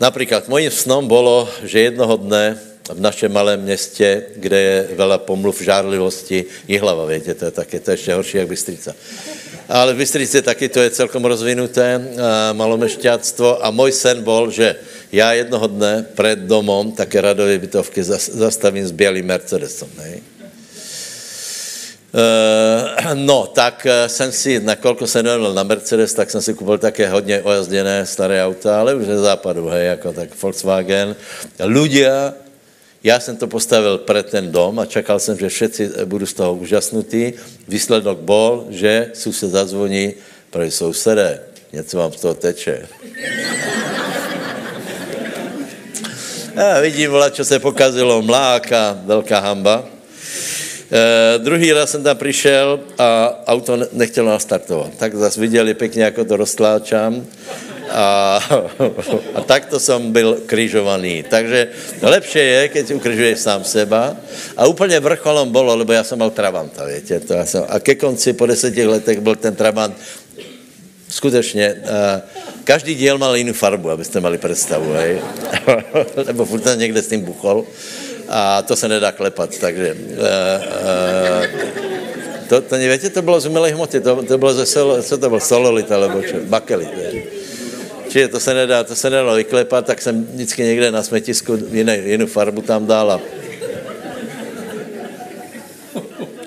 Například 0.00 0.48
mojím 0.48 0.70
snom 0.70 1.08
bylo, 1.08 1.48
že 1.64 1.80
jednoho 1.80 2.16
dne 2.16 2.60
v 2.92 3.00
našem 3.00 3.32
malém 3.32 3.60
městě, 3.60 4.22
kde 4.36 4.60
je 4.60 4.76
veľa 4.96 5.18
pomluv 5.24 5.56
žárlivosti, 5.56 6.44
Jihlava, 6.68 7.06
víte, 7.06 7.34
to 7.34 7.44
je 7.44 7.50
také, 7.50 7.80
to 7.80 7.90
je 7.90 7.94
ještě 7.94 8.14
horší 8.14 8.36
jak 8.36 8.48
Bystrica 8.48 8.94
ale 9.70 9.94
v 9.94 10.02
Bystrici 10.02 10.42
taky 10.42 10.68
to 10.68 10.82
je 10.82 10.90
celkom 10.90 11.22
rozvinuté, 11.24 12.02
malomešťáctvo 12.52 13.64
a 13.64 13.70
můj 13.70 13.92
sen 13.92 14.22
byl, 14.22 14.50
že 14.50 14.76
já 15.12 15.32
jednoho 15.32 15.66
dne 15.66 16.06
před 16.14 16.38
domom 16.38 16.92
také 16.92 17.20
radové 17.20 17.58
bytovky 17.58 18.02
zastavím 18.02 18.86
s 18.86 18.90
bělým 18.90 19.26
Mercedesem. 19.26 19.88
Ne? 19.98 20.18
Uh, 22.10 23.14
no, 23.14 23.46
tak 23.46 23.86
uh, 23.86 24.10
jsem 24.10 24.32
si, 24.32 24.60
nakolko 24.60 25.06
jsem 25.06 25.24
neměl 25.24 25.54
na 25.54 25.62
Mercedes, 25.62 26.14
tak 26.14 26.30
jsem 26.30 26.42
si 26.42 26.54
koupil 26.54 26.78
také 26.78 27.08
hodně 27.08 27.42
ojazděné 27.42 28.06
staré 28.06 28.42
auta, 28.46 28.80
ale 28.80 28.94
už 28.94 29.06
ze 29.06 29.18
západu, 29.18 29.68
hej, 29.68 29.86
jako 29.86 30.12
tak 30.12 30.42
Volkswagen. 30.42 31.14
Ľudia 31.62 32.34
já 33.04 33.20
jsem 33.20 33.36
to 33.36 33.46
postavil 33.46 33.98
před 33.98 34.30
ten 34.30 34.52
dom 34.52 34.78
a 34.78 34.86
čekal 34.86 35.20
jsem, 35.20 35.38
že 35.38 35.48
všetci 35.48 35.90
budou 36.04 36.26
z 36.26 36.34
toho 36.34 36.54
úžasnutí. 36.54 37.32
Výsledok 37.68 38.18
byl, 38.18 38.66
že 38.70 39.10
sused 39.14 39.50
zazvoní, 39.50 40.14
pro 40.50 40.70
sousedé, 40.70 41.40
něco 41.72 41.98
vám 41.98 42.12
z 42.12 42.20
toho 42.20 42.34
teče. 42.34 42.88
A 46.56 46.80
vidím, 46.80 47.10
vola, 47.10 47.30
čo 47.30 47.44
se 47.44 47.58
pokazilo, 47.58 48.22
mláka, 48.22 48.98
velká 49.04 49.38
hamba. 49.40 49.84
E, 50.92 51.38
druhý 51.38 51.72
raz 51.72 51.90
jsem 51.90 52.02
tam 52.02 52.16
přišel 52.16 52.80
a 52.98 53.40
auto 53.46 53.78
nechtělo 53.92 54.30
nastartovat. 54.30 54.90
Tak 54.98 55.14
zase 55.14 55.40
viděli 55.40 55.74
pěkně, 55.74 56.02
jako 56.02 56.24
to 56.24 56.36
roztláčám 56.36 57.26
a, 57.90 58.40
a 59.34 59.40
takto 59.40 59.80
jsem 59.80 60.12
byl 60.12 60.38
križovaný. 60.46 61.24
Takže 61.30 61.68
lepší 62.02 62.38
je, 62.38 62.68
keď 62.68 62.94
ukrižuješ 62.94 63.38
sám 63.38 63.64
seba. 63.64 64.16
A 64.56 64.66
úplně 64.66 65.00
vrcholom 65.00 65.52
bylo, 65.52 65.76
lebo 65.76 65.92
já 65.92 66.04
jsem 66.04 66.18
mal 66.18 66.30
Trabanta, 66.30 66.84
víte. 66.84 67.20
To 67.20 67.32
já 67.34 67.46
jsem, 67.46 67.64
a 67.68 67.80
ke 67.80 67.94
konci 67.94 68.32
po 68.32 68.46
deseti 68.46 68.86
letech 68.86 69.20
byl 69.20 69.36
ten 69.36 69.54
Trabant 69.54 69.96
skutečně, 71.10 71.76
každý 72.64 72.94
díl 72.94 73.18
mal 73.18 73.36
jinou 73.36 73.52
farbu, 73.52 73.90
abyste 73.90 74.20
mali 74.20 74.38
představu, 74.38 74.92
hej. 74.92 75.20
Nebo 76.26 76.44
furt 76.44 76.60
tam 76.60 76.78
někde 76.78 77.02
s 77.02 77.08
tím 77.08 77.20
buchol. 77.20 77.64
A 78.28 78.62
to 78.62 78.76
se 78.76 78.88
nedá 78.88 79.12
klepat, 79.12 79.58
takže... 79.58 79.94
Uh, 79.94 80.18
uh, 81.34 81.70
to, 82.48 82.60
to 82.60 82.76
nevíte, 82.76 83.10
to 83.10 83.22
bylo 83.22 83.40
z 83.40 83.46
umělé 83.46 83.70
hmoty, 83.70 84.00
to, 84.00 84.22
to 84.22 84.38
bylo 84.38 84.54
ze 84.54 84.66
sol, 84.66 85.02
co 85.02 85.18
to 85.18 85.28
bylo, 85.28 85.40
sololita, 85.40 86.00
nebo 86.00 86.22
čo, 86.22 86.36
bakelit. 86.44 86.88
Čiže 88.10 88.28
to 88.28 88.40
se 88.40 88.54
nedá, 88.54 88.84
to 88.84 88.94
se 88.94 89.10
nedalo 89.10 89.34
vyklepat, 89.34 89.86
tak 89.86 90.02
jsem 90.02 90.24
vždycky 90.24 90.62
někde 90.62 90.90
na 90.90 91.02
smetisku 91.02 91.58
jinou, 91.72 91.92
jinou 91.92 92.26
farbu 92.26 92.62
tam 92.62 92.86
dal 92.86 93.12
a 93.12 93.20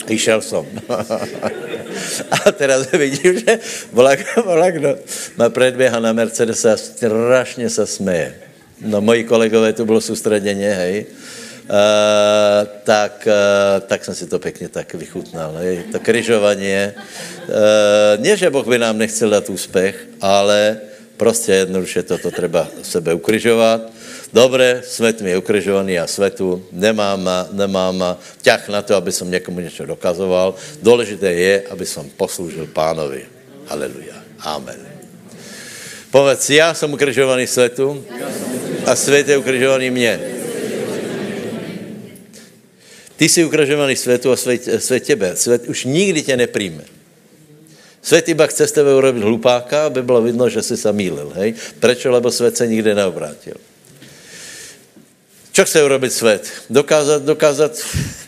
Išel 0.07 0.41
jsem. 0.41 0.66
a 2.32 2.51
teraz 2.51 2.91
vidím, 2.91 3.39
že 3.39 3.59
volak, 3.91 4.20
volak 4.45 4.76
no, 4.76 4.95
má 5.38 5.49
predběha 5.49 5.99
na 5.99 6.14
Mercedes 6.14 6.66
a 6.66 6.78
strašně 6.78 7.70
se 7.70 7.88
směje. 7.88 8.36
No 8.82 9.01
moji 9.01 9.24
kolegové 9.24 9.74
to 9.74 9.86
bylo 9.86 10.01
soustředěně, 10.01 10.74
hej. 10.74 11.05
Uh, 11.64 12.68
tak, 12.84 13.28
uh, 13.28 13.88
tak 13.88 14.05
jsem 14.05 14.16
si 14.16 14.28
to 14.28 14.39
pěkně 14.39 14.70
tak 14.70 14.93
vychutnal. 14.93 15.53
Hej. 15.57 15.84
To 15.91 15.99
križování. 15.99 16.74
Uh, 16.76 18.20
nie, 18.20 18.38
že 18.38 18.49
Boh 18.49 18.68
by 18.68 18.78
nám 18.78 18.97
nechcel 18.97 19.30
dát 19.30 19.49
úspěch, 19.49 20.07
ale 20.22 20.78
Prostě 21.24 21.51
jednoduše 21.51 22.03
toto 22.03 22.32
treba 22.32 22.67
sebe 22.84 23.13
ukryžovat. 23.13 23.82
Dobré, 24.34 24.84
svět 24.84 25.21
mi 25.21 25.30
je 25.30 25.38
ukryžovaný 25.38 25.99
a 25.99 26.07
světu 26.07 26.65
nemám, 26.71 27.30
nemám 27.51 28.17
ťah 28.43 28.67
na 28.69 28.82
to, 28.84 28.95
aby 28.95 29.11
som 29.11 29.32
někomu 29.32 29.63
něco 29.63 29.86
dokazoval. 29.86 30.55
Důležité 30.84 31.32
je, 31.32 31.63
aby 31.71 31.86
som 31.88 32.11
posloužil 32.19 32.67
pánovi. 32.76 33.24
Haleluja. 33.71 34.19
Amen. 34.43 34.76
Povedz, 36.11 36.49
já 36.49 36.74
jsem 36.74 36.91
ukryžovaný 36.93 37.47
světu 37.47 38.03
a 38.86 38.95
svět 38.95 39.28
je 39.28 39.38
ukryžovaný 39.38 39.95
mě. 39.95 40.19
Ty 43.15 43.30
jsi 43.30 43.45
ukryžovaný 43.45 43.95
světu 43.95 44.32
a 44.32 44.36
svět, 44.36 44.67
svět 44.84 45.07
tebe. 45.07 45.36
Svět 45.36 45.71
už 45.71 45.86
nikdy 45.86 46.21
tě 46.21 46.38
nepřijme. 46.38 46.84
Svět 48.04 48.30
iba 48.30 48.47
chce 48.47 48.68
z 48.68 48.72
tebe 48.72 48.95
urobit 48.95 49.24
hlupáka, 49.24 49.86
aby 49.86 50.01
bylo 50.01 50.22
vidno, 50.22 50.49
že 50.49 50.62
jsi 50.62 50.78
se 50.78 50.93
mýlil. 50.93 51.32
Hej? 51.36 51.54
Prečo? 51.80 52.12
Lebo 52.12 52.32
svět 52.32 52.58
se 52.58 52.68
nikdy 52.68 52.95
neobrátil. 52.95 53.56
Čo 55.54 55.70
chce 55.70 55.86
urobiť 55.86 56.12
svět? 56.12 56.43
Dokázat, 56.70 57.22
dokázat, 57.30 57.78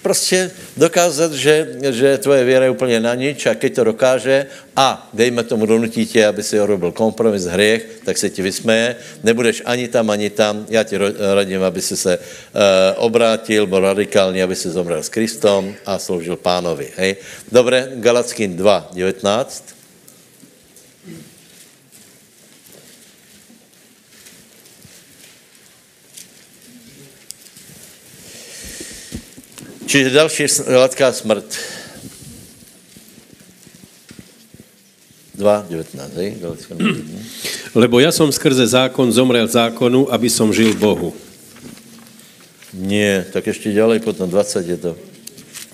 prostě 0.05 0.51
dokázat, 0.77 1.33
že, 1.33 1.67
že 1.89 2.17
tvoje 2.21 2.45
věra 2.45 2.69
je 2.69 2.75
úplně 2.77 2.99
na 3.01 3.17
nič 3.17 3.49
a 3.49 3.57
keď 3.57 3.75
to 3.75 3.83
dokáže 3.83 4.45
a 4.77 5.09
dejme 5.09 5.41
tomu 5.41 5.65
donutí 5.65 6.05
tě, 6.05 6.21
aby 6.21 6.45
si 6.45 6.61
urobil 6.61 6.93
kompromis, 6.93 7.49
hriech, 7.49 8.05
tak 8.05 8.17
se 8.17 8.29
ti 8.29 8.45
vysmeje. 8.45 8.95
Nebudeš 9.25 9.65
ani 9.65 9.87
tam, 9.89 10.05
ani 10.09 10.29
tam. 10.29 10.69
Já 10.69 10.83
ti 10.85 11.01
radím, 11.33 11.63
aby 11.65 11.81
si 11.81 11.97
se 11.97 12.13
uh, 12.17 12.61
obrátil, 13.01 13.65
byl 13.65 13.79
radikální, 13.79 14.45
aby 14.45 14.55
si 14.55 14.69
zomrel 14.69 15.01
s 15.01 15.09
Kristom 15.09 15.73
a 15.85 15.97
sloužil 15.97 16.37
pánovi. 16.37 16.93
Hej? 16.95 17.15
Dobre, 17.49 17.89
Galackým 18.05 18.53
2, 18.53 18.93
19. 18.93 19.75
Čiže 29.85 30.09
další 30.09 30.45
letká 30.65 31.13
smrt. 31.13 31.45
2, 35.35 35.65
19, 35.69 36.15
hej? 36.15 36.39
Lebo 37.75 37.99
ja 37.99 38.09
som 38.09 38.31
skrze 38.31 38.65
zákon 38.71 39.11
zomrel 39.11 39.45
zákonu, 39.51 40.07
aby 40.07 40.31
som 40.31 40.49
žil 40.55 40.73
Bohu. 40.79 41.11
Nie, 42.75 43.25
tak 43.31 43.47
ještě 43.47 43.71
ďalej, 43.71 43.99
potom 43.99 44.29
20 44.29 44.67
je 44.67 44.77
to. 44.77 44.91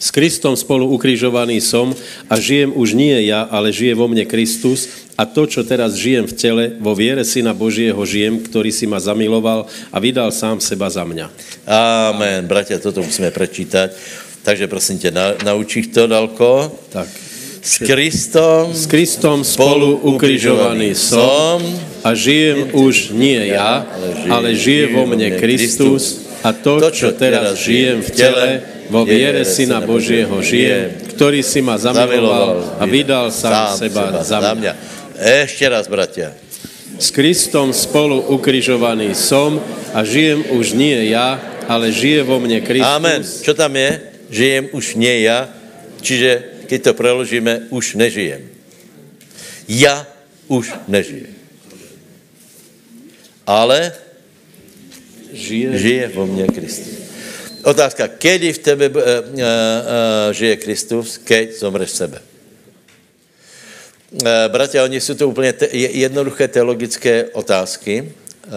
S 0.02 0.10
Kristom 0.10 0.58
spolu 0.58 0.90
ukrižovaný 0.90 1.62
som 1.62 1.94
a 2.30 2.38
žijem 2.42 2.74
už 2.74 2.94
nie 2.98 3.26
ja, 3.30 3.46
ale 3.46 3.74
žije 3.74 3.94
vo 3.94 4.10
mne 4.10 4.26
Kristus 4.26 4.90
a 5.22 5.30
to, 5.30 5.46
čo 5.46 5.62
teraz 5.62 5.94
žijem 6.02 6.26
v 6.26 6.34
tele, 6.34 6.64
vo 6.82 6.98
viere 6.98 7.22
Syna 7.22 7.54
Božieho 7.54 8.02
žijem, 8.02 8.42
ktorý 8.42 8.74
si 8.74 8.90
ma 8.90 8.98
zamiloval 8.98 9.70
a 9.94 9.98
vydal 10.02 10.34
sám 10.34 10.58
seba 10.58 10.90
za 10.90 11.06
mňa. 11.06 11.30
Amen. 11.70 12.50
Bratia, 12.50 12.82
toto 12.82 13.06
musíme 13.06 13.30
prečítať. 13.30 13.94
Takže 14.42 14.66
prosím 14.66 14.98
tě, 14.98 15.12
na, 15.14 15.38
naučíš 15.46 15.94
to, 15.94 16.10
Dalko. 16.10 16.74
Tak. 16.90 17.06
S 17.62 17.78
Kristom, 17.78 18.74
S 18.74 18.90
Kristom 18.90 19.46
spolu 19.46 19.94
ukrižovaný 20.18 20.98
som 20.98 21.62
a 22.02 22.18
žijem 22.18 22.74
už 22.74 23.14
nie 23.14 23.54
ja, 23.54 23.86
ale 24.26 24.58
žije 24.58 24.98
vo 24.98 25.06
mne 25.06 25.38
Kristus 25.38 26.26
a 26.42 26.58
to, 26.58 26.82
čo 26.90 27.14
teraz 27.14 27.62
žijem 27.62 28.02
v 28.02 28.10
tele, 28.10 28.48
vo 28.90 29.06
viere 29.06 29.46
Syna 29.46 29.78
Božieho 29.78 30.34
žijem, 30.42 31.14
ktorý 31.14 31.46
si 31.46 31.62
ma 31.62 31.78
zamiloval 31.78 32.82
a 32.82 32.84
vydal 32.90 33.30
sám 33.30 33.78
seba 33.78 34.26
za 34.26 34.42
mňa. 34.42 34.91
Ešte 35.22 35.70
raz, 35.70 35.86
bratia. 35.86 36.34
S 36.98 37.14
Kristom 37.14 37.78
spolu 37.78 38.34
ukrižovaný 38.34 39.14
som 39.14 39.62
a 39.94 40.02
žijem 40.02 40.42
už 40.58 40.74
nie 40.74 41.14
ja, 41.14 41.38
ale 41.70 41.94
žije 41.94 42.26
vo 42.26 42.42
mne 42.42 42.58
Kristus. 42.66 42.90
Amen. 42.90 43.22
Čo 43.22 43.54
tam 43.54 43.78
je? 43.78 44.02
Žijem 44.34 44.66
už 44.74 44.98
nie 44.98 45.22
ja, 45.22 45.46
čiže 46.02 46.66
keď 46.66 46.80
to 46.90 46.92
preložíme, 46.98 47.70
už 47.70 48.02
nežijem. 48.02 48.50
Ja 49.70 50.10
už 50.50 50.74
nežijem. 50.90 51.38
Ale 53.46 53.94
žije, 55.30 55.78
žije 55.78 56.06
vo 56.18 56.26
mne 56.26 56.50
Kristus. 56.50 56.98
Otázka, 57.62 58.10
kedy 58.10 58.58
v 58.58 58.64
tebe 58.66 58.90
uh, 58.90 58.98
uh, 58.98 59.06
uh, 59.06 60.28
žije 60.34 60.58
Kristus, 60.58 61.22
keď 61.22 61.62
zomreš 61.62 61.94
sebe? 61.94 62.31
Uh, 64.12 64.52
bratia, 64.52 64.84
oni 64.84 65.02
jsou 65.02 65.14
to 65.14 65.30
úplně 65.30 65.54
te- 65.54 65.72
jednoduché 65.72 66.48
teologické 66.48 67.26
otázky, 67.32 68.04
uh, 68.04 68.52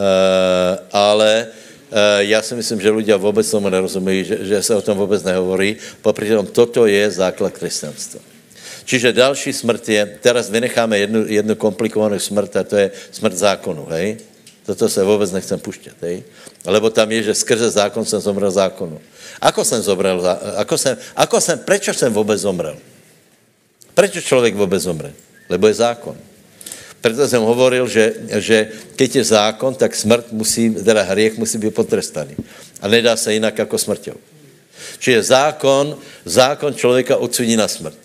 ale 0.92 1.46
uh, 1.46 2.26
já 2.26 2.42
si 2.42 2.54
myslím, 2.54 2.80
že 2.80 2.90
ľudia 2.90 3.14
vůbec 3.14 3.46
tomu 3.50 3.70
nerozumí, 3.70 4.24
že, 4.24 4.38
že 4.42 4.62
se 4.62 4.74
o 4.74 4.82
tom 4.82 4.98
vůbec 4.98 5.22
nehovorí, 5.22 5.76
tom 6.02 6.46
toto 6.46 6.86
je 6.90 7.10
základ 7.10 7.54
křesťanstva. 7.54 8.20
Čiže 8.84 9.12
další 9.12 9.52
smrt 9.52 9.88
je, 9.88 10.18
teraz 10.20 10.50
vynecháme 10.50 10.98
jednu, 10.98 11.26
jednu 11.26 11.54
komplikovanou 11.54 12.18
smrt 12.18 12.56
a 12.56 12.66
to 12.66 12.76
je 12.76 12.90
smrt 13.14 13.38
zákonu, 13.38 13.86
hej? 13.94 14.18
Toto 14.66 14.88
se 14.88 15.04
vůbec 15.06 15.32
nechcem 15.32 15.58
puštět, 15.60 15.94
hej? 16.02 16.22
Lebo 16.66 16.90
tam 16.90 17.12
je, 17.12 17.22
že 17.22 17.34
skrze 17.34 17.70
zákon 17.70 18.04
jsem 18.04 18.20
zomrel 18.20 18.50
zákonu. 18.50 19.00
Ako 19.40 19.64
jsem 19.64 19.82
zomrel, 19.82 20.18
ako 20.56 20.78
jsem, 20.78 20.96
ako 21.16 21.40
jsem, 21.40 21.58
prečo 21.58 21.94
jsem 21.94 22.12
vůbec 22.12 22.40
zomrel? 22.40 22.76
Prečo 23.94 24.20
člověk 24.20 24.54
vůbec 24.54 24.82
zomre? 24.82 25.12
Lebo 25.48 25.66
je 25.66 25.74
zákon. 25.74 26.16
Proto 27.00 27.28
jsem 27.28 27.42
hovoril, 27.42 27.88
že, 27.88 28.14
že 28.40 28.68
keď 28.96 29.16
je 29.16 29.24
zákon, 29.24 29.74
tak 29.74 29.92
smrt 29.92 30.32
musí, 30.32 30.70
teda 30.72 31.02
hriech 31.02 31.36
musí 31.36 31.58
být 31.58 31.74
potrestaný. 31.74 32.32
A 32.80 32.88
nedá 32.88 33.16
se 33.16 33.32
jinak 33.32 33.58
jako 33.58 33.78
smrťou. 33.78 34.16
Čiže 34.98 35.22
zákon, 35.22 35.98
zákon 36.24 36.74
člověka 36.74 37.16
odsudí 37.16 37.56
na 37.56 37.68
smrt. 37.68 37.98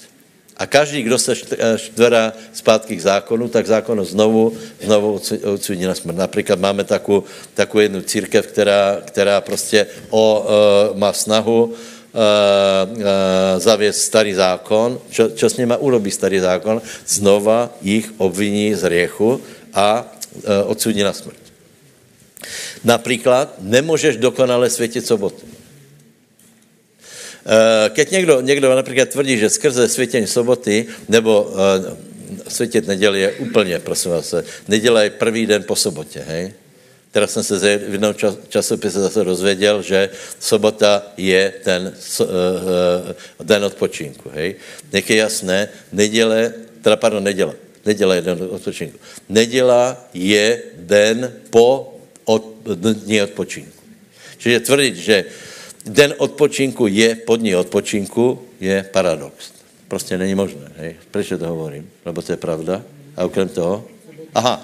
A 0.58 0.68
každý, 0.68 1.04
kdo 1.04 1.20
se 1.20 1.36
štverá 1.76 2.34
zpátky 2.54 2.96
k 2.96 3.02
zákonu, 3.02 3.48
tak 3.48 3.68
zákon 3.68 4.06
znovu, 4.06 4.52
znovu 4.84 5.22
odsudí 5.44 5.84
na 5.88 5.96
smrt. 5.96 6.20
Například 6.20 6.60
máme 6.60 6.84
takovou, 6.84 7.24
takovou 7.54 7.80
jednu 7.80 8.02
církev, 8.02 8.48
která, 8.48 9.00
která 9.06 9.42
prostě 9.42 9.88
o, 10.10 10.24
e, 10.44 11.00
má 11.00 11.14
snahu 11.14 11.74
e, 12.10 12.20
e, 12.20 13.60
zavěst 13.60 14.02
starý 14.02 14.34
zákon. 14.34 15.00
Čo, 15.10 15.30
čo 15.36 15.50
s 15.50 15.58
nima 15.58 15.78
urobí 15.78 16.12
starý 16.12 16.40
zákon? 16.40 16.82
Znova 17.08 17.70
jich 17.82 18.10
obviní 18.18 18.76
z 18.76 18.84
riechu 18.90 19.42
a 19.74 20.06
e, 20.44 20.64
odsudí 20.64 21.04
na 21.04 21.14
smrt. 21.14 21.40
Například 22.84 23.56
nemůžeš 23.60 24.18
dokonale 24.18 24.70
světit 24.70 25.06
sobotu. 25.06 25.46
Keď 27.90 28.12
někdo, 28.12 28.42
někdo 28.42 28.76
například 28.76 29.10
tvrdí, 29.10 29.38
že 29.38 29.50
skrze 29.50 29.90
světění 29.90 30.28
soboty 30.28 30.86
nebo 31.10 31.54
světět 32.48 32.88
neděli 32.88 33.22
je 33.22 33.32
úplně, 33.32 33.80
prosím 33.80 34.12
vás, 34.12 34.34
neděle 34.68 35.04
je 35.04 35.10
první 35.10 35.46
den 35.46 35.64
po 35.64 35.76
sobotě, 35.76 36.24
hej? 36.28 36.54
Teraz 37.12 37.32
jsem 37.32 37.44
se 37.44 37.78
v 37.78 37.92
jednom 37.92 38.14
čas, 38.14 38.38
časopise 38.50 39.00
zase 39.00 39.24
dozvěděl, 39.24 39.82
že 39.82 40.10
sobota 40.40 41.04
je 41.18 41.54
ten 41.64 41.94
uh, 42.20 42.28
den 43.44 43.64
odpočinku, 43.64 44.30
hej? 44.30 44.56
Nech 44.94 45.10
je 45.10 45.16
jasné, 45.16 45.70
neděle, 45.92 46.54
teda 46.82 46.96
pardon, 46.96 47.24
neděle, 47.24 47.54
neděle 47.86 48.16
je 48.16 48.22
den 48.22 48.38
odpočinku. 48.50 48.98
Neděla 49.30 49.98
je 50.14 50.62
den 50.78 51.34
po 51.50 51.98
od, 52.26 52.46
dní 52.66 53.22
odpočinku. 53.22 53.80
Čiže 54.38 54.60
tvrdit, 54.60 54.96
že 54.96 55.26
den 55.86 56.14
odpočinku 56.18 56.88
je 56.88 57.16
pod 57.16 57.42
ní 57.42 57.56
odpočinku, 57.56 58.42
je 58.60 58.86
paradox. 58.92 59.52
Prostě 59.88 60.18
není 60.18 60.36
možné. 60.36 60.72
Hej? 60.78 60.96
Proč 61.12 61.30
to 61.30 61.48
hovorím? 61.48 61.90
Lebo 62.06 62.22
to 62.22 62.32
je 62.32 62.38
pravda. 62.38 62.84
A 63.18 63.26
okrem 63.26 63.50
toho? 63.50 63.86
Aha. 64.36 64.62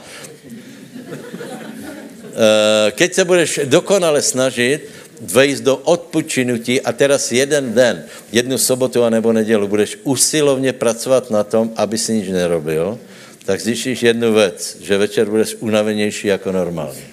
E, 2.35 2.91
keď 2.91 3.13
se 3.13 3.25
budeš 3.25 3.59
dokonale 3.65 4.21
snažit 4.21 4.91
vejít 5.21 5.63
do 5.63 5.77
odpočinutí 5.77 6.81
a 6.81 6.91
teraz 6.91 7.31
jeden 7.31 7.73
den, 7.73 8.03
jednu 8.31 8.57
sobotu 8.57 9.03
a 9.03 9.09
nebo 9.09 9.33
nedělu 9.33 9.67
budeš 9.67 9.97
usilovně 10.03 10.73
pracovat 10.73 11.31
na 11.31 11.43
tom, 11.43 11.71
aby 11.75 11.97
si 11.97 12.13
nič 12.13 12.27
nerobil, 12.29 12.99
tak 13.45 13.61
zjistíš 13.61 14.03
jednu 14.03 14.33
věc, 14.33 14.77
že 14.81 14.97
večer 14.97 15.29
budeš 15.29 15.55
unavenější 15.59 16.27
jako 16.27 16.51
normálně. 16.51 17.03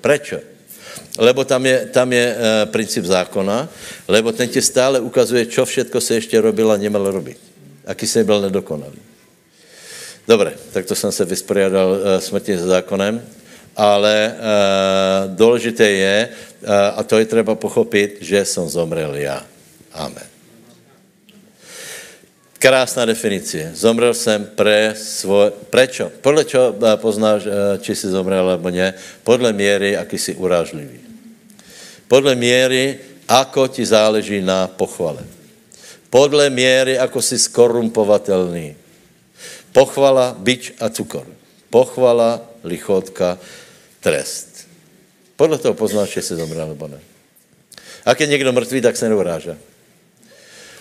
Prečo? 0.00 0.38
lebo 1.18 1.44
tam 1.44 1.66
je, 1.66 1.88
tam 1.92 2.12
je 2.12 2.26
e, 2.28 2.36
princip 2.66 3.04
zákona, 3.04 3.68
lebo 4.08 4.32
ten 4.32 4.48
ti 4.48 4.62
stále 4.62 5.00
ukazuje, 5.00 5.46
čo 5.46 5.64
všetko 5.64 6.00
se 6.00 6.14
ještě 6.14 6.40
robilo 6.40 6.70
a 6.70 6.76
nemělo 6.76 7.10
robit. 7.10 7.40
Aký 7.86 8.06
se 8.06 8.24
byl 8.24 8.40
nedokonalý. 8.40 9.00
Dobre, 10.28 10.52
tak 10.72 10.86
to 10.86 10.94
jsem 10.94 11.12
se 11.12 11.24
vysporiadal 11.24 11.96
e, 11.96 12.20
smrtně 12.20 12.58
se 12.58 12.66
zákonem, 12.66 13.22
ale 13.76 14.16
e, 14.16 14.32
důležité 15.28 15.90
je, 15.90 16.28
e, 16.28 16.90
a 16.96 17.02
to 17.02 17.18
je 17.18 17.24
třeba 17.24 17.54
pochopit, 17.54 18.18
že 18.20 18.44
jsem 18.44 18.68
zomrel 18.68 19.14
já. 19.14 19.44
Amen. 19.92 20.26
Krásná 22.58 23.04
definice. 23.04 23.70
Zomrel 23.74 24.14
jsem 24.14 24.44
pre 24.56 24.96
svoj... 24.96 25.52
Prečo? 25.70 26.10
Podle 26.20 26.44
čeho 26.44 26.74
poznáš, 26.96 27.46
či 27.80 27.94
jsi 27.94 28.08
zomrel, 28.08 28.56
nebo 28.56 28.70
ne? 28.70 28.94
Podle 29.22 29.52
míry, 29.52 29.96
aký 29.96 30.18
jsi 30.18 30.34
urážlivý. 30.34 31.00
Podle 32.08 32.34
míry, 32.34 32.98
ako 33.28 33.68
ti 33.68 33.84
záleží 33.86 34.40
na 34.40 34.66
pochvale. 34.70 35.26
Podle 36.10 36.50
míry, 36.50 36.98
ako 36.98 37.18
si 37.18 37.36
skorumpovatelný. 37.38 38.78
Pochvala, 39.74 40.32
byč 40.38 40.80
a 40.80 40.88
cukor. 40.88 41.26
Pochvala, 41.68 42.40
lichotka, 42.64 43.36
trest. 44.06 44.70
Podle 45.36 45.58
toho 45.58 45.74
poznáš, 45.74 46.16
jsi 46.16 46.38
zomrel, 46.38 46.68
nebo 46.68 46.88
ne. 46.88 47.00
Ak 48.06 48.20
je 48.20 48.26
někdo 48.26 48.52
mrtvý, 48.52 48.80
tak 48.80 48.96
se 48.96 49.08
neuráža. 49.08 49.58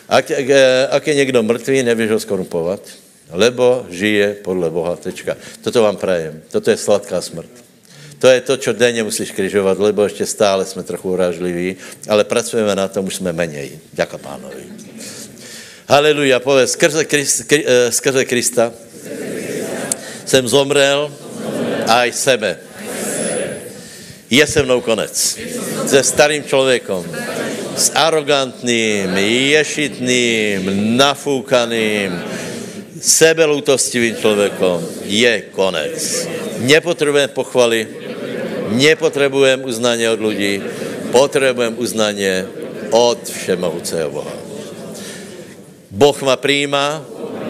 Ak, 0.09 0.29
ak 0.89 1.07
je 1.07 1.15
někdo 1.15 1.43
mrtvý, 1.43 1.83
nevíš 1.83 2.09
ho 2.09 2.19
skorumpovat, 2.19 2.81
lebo 3.33 3.89
žije 3.89 4.45
podle 4.45 4.69
Boha. 4.69 4.95
Tečka. 4.95 5.33
Toto 5.65 5.81
vám 5.81 5.97
prajem. 5.97 6.41
Toto 6.53 6.69
je 6.69 6.77
sladká 6.77 7.17
smrt. 7.21 7.49
To 8.21 8.29
je 8.29 8.41
to, 8.41 8.57
čo 8.57 8.73
denně 8.73 9.03
musíš 9.03 9.31
križovat, 9.31 9.79
lebo 9.79 10.03
ještě 10.03 10.25
stále 10.25 10.65
jsme 10.65 10.83
trochu 10.83 11.11
urážliví, 11.11 11.75
ale 12.07 12.23
pracujeme 12.23 12.75
na 12.75 12.87
tom, 12.87 13.05
už 13.09 13.15
jsme 13.15 13.33
menej. 13.33 13.79
Děka 13.93 14.17
pánovi. 14.17 14.63
Haleluja, 15.89 16.39
povedz, 16.39 16.71
skrze, 16.71 17.05
Krist, 17.05 17.49
kri, 17.49 17.65
uh, 17.65 17.89
skrze 17.89 18.25
Krista 18.25 18.73
jsem 20.25 20.47
zomrel 20.47 21.13
a 21.87 22.05
i 22.05 22.13
sebe. 22.13 22.74
Je 24.29 24.47
se 24.47 24.63
mnou 24.63 24.81
konec. 24.81 25.39
Se 25.87 26.03
starým 26.03 26.43
člověkom. 26.43 27.05
S 27.77 27.91
arrogantným, 27.95 29.17
ješitným, 29.17 30.97
nafoukaným, 30.97 32.23
sebelutostivým 33.01 34.15
člověkom 34.15 34.87
je 35.03 35.41
konec. 35.51 36.27
Nepotřebujeme 36.57 37.27
pochvaly, 37.27 37.87
nepotřebujeme 38.69 39.63
uznání 39.63 40.07
od 40.07 40.21
lidí, 40.21 40.61
potřebujeme 41.11 41.75
uznání 41.75 42.27
od 42.89 43.29
všemohoucího 43.29 44.09
Boha. 44.09 44.31
Boh 45.91 46.21
ma 46.21 46.35
přijímá 46.35 47.05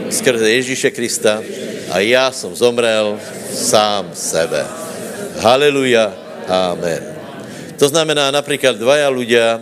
skrze 0.09 0.49
Ježíše 0.49 0.91
Krista 0.91 1.43
a 1.91 1.99
já 1.99 2.32
jsem 2.32 2.55
zomrel 2.55 3.19
sám 3.53 4.11
sebe. 4.13 4.65
Haleluja, 5.39 6.24
amen. 6.48 7.04
To 7.76 7.91
znamená 7.91 8.32
například 8.32 8.80
dvaja 8.80 9.12
ľudia, 9.12 9.60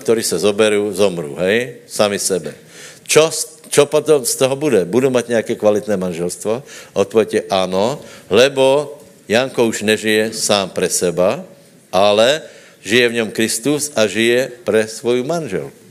ktorí 0.00 0.24
se 0.24 0.40
zoberou, 0.40 0.88
zomru, 0.88 1.36
hej, 1.36 1.84
sami 1.84 2.16
sebe. 2.16 2.56
Čo, 3.04 3.28
čo 3.68 3.84
potom 3.84 4.24
z 4.24 4.34
toho 4.40 4.56
bude? 4.56 4.88
Budu 4.88 5.12
mať 5.12 5.28
nějaké 5.36 5.52
kvalitné 5.60 6.00
manželstvo? 6.00 6.62
Odpověď 6.96 7.52
ano, 7.52 8.00
lebo 8.32 8.96
Janko 9.28 9.68
už 9.68 9.84
nežije 9.84 10.32
sám 10.32 10.72
pre 10.72 10.88
seba, 10.88 11.44
ale 11.92 12.40
žije 12.80 13.08
v 13.08 13.16
něm 13.20 13.28
Kristus 13.30 13.92
a 13.92 14.08
žije 14.08 14.64
pre 14.64 14.88
svoju 14.88 15.24
manželku. 15.24 15.81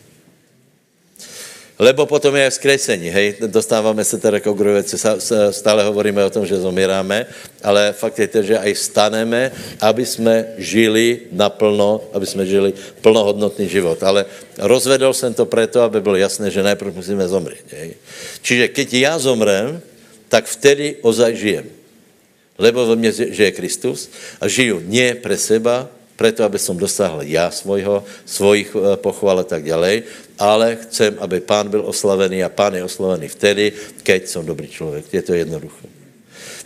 Lebo 1.82 2.06
potom 2.06 2.38
je 2.38 2.46
skresení, 2.62 3.10
hej, 3.10 3.42
dostáváme 3.50 4.06
se 4.06 4.22
teda 4.22 4.38
k 4.38 4.46
věci, 4.54 5.02
stále 5.50 5.82
hovoríme 5.82 6.22
o 6.22 6.30
tom, 6.30 6.46
že 6.46 6.62
zomíráme, 6.62 7.26
ale 7.66 7.90
fakt 7.98 8.22
je 8.22 8.28
to, 8.30 8.42
že 8.46 8.62
aj 8.62 8.74
staneme, 8.78 9.50
aby 9.82 10.06
jsme 10.06 10.62
žili 10.62 11.34
naplno, 11.34 12.06
aby 12.14 12.26
jsme 12.26 12.46
žili 12.46 12.70
plnohodnotný 13.02 13.66
život. 13.66 13.98
Ale 14.06 14.30
rozvedol 14.62 15.10
jsem 15.14 15.34
to 15.34 15.50
proto, 15.50 15.82
aby 15.82 16.02
bylo 16.06 16.22
jasné, 16.22 16.54
že 16.54 16.62
najprv 16.62 17.02
musíme 17.02 17.26
zomřít. 17.26 17.66
Čiže 18.46 18.68
keď 18.68 18.94
já 18.94 19.14
zomrem, 19.18 19.82
tak 20.30 20.46
vtedy 20.46 21.02
ozaj 21.02 21.36
žijem. 21.36 21.66
Lebo 22.62 22.86
ve 22.86 22.96
mně 22.96 23.12
žije 23.12 23.52
Kristus 23.52 24.10
a 24.38 24.46
žiju 24.46 24.86
nie 24.86 25.18
pre 25.18 25.34
seba, 25.34 25.90
preto, 26.22 26.46
aby 26.46 26.62
som 26.62 26.78
dosáhl 26.78 27.26
já 27.26 27.50
svojho, 27.50 28.06
svojich 28.30 28.70
eh, 28.78 28.94
pochval 29.02 29.42
a 29.42 29.48
tak 29.50 29.66
ďalej, 29.66 30.06
ale 30.38 30.78
chcem, 30.86 31.18
aby 31.18 31.42
pán 31.42 31.66
byl 31.74 31.82
oslavený 31.82 32.46
a 32.46 32.54
pán 32.54 32.78
je 32.78 32.86
oslavený 32.86 33.26
vtedy, 33.26 33.74
keď 34.06 34.30
som 34.30 34.46
dobrý 34.46 34.70
člověk. 34.70 35.10
Je 35.10 35.22
to 35.26 35.34
jednoduché. 35.34 35.90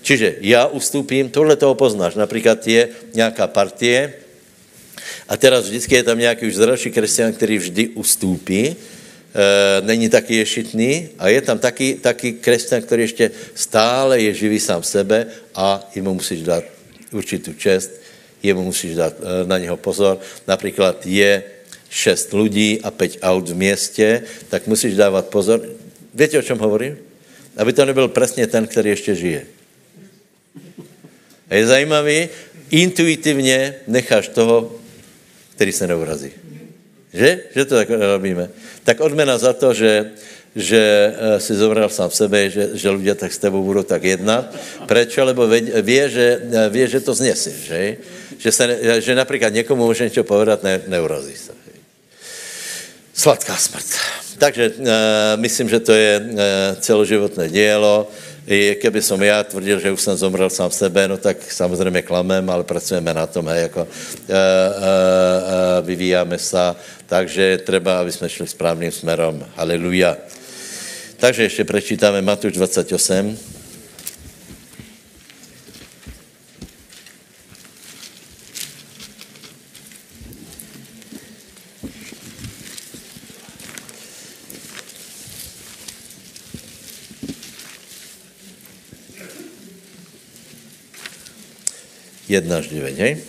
Čiže 0.04 0.44
já 0.44 0.68
ustúpím, 0.68 1.32
tohle 1.32 1.56
toho 1.56 1.76
poznáš. 1.76 2.20
Například 2.20 2.68
je 2.68 2.90
nějaká 3.16 3.48
partie 3.48 4.14
a 5.28 5.34
teraz 5.38 5.66
vždycky 5.66 5.96
je 5.96 6.04
tam 6.04 6.20
nějaký 6.20 6.52
už 6.52 6.56
zralší 6.56 6.92
křesťan, 6.92 7.34
který 7.34 7.58
vždy 7.58 7.84
ustúpí, 7.98 8.64
e, 8.68 8.76
není 9.82 10.10
taky 10.10 10.36
ješitný 10.36 11.10
a 11.20 11.32
je 11.32 11.42
tam 11.42 11.58
taky, 11.60 11.98
taky 12.04 12.44
křesťan, 12.44 12.82
který 12.82 13.02
ještě 13.02 13.32
stále 13.56 14.22
je 14.22 14.34
živý 14.34 14.60
sám 14.60 14.84
sebe 14.84 15.26
a 15.56 15.90
jemu 15.96 16.14
musíš 16.14 16.44
dát 16.44 16.64
určitou 17.12 17.54
čest, 17.58 18.05
jemu 18.46 18.64
musíš 18.64 18.96
dát 18.96 19.14
eh, 19.20 19.48
na 19.48 19.58
něho 19.58 19.78
pozor. 19.78 20.20
Například 20.48 21.06
je 21.06 21.44
šest 21.90 22.34
lidí 22.34 22.82
a 22.84 22.92
pět 22.92 23.18
aut 23.22 23.50
v 23.50 23.56
městě, 23.56 24.24
tak 24.50 24.68
musíš 24.68 24.96
dávat 24.96 25.32
pozor. 25.32 25.62
Víte, 26.14 26.40
o 26.40 26.42
čem 26.42 26.60
hovorím? 26.60 26.98
Aby 27.58 27.74
to 27.74 27.86
nebyl 27.86 28.08
přesně 28.08 28.48
ten, 28.48 28.68
který 28.68 28.90
ještě 28.90 29.16
žije. 29.16 29.46
A 31.50 31.56
je 31.56 31.68
zajímavý, 31.68 32.30
intuitivně 32.72 33.76
necháš 33.88 34.28
toho, 34.28 34.76
který 35.56 35.72
se 35.72 35.88
neurazí. 35.88 36.32
Že? 37.14 37.40
Že 37.56 37.66
to 37.66 37.76
tak 37.76 37.90
robíme. 37.90 38.50
Tak 38.84 39.00
odmena 39.00 39.38
za 39.38 39.54
to, 39.54 39.74
že, 39.74 40.12
že 40.56 40.84
eh, 41.16 41.40
si 41.40 41.56
zobral 41.56 41.88
sám 41.88 42.12
sebe, 42.12 42.50
že, 42.50 42.76
že 42.76 42.90
lidé 42.92 43.16
tak 43.16 43.32
s 43.32 43.40
tebou 43.40 43.64
budou 43.64 43.84
tak 43.84 44.04
jednat. 44.04 44.52
Proč? 44.84 45.16
Lebo 45.16 45.48
vie, 45.80 46.06
že, 46.10 46.28
vie, 46.70 46.86
že 46.88 47.00
to 47.00 47.16
znesíš, 47.16 47.72
že? 47.72 47.98
Že, 48.38 48.52
se, 48.52 49.02
že 49.02 49.16
například 49.16 49.54
někomu 49.54 49.86
může 49.86 50.04
něco 50.04 50.24
povedat, 50.24 50.64
ne, 50.64 50.82
neurazí 50.88 51.36
se. 51.36 51.52
Sladká 53.14 53.56
smrt. 53.56 53.86
Takže 54.38 54.70
uh, 54.70 54.86
myslím, 55.36 55.70
že 55.70 55.80
to 55.80 55.94
je 55.94 56.20
uh, 56.20 56.40
celoživotné 56.80 57.50
dílo. 57.50 58.12
I 58.48 58.76
keby 58.78 59.02
som 59.02 59.18
já 59.24 59.44
tvrdil, 59.44 59.80
že 59.80 59.92
už 59.92 60.02
jsem 60.02 60.18
zomrel 60.18 60.50
sám 60.50 60.72
sebe, 60.72 61.08
no 61.08 61.18
tak 61.18 61.38
samozřejmě 61.52 62.02
klamem, 62.02 62.50
ale 62.50 62.64
pracujeme 62.64 63.14
na 63.14 63.26
tom, 63.26 63.48
hej, 63.48 63.62
jako 63.62 63.82
uh, 63.82 63.88
uh, 63.88 64.30
uh, 64.30 65.86
vyvíjáme 65.86 66.38
se, 66.38 66.76
takže 67.06 67.58
třeba, 67.58 68.00
aby 68.00 68.12
jsme 68.12 68.30
šli 68.30 68.48
správným 68.48 68.92
směrem. 68.92 69.46
Haleluja. 69.56 70.18
Takže 71.18 71.44
ještě 71.44 71.64
prečítáme 71.64 72.22
Matuš 72.22 72.54
28. 72.54 73.55
Jedna 92.26 92.58
až 92.58 92.74
9, 92.74 92.98
hej? 92.98 93.22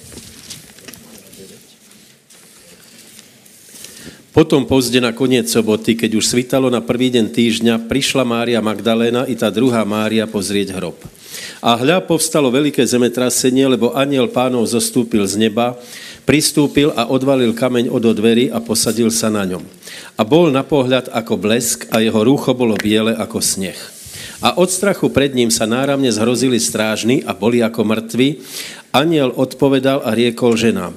Potom 4.36 4.68
pozde 4.68 5.00
na 5.00 5.16
koniec 5.16 5.48
soboty, 5.48 5.96
keď 5.96 6.20
už 6.20 6.28
svítalo 6.28 6.68
na 6.68 6.84
prvý 6.84 7.08
den 7.08 7.32
týždňa, 7.32 7.88
prišla 7.88 8.20
Mária 8.20 8.60
Magdalena 8.60 9.24
i 9.24 9.32
ta 9.32 9.48
druhá 9.48 9.80
Mária 9.88 10.28
pozrieť 10.28 10.76
hrob. 10.76 11.00
A 11.64 11.72
hľa 11.72 12.04
povstalo 12.04 12.52
veliké 12.52 12.84
zemetrasenie, 12.84 13.64
lebo 13.64 13.96
aniel 13.96 14.28
pánov 14.28 14.68
zostúpil 14.68 15.24
z 15.24 15.40
neba, 15.40 15.80
pristúpil 16.28 16.92
a 16.92 17.08
odvalil 17.08 17.56
kameň 17.56 17.88
od 17.88 18.12
dverí 18.12 18.52
a 18.52 18.60
posadil 18.60 19.08
sa 19.08 19.32
na 19.32 19.48
ňom. 19.48 19.64
A 20.20 20.22
bol 20.24 20.52
na 20.52 20.60
pohľad 20.60 21.08
ako 21.16 21.40
blesk 21.40 21.88
a 21.88 22.04
jeho 22.04 22.20
rúcho 22.20 22.52
bolo 22.52 22.76
biele 22.76 23.16
ako 23.16 23.40
sneh. 23.40 23.96
A 24.44 24.60
od 24.60 24.68
strachu 24.68 25.08
pred 25.08 25.32
ním 25.32 25.48
sa 25.48 25.64
náramne 25.64 26.12
zhrozili 26.12 26.60
strážni 26.60 27.24
a 27.24 27.32
boli 27.32 27.64
ako 27.64 27.88
mrtví. 27.88 28.28
Aniel 28.96 29.36
odpovedal 29.36 30.00
a 30.08 30.16
riekol 30.16 30.56
ženám, 30.56 30.96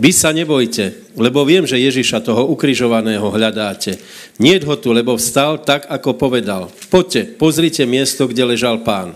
vy 0.00 0.16
sa 0.16 0.30
nebojte, 0.32 1.12
lebo 1.18 1.44
viem, 1.44 1.66
že 1.68 1.76
Ježiša 1.76 2.24
toho 2.24 2.48
ukrižovaného 2.48 3.26
hľadáte. 3.26 4.00
Nie 4.40 4.56
ho 4.64 4.78
tu, 4.80 4.96
lebo 4.96 5.18
vstal 5.20 5.60
tak, 5.60 5.84
ako 5.92 6.16
povedal. 6.16 6.72
Poďte, 6.88 7.36
pozrite 7.36 7.84
miesto, 7.84 8.24
kde 8.24 8.48
ležal 8.48 8.80
pán. 8.80 9.12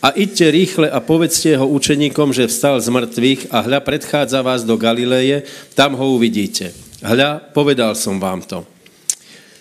A 0.00 0.16
idte 0.16 0.48
rýchle 0.48 0.88
a 0.88 1.04
povedzte 1.04 1.52
jeho 1.52 1.68
učeníkom, 1.68 2.32
že 2.32 2.48
vstal 2.48 2.80
z 2.80 2.88
mŕtvych 2.88 3.52
a 3.52 3.60
hľa 3.60 3.80
predchádza 3.84 4.40
vás 4.40 4.64
do 4.64 4.80
Galileje, 4.80 5.44
tam 5.76 5.98
ho 6.00 6.16
uvidíte. 6.16 6.72
Hľa, 7.04 7.52
povedal 7.52 7.92
som 7.92 8.16
vám 8.16 8.40
to. 8.40 8.64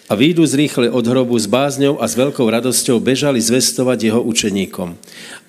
A 0.06 0.14
výjdu 0.14 0.46
zrýchle 0.46 0.94
od 0.94 1.02
hrobu 1.02 1.34
s 1.34 1.50
bázňou 1.50 1.98
a 1.98 2.06
s 2.06 2.14
veľkou 2.14 2.46
radosťou 2.46 3.02
bežali 3.02 3.42
zvestovať 3.42 4.14
jeho 4.14 4.22
učeníkom. 4.22 4.94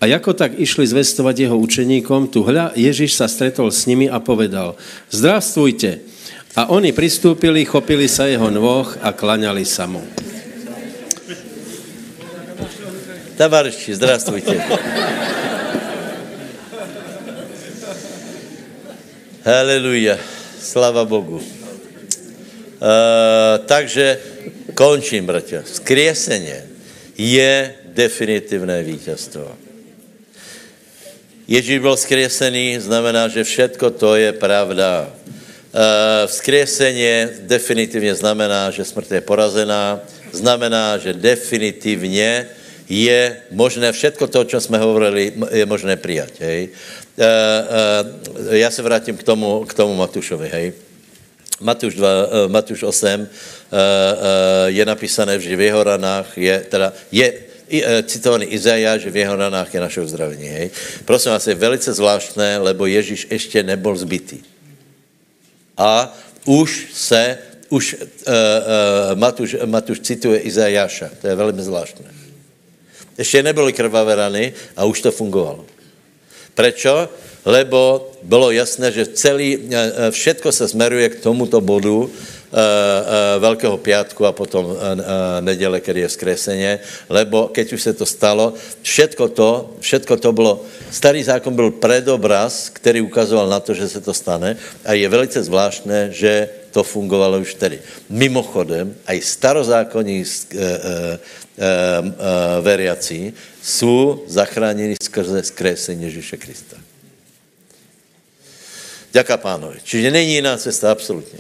A 0.01 0.03
jako 0.09 0.33
tak 0.33 0.57
išli 0.57 0.89
zvestovať 0.89 1.45
jeho 1.45 1.57
učeníkom, 1.61 2.33
tu 2.33 2.41
hľa 2.41 2.73
Ježiš 2.73 3.21
sa 3.21 3.29
stretol 3.29 3.69
s 3.69 3.85
nimi 3.85 4.09
a 4.09 4.17
povedal, 4.17 4.81
zdravstvujte. 5.13 6.01
A 6.57 6.73
oni 6.73 6.97
pristúpili, 6.97 7.69
chopili 7.69 8.09
sa 8.09 8.25
jeho 8.33 8.49
nôh 8.49 8.89
a 9.05 9.13
klaňali 9.13 9.69
sa 9.69 9.85
mu. 9.85 10.01
Tovaryši, 13.37 14.01
zdravstvujte. 14.01 14.57
Haleluja. 19.45 20.17
Slava 20.57 21.05
Bogu. 21.05 21.45
Uh, 22.77 23.65
takže 23.67 24.19
končím, 24.75 25.27
bratia. 25.27 25.63
Skrieseně 25.65 26.65
je 27.19 27.75
definitivné 27.85 28.83
vítězstvo. 28.83 29.57
Ježíš 31.49 31.79
byl 31.79 31.97
skriesený, 31.97 32.79
znamená, 32.81 33.29
že 33.29 33.45
všetko 33.45 33.91
to 33.91 34.17
je 34.17 34.33
pravda. 34.33 35.09
Uh, 35.09 36.27
vzkrieseně 36.27 37.29
definitivně 37.41 38.15
znamená, 38.15 38.71
že 38.71 38.85
smrt 38.85 39.13
je 39.13 39.21
porazená, 39.21 40.01
znamená, 40.33 40.99
že 40.99 41.13
definitivně 41.13 42.49
je 42.89 43.37
možné, 43.51 43.93
všetko 43.93 44.27
to, 44.27 44.45
čo 44.45 44.61
jsme 44.61 44.79
hovorili, 44.79 45.33
je 45.51 45.67
možné 45.67 45.97
přijat, 45.97 46.31
hej. 46.41 46.69
Uh, 47.17 48.55
já 48.55 48.71
se 48.71 48.83
vrátím 48.83 49.17
k 49.17 49.23
tomu, 49.23 49.65
k 49.65 49.75
tomu 49.75 49.97
Matušovi, 49.97 50.49
hej. 50.49 50.73
Matuš, 51.61 51.95
2, 51.95 52.05
uh, 52.05 52.53
Matuš 52.53 52.83
8 52.83 53.21
uh, 53.21 53.27
uh, 53.27 53.29
je 54.67 54.85
napísané, 54.85 55.41
že 55.41 55.57
v 55.57 55.73
jeho 55.73 55.83
ranách 55.83 56.39
je, 56.39 56.57
teda 56.69 56.93
je 57.13 57.27
uh, 57.33 57.39
citovaný 58.05 58.47
Izajáš, 58.53 59.09
že 59.09 59.11
v 59.11 59.17
jeho 59.17 59.37
ranách 59.37 59.75
je 59.75 59.81
naše 59.81 60.01
uzdravení. 60.01 60.49
Hej. 60.49 60.71
Prosím 61.05 61.33
vás, 61.33 61.47
je 61.47 61.55
velice 61.55 61.93
zvláštné, 61.93 62.59
lebo 62.59 62.87
Ježíš 62.87 63.27
ještě 63.31 63.63
nebyl 63.63 63.97
zbytý. 63.97 64.45
A 65.77 66.13
už 66.45 66.89
se, 66.93 67.39
už 67.69 67.97
uh, 67.97 68.03
uh, 68.03 69.19
Matuš, 69.19 69.57
Matuš 69.65 70.01
cituje 70.01 70.41
Izajáša. 70.41 71.11
To 71.21 71.27
je 71.29 71.35
velmi 71.35 71.63
zvláštné. 71.63 72.07
Ještě 73.19 73.43
nebyly 73.43 73.73
krvavé 73.73 74.15
rany 74.15 74.53
a 74.77 74.85
už 74.85 75.01
to 75.01 75.11
fungovalo. 75.13 75.76
Prečo? 76.57 77.13
Lebo 77.47 78.11
bylo 78.25 78.51
jasné, 78.51 78.91
že 78.91 79.13
celý, 79.15 79.57
uh, 79.57 80.11
všetko 80.11 80.49
se 80.51 80.69
smeruje 80.69 81.09
k 81.09 81.21
tomuto 81.21 81.61
bodu, 81.61 82.09
uh, 82.09 82.11
Velkého 83.39 83.77
pátku 83.77 84.27
a 84.27 84.33
potom 84.33 84.77
neděle, 85.41 85.81
který 85.81 86.01
je 86.01 86.09
vzkreseně, 86.09 86.79
lebo 87.09 87.49
keď 87.53 87.73
už 87.73 87.83
se 87.83 87.93
to 87.93 88.07
stalo, 88.07 88.55
všetko 88.83 89.29
to, 89.29 89.51
všetko 89.81 90.17
to 90.17 90.33
bylo, 90.33 90.65
starý 90.91 91.23
zákon 91.23 91.55
byl 91.55 91.71
predobraz, 91.71 92.71
který 92.73 93.01
ukazoval 93.01 93.49
na 93.49 93.61
to, 93.61 93.75
že 93.75 93.89
se 93.89 94.01
to 94.01 94.15
stane 94.15 94.57
a 94.85 94.93
je 94.93 95.09
velice 95.09 95.43
zvláštné, 95.43 96.09
že 96.11 96.49
to 96.71 96.83
fungovalo 96.83 97.41
už 97.41 97.55
tedy. 97.55 97.81
Mimochodem, 98.09 98.95
aj 99.07 99.21
starozákonní 99.21 100.25
veriaci 102.61 103.33
jsou 103.63 104.25
zachráněni 104.27 104.97
skrze 105.03 105.43
skresení 105.43 106.05
Ježíše 106.05 106.37
Krista. 106.37 106.77
Ďaká 109.13 109.37
pánovi. 109.37 109.79
Čiže 109.85 110.11
není 110.11 110.35
jiná 110.35 110.57
cesta, 110.57 110.93
absolutně. 110.93 111.39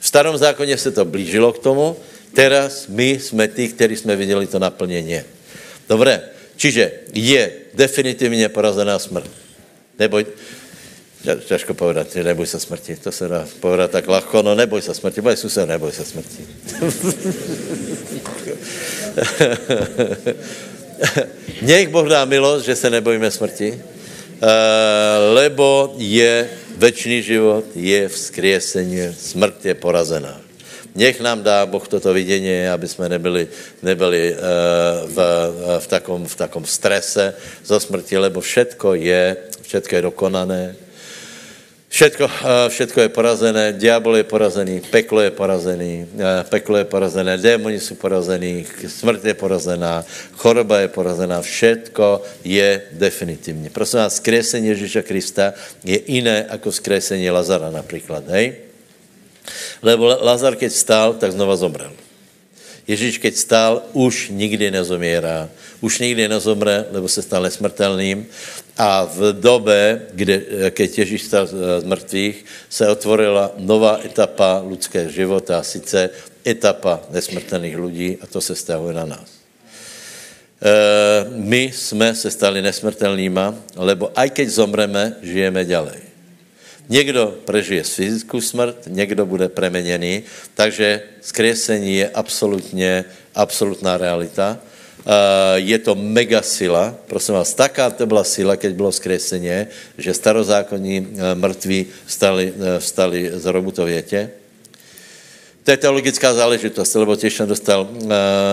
V 0.00 0.06
starom 0.06 0.38
zákoně 0.38 0.76
se 0.78 0.90
to 0.90 1.04
blížilo 1.04 1.52
k 1.52 1.58
tomu, 1.58 1.96
teraz 2.34 2.86
my 2.88 3.10
jsme 3.10 3.48
ty, 3.48 3.68
kteří 3.68 3.96
jsme 3.96 4.16
viděli 4.16 4.46
to 4.46 4.58
naplnění. 4.58 5.20
Dobré, 5.88 6.22
čiže 6.56 6.92
je 7.12 7.52
definitivně 7.74 8.48
porazená 8.48 8.98
smrt. 8.98 9.30
Neboj, 9.98 10.26
těžko 11.34 11.74
povedat, 11.74 12.14
neboj 12.14 12.46
se 12.46 12.60
smrti, 12.60 12.96
to 12.96 13.12
se 13.12 13.28
dá 13.28 13.46
povedat 13.60 13.90
tak 13.90 14.08
lahko, 14.08 14.42
no 14.42 14.54
neboj 14.54 14.82
se 14.82 14.94
smrti, 14.94 15.20
boj 15.20 15.36
se, 15.36 15.66
neboj 15.66 15.92
se 15.92 16.04
smrti. 16.04 16.46
Nech 21.62 21.88
Boh 21.88 22.08
dá 22.08 22.24
milost, 22.24 22.64
že 22.64 22.76
se 22.76 22.90
nebojíme 22.90 23.30
smrti, 23.30 23.72
uh, 23.72 23.78
lebo 25.34 25.94
je 25.98 26.48
Večný 26.76 27.24
život 27.24 27.64
je 27.72 28.08
vzkriesení, 28.08 29.16
smrt 29.16 29.64
je 29.64 29.74
porazená. 29.74 30.36
Nech 30.92 31.20
nám 31.20 31.40
dá 31.40 31.66
Boh 31.66 31.88
toto 31.88 32.12
vidění, 32.12 32.68
aby 32.68 32.88
jsme 32.88 33.08
nebyli, 33.08 33.48
nebyli 33.82 34.32
uh, 34.32 34.38
v, 35.08 35.16
v, 35.80 35.86
takom, 35.86 36.28
v 36.28 36.36
takom 36.36 36.64
strese 36.68 37.32
za 37.64 37.80
smrti, 37.80 38.20
lebo 38.20 38.44
všetko 38.44 38.94
je, 38.94 39.36
všetko 39.62 39.94
je 39.94 40.02
dokonané, 40.02 40.76
Všetko, 41.96 42.24
uh, 42.28 42.68
všetko 42.68 42.98
je 43.00 43.08
porazené, 43.08 43.64
diabol 43.72 44.20
je 44.20 44.28
porazený, 44.28 44.84
peklo 44.92 45.24
je 45.24 45.32
porazený, 45.32 46.04
uh, 46.04 46.44
peklo 46.44 46.76
je 46.76 46.84
porazené, 46.84 47.40
démoni 47.40 47.80
jsou 47.80 47.96
porazení, 47.96 48.68
smrt 48.84 49.24
je 49.24 49.32
porazená, 49.32 50.04
choroba 50.36 50.84
je 50.84 50.92
porazená, 50.92 51.40
všetko 51.40 52.20
je 52.44 52.82
definitivně. 52.92 53.72
Prosím 53.72 53.98
vás, 53.98 54.20
skresení 54.20 54.68
Ježíša 54.68 55.02
Krista 55.08 55.56
je 55.84 55.96
jiné 56.04 56.46
jako 56.52 56.72
skresení 56.72 57.30
Lazara 57.30 57.70
například, 57.72 58.28
hej? 58.28 58.68
Lebo 59.80 60.20
Lazar, 60.20 60.52
keď 60.52 60.72
stál, 60.72 61.08
tak 61.16 61.32
znova 61.32 61.56
zomrel. 61.56 61.96
Ježíš, 62.84 63.18
keď 63.18 63.34
stál, 63.34 63.82
už 63.96 64.28
nikdy 64.36 64.70
nezomírá. 64.70 65.48
Už 65.80 65.98
nikdy 65.98 66.28
nezomře, 66.28 66.86
lebo 66.92 67.08
se 67.08 67.22
stal 67.22 67.42
nesmrtelným. 67.42 68.26
A 68.76 69.04
v 69.04 69.32
době, 69.32 70.02
kde, 70.12 70.36
keď 70.70 70.98
Ježíš 70.98 71.22
stal 71.22 71.48
z 71.80 71.84
mrtvých, 71.84 72.44
se 72.68 72.88
otvorila 72.88 73.56
nová 73.56 74.00
etapa 74.04 74.60
lidského 74.68 75.08
života, 75.08 75.58
a 75.58 75.64
sice 75.64 76.12
etapa 76.44 77.00
nesmrtelných 77.08 77.76
lidí 77.78 78.10
a 78.20 78.28
to 78.28 78.40
se 78.40 78.54
stahuje 78.54 78.94
na 78.94 79.06
nás. 79.16 79.28
E, 80.60 80.72
my 81.40 81.72
jsme 81.72 82.14
se 82.14 82.30
stali 82.30 82.62
nesmrtelnýma, 82.62 83.54
lebo 83.76 84.12
aj 84.12 84.30
keď 84.30 84.48
zomreme, 84.48 85.16
žijeme 85.24 85.64
ďalej. 85.64 86.00
Někdo 86.88 87.34
prežije 87.44 87.82
fyzickou 87.82 88.40
smrt, 88.40 88.76
někdo 88.86 89.26
bude 89.26 89.48
premeněný, 89.48 90.22
takže 90.54 91.02
skresení 91.20 91.96
je 91.96 92.08
absolutně, 92.08 93.04
absolutná 93.34 93.96
realita. 93.96 94.58
Je 95.56 95.78
to 95.78 95.94
mega 95.94 96.42
sila, 96.42 96.94
prosím 97.06 97.34
vás, 97.34 97.54
taká 97.54 97.90
to 97.90 98.06
byla 98.06 98.24
sila, 98.24 98.56
keď 98.56 98.74
bylo 98.74 98.92
skreseně, 98.92 99.66
že 99.98 100.14
starozákonní 100.14 100.96
e, 100.98 101.34
mrtví 101.34 101.86
stali, 102.06 102.50
e, 102.50 102.80
stali 102.80 103.30
z 103.34 103.44
robu 103.46 103.70
to 103.70 103.86
větě. 103.86 104.30
To 105.64 105.70
je 105.70 105.76
teologická 105.76 106.34
záležitost, 106.34 106.94
lebo 106.94 107.16
těž 107.16 107.34
jsem 107.34 107.48
dostal 107.48 107.88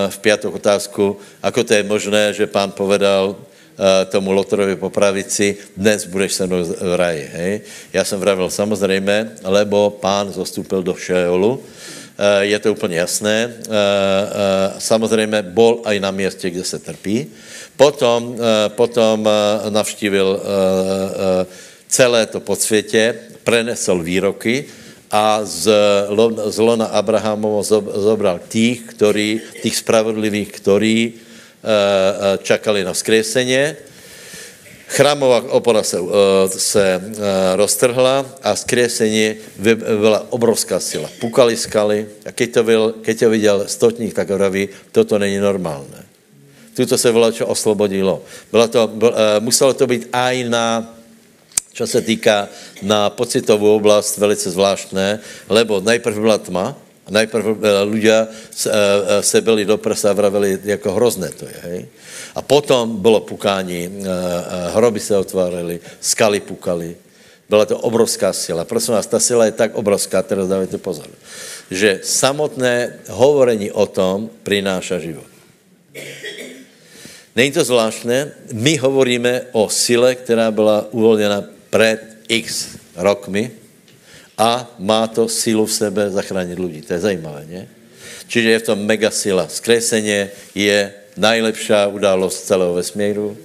v 0.10 0.18
pátou 0.18 0.50
otázku, 0.50 1.18
ako 1.46 1.62
to 1.62 1.74
je 1.74 1.84
možné, 1.86 2.34
že 2.34 2.50
pán 2.50 2.74
povedal, 2.74 3.38
Eh, 3.74 4.06
tomu 4.06 4.32
Lotorovi 4.32 4.78
po 4.78 4.94
pravici, 4.94 5.58
dnes 5.74 6.06
budeš 6.06 6.34
se 6.34 6.48
mnou 6.48 6.62
v 6.62 6.96
raji. 6.96 7.30
Hej? 7.34 7.62
Já 7.94 8.04
jsem 8.06 8.20
vravil 8.20 8.50
samozřejmě, 8.50 9.32
lebo 9.44 9.90
pán 9.90 10.30
zostupil 10.30 10.84
do 10.84 10.94
Šeolu, 10.94 11.58
eh, 11.58 11.93
je 12.40 12.60
to 12.60 12.72
úplně 12.72 12.98
jasné. 12.98 13.54
Eh, 13.54 13.70
samozřejmě 14.78 15.42
bol 15.42 15.82
aj 15.86 16.00
na 16.00 16.12
městě, 16.12 16.50
kde 16.50 16.64
se 16.64 16.80
trpí. 16.80 17.28
Potom, 17.78 18.38
potom 18.78 19.26
navštívil 19.70 20.42
celé 21.90 22.26
to 22.26 22.40
podsvětě, 22.40 23.16
prenesl 23.44 23.98
výroky 23.98 24.66
a 25.12 25.42
z, 25.42 25.74
z 26.46 26.58
lona 26.58 26.86
Abrahamovo 26.86 27.64
zobral 27.98 28.40
těch, 28.50 28.80
těch 29.62 29.76
spravodlivých, 29.76 30.52
který 30.52 31.14
Eh, 31.64 32.36
eh, 32.36 32.38
čakali 32.44 32.84
na 32.84 32.92
vzkrieseně. 32.92 33.76
Chrámová 34.94 35.42
opora 35.50 35.82
se, 35.82 35.98
eh, 35.98 36.50
se 36.50 37.02
roztrhla 37.58 38.26
a 38.46 38.54
vzkriesení 38.54 39.42
byla 40.02 40.30
obrovská 40.30 40.78
sila. 40.78 41.10
Pukali 41.18 41.58
skaly 41.58 42.06
a 42.26 42.32
keď 42.32 42.50
to, 42.54 42.62
byl, 42.64 42.84
keď 43.02 43.16
to 43.20 43.28
viděl 43.30 43.58
stotník, 43.66 44.14
tak 44.14 44.30
vraví, 44.30 44.70
toto 44.94 45.18
není 45.18 45.42
normálné. 45.42 46.06
Tuto 46.78 46.98
se 46.98 47.10
bylo, 47.12 47.32
čo 47.34 47.50
oslobodilo. 47.50 48.22
Bylo 48.54 48.68
to, 48.68 48.88
bylo, 48.88 49.14
muselo 49.42 49.74
to 49.74 49.90
být 49.90 50.10
aj 50.14 50.36
na 50.50 50.94
čo 51.74 51.90
se 51.90 52.02
týká 52.06 52.54
na 52.86 53.10
pocitovou 53.10 53.82
oblast 53.82 54.22
velice 54.22 54.46
zvláštné, 54.54 55.20
lebo 55.50 55.82
najprv 55.82 56.20
byla 56.22 56.38
tma, 56.38 56.78
najprv 57.10 57.60
ľudia 57.84 58.28
se, 58.52 58.72
eh, 58.72 59.24
se 59.24 59.42
byli 59.42 59.66
do 59.66 59.78
prsa 59.78 60.12
a 60.12 60.14
vravili, 60.14 60.60
jako 60.64 60.92
hrozné 60.92 61.30
to 61.30 61.46
je, 61.46 61.60
hej? 61.64 61.80
A 62.36 62.42
potom 62.42 62.98
bylo 63.02 63.20
pukání, 63.20 63.82
eh, 63.84 64.08
eh, 64.08 64.72
hroby 64.76 65.00
se 65.00 65.18
otvárely, 65.18 65.80
skaly 66.02 66.40
pukali. 66.40 66.96
Byla 67.50 67.66
to 67.66 67.78
obrovská 67.78 68.34
sila. 68.34 68.66
Prosím 68.66 68.94
vás, 68.94 69.08
ta 69.08 69.20
sila 69.20 69.46
je 69.46 69.52
tak 69.52 69.76
obrovská, 69.76 70.24
teraz 70.24 70.48
dávajte 70.48 70.78
pozor, 70.78 71.06
že 71.70 72.00
samotné 72.02 73.04
hovorení 73.12 73.70
o 73.72 73.86
tom 73.86 74.32
prináša 74.44 74.98
život. 74.98 75.28
Není 77.36 77.52
to 77.52 77.64
zvláštné? 77.64 78.32
My 78.54 78.78
hovoríme 78.78 79.42
o 79.52 79.70
sile, 79.70 80.16
která 80.16 80.52
byla 80.52 80.86
uvolněna 80.94 81.44
před 81.70 82.00
x 82.28 82.78
rokmi, 82.96 83.52
a 84.38 84.66
má 84.80 85.08
to 85.08 85.30
sílu 85.30 85.66
v 85.66 85.74
sebe 85.74 86.10
zachránit 86.10 86.60
lidi. 86.60 86.82
To 86.82 86.94
je 86.94 87.00
zajímavé, 87.00 87.46
ne? 87.50 87.68
Čiže 88.28 88.50
je 88.50 88.60
v 88.60 88.68
tom 88.74 88.80
mega 88.86 89.12
sila. 89.12 89.48
Skreseně 89.48 90.32
je 90.56 90.94
najlepší 91.18 91.74
událost 91.92 92.50
celého 92.50 92.74
vesmíru. 92.74 93.30
Uh, 93.30 93.38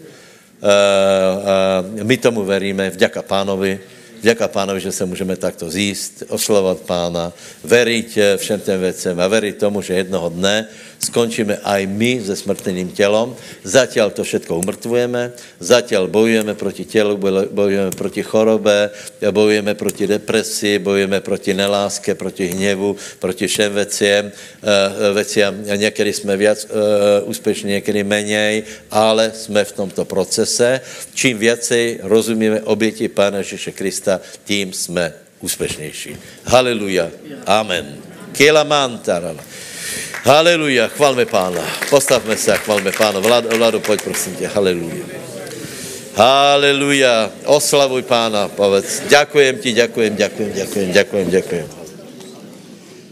uh, 2.00 2.04
my 2.04 2.16
tomu 2.16 2.44
veríme, 2.44 2.90
vďaka 2.90 3.22
pánovi. 3.22 3.80
Děká 4.20 4.48
pánovi, 4.48 4.80
že 4.80 4.92
se 4.92 5.06
můžeme 5.06 5.36
takto 5.36 5.70
zjíst, 5.70 6.22
oslavovat 6.28 6.80
pána, 6.80 7.32
veriť 7.64 8.18
všem 8.36 8.60
těm 8.60 8.80
věcem 8.80 9.20
a 9.20 9.28
veriť 9.28 9.56
tomu, 9.56 9.82
že 9.82 9.94
jednoho 9.94 10.28
dne 10.28 10.66
skončíme 10.98 11.62
aj 11.62 11.86
my 11.86 12.20
se 12.26 12.36
smrtným 12.36 12.90
tělom. 12.90 13.36
Zatiaľ 13.64 14.10
to 14.10 14.26
všetko 14.26 14.58
umrtvujeme, 14.58 15.32
zatiaľ 15.62 16.10
bojujeme 16.10 16.54
proti 16.54 16.84
tělu, 16.84 17.16
bojujeme 17.50 17.90
proti 17.94 18.22
chorobe, 18.22 18.90
bojujeme 19.30 19.74
proti 19.74 20.06
depresi, 20.06 20.78
bojujeme 20.78 21.20
proti 21.20 21.54
neláske, 21.54 22.14
proti 22.14 22.46
hněvu, 22.46 22.96
proti 23.18 23.46
všem 23.46 23.72
veciem. 23.72 24.32
Eh, 24.62 25.12
veciam. 25.12 25.54
Někdy 25.64 26.12
jsme 26.12 26.36
víc 26.36 26.66
eh, 26.66 27.22
úspěšní, 27.22 27.70
někdy 27.70 28.04
méně, 28.04 28.62
ale 28.90 29.32
jsme 29.34 29.64
v 29.64 29.72
tomto 29.72 30.04
procese. 30.04 30.80
Čím 31.14 31.38
věcej 31.38 31.98
rozumíme 32.02 32.60
oběti 32.60 33.08
Pána 33.08 33.38
Ježíše 33.38 33.72
Krista, 33.72 34.20
tím 34.44 34.72
jsme 34.72 35.12
úspěšnější. 35.40 36.16
Haleluja. 36.44 37.10
Amen. 37.46 37.96
Kiela 38.32 38.64
mantarala. 38.64 39.44
Haleluja, 40.24 40.88
chvalme 40.88 41.24
pána. 41.24 41.62
Postavme 41.90 42.36
se 42.36 42.52
a 42.52 42.56
chvalme 42.56 42.92
pána. 42.92 43.20
Vlado, 43.20 43.48
Vlado, 43.58 43.80
pojď 43.80 44.02
prosím 44.02 44.36
tě. 44.36 44.46
Haleluja. 44.46 45.04
Haleluja. 46.18 47.30
Oslavuj 47.46 48.02
pána, 48.02 48.50
povedz. 48.50 49.06
Ďakujem 49.06 49.54
ti, 49.62 49.70
ďakujem, 49.70 50.12
ďakujem, 50.18 50.50
ďakujem, 50.50 50.88
ďakujem, 50.90 51.26
ďakujem. 51.30 51.66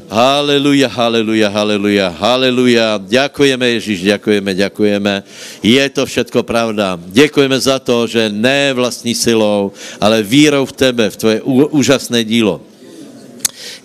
Haleluja, 0.06 0.90
haleluja, 0.90 1.48
haleluja, 1.50 2.06
haleluja. 2.14 2.98
Ďakujeme 3.06 3.78
Ježíš, 3.78 4.06
ďakujeme, 4.10 4.50
ďakujeme. 4.54 5.14
Je 5.62 5.82
to 5.90 6.02
všetko 6.02 6.42
pravda. 6.42 6.98
Děkujeme 6.98 7.54
za 7.62 7.78
to, 7.78 8.10
že 8.10 8.26
ne 8.30 8.74
vlastní 8.74 9.14
silou, 9.14 9.70
ale 10.02 10.26
vírou 10.26 10.66
v 10.66 10.74
tebe, 10.74 11.10
v 11.10 11.16
tvoje 11.16 11.38
úžasné 11.70 12.26
dílo. 12.26 12.65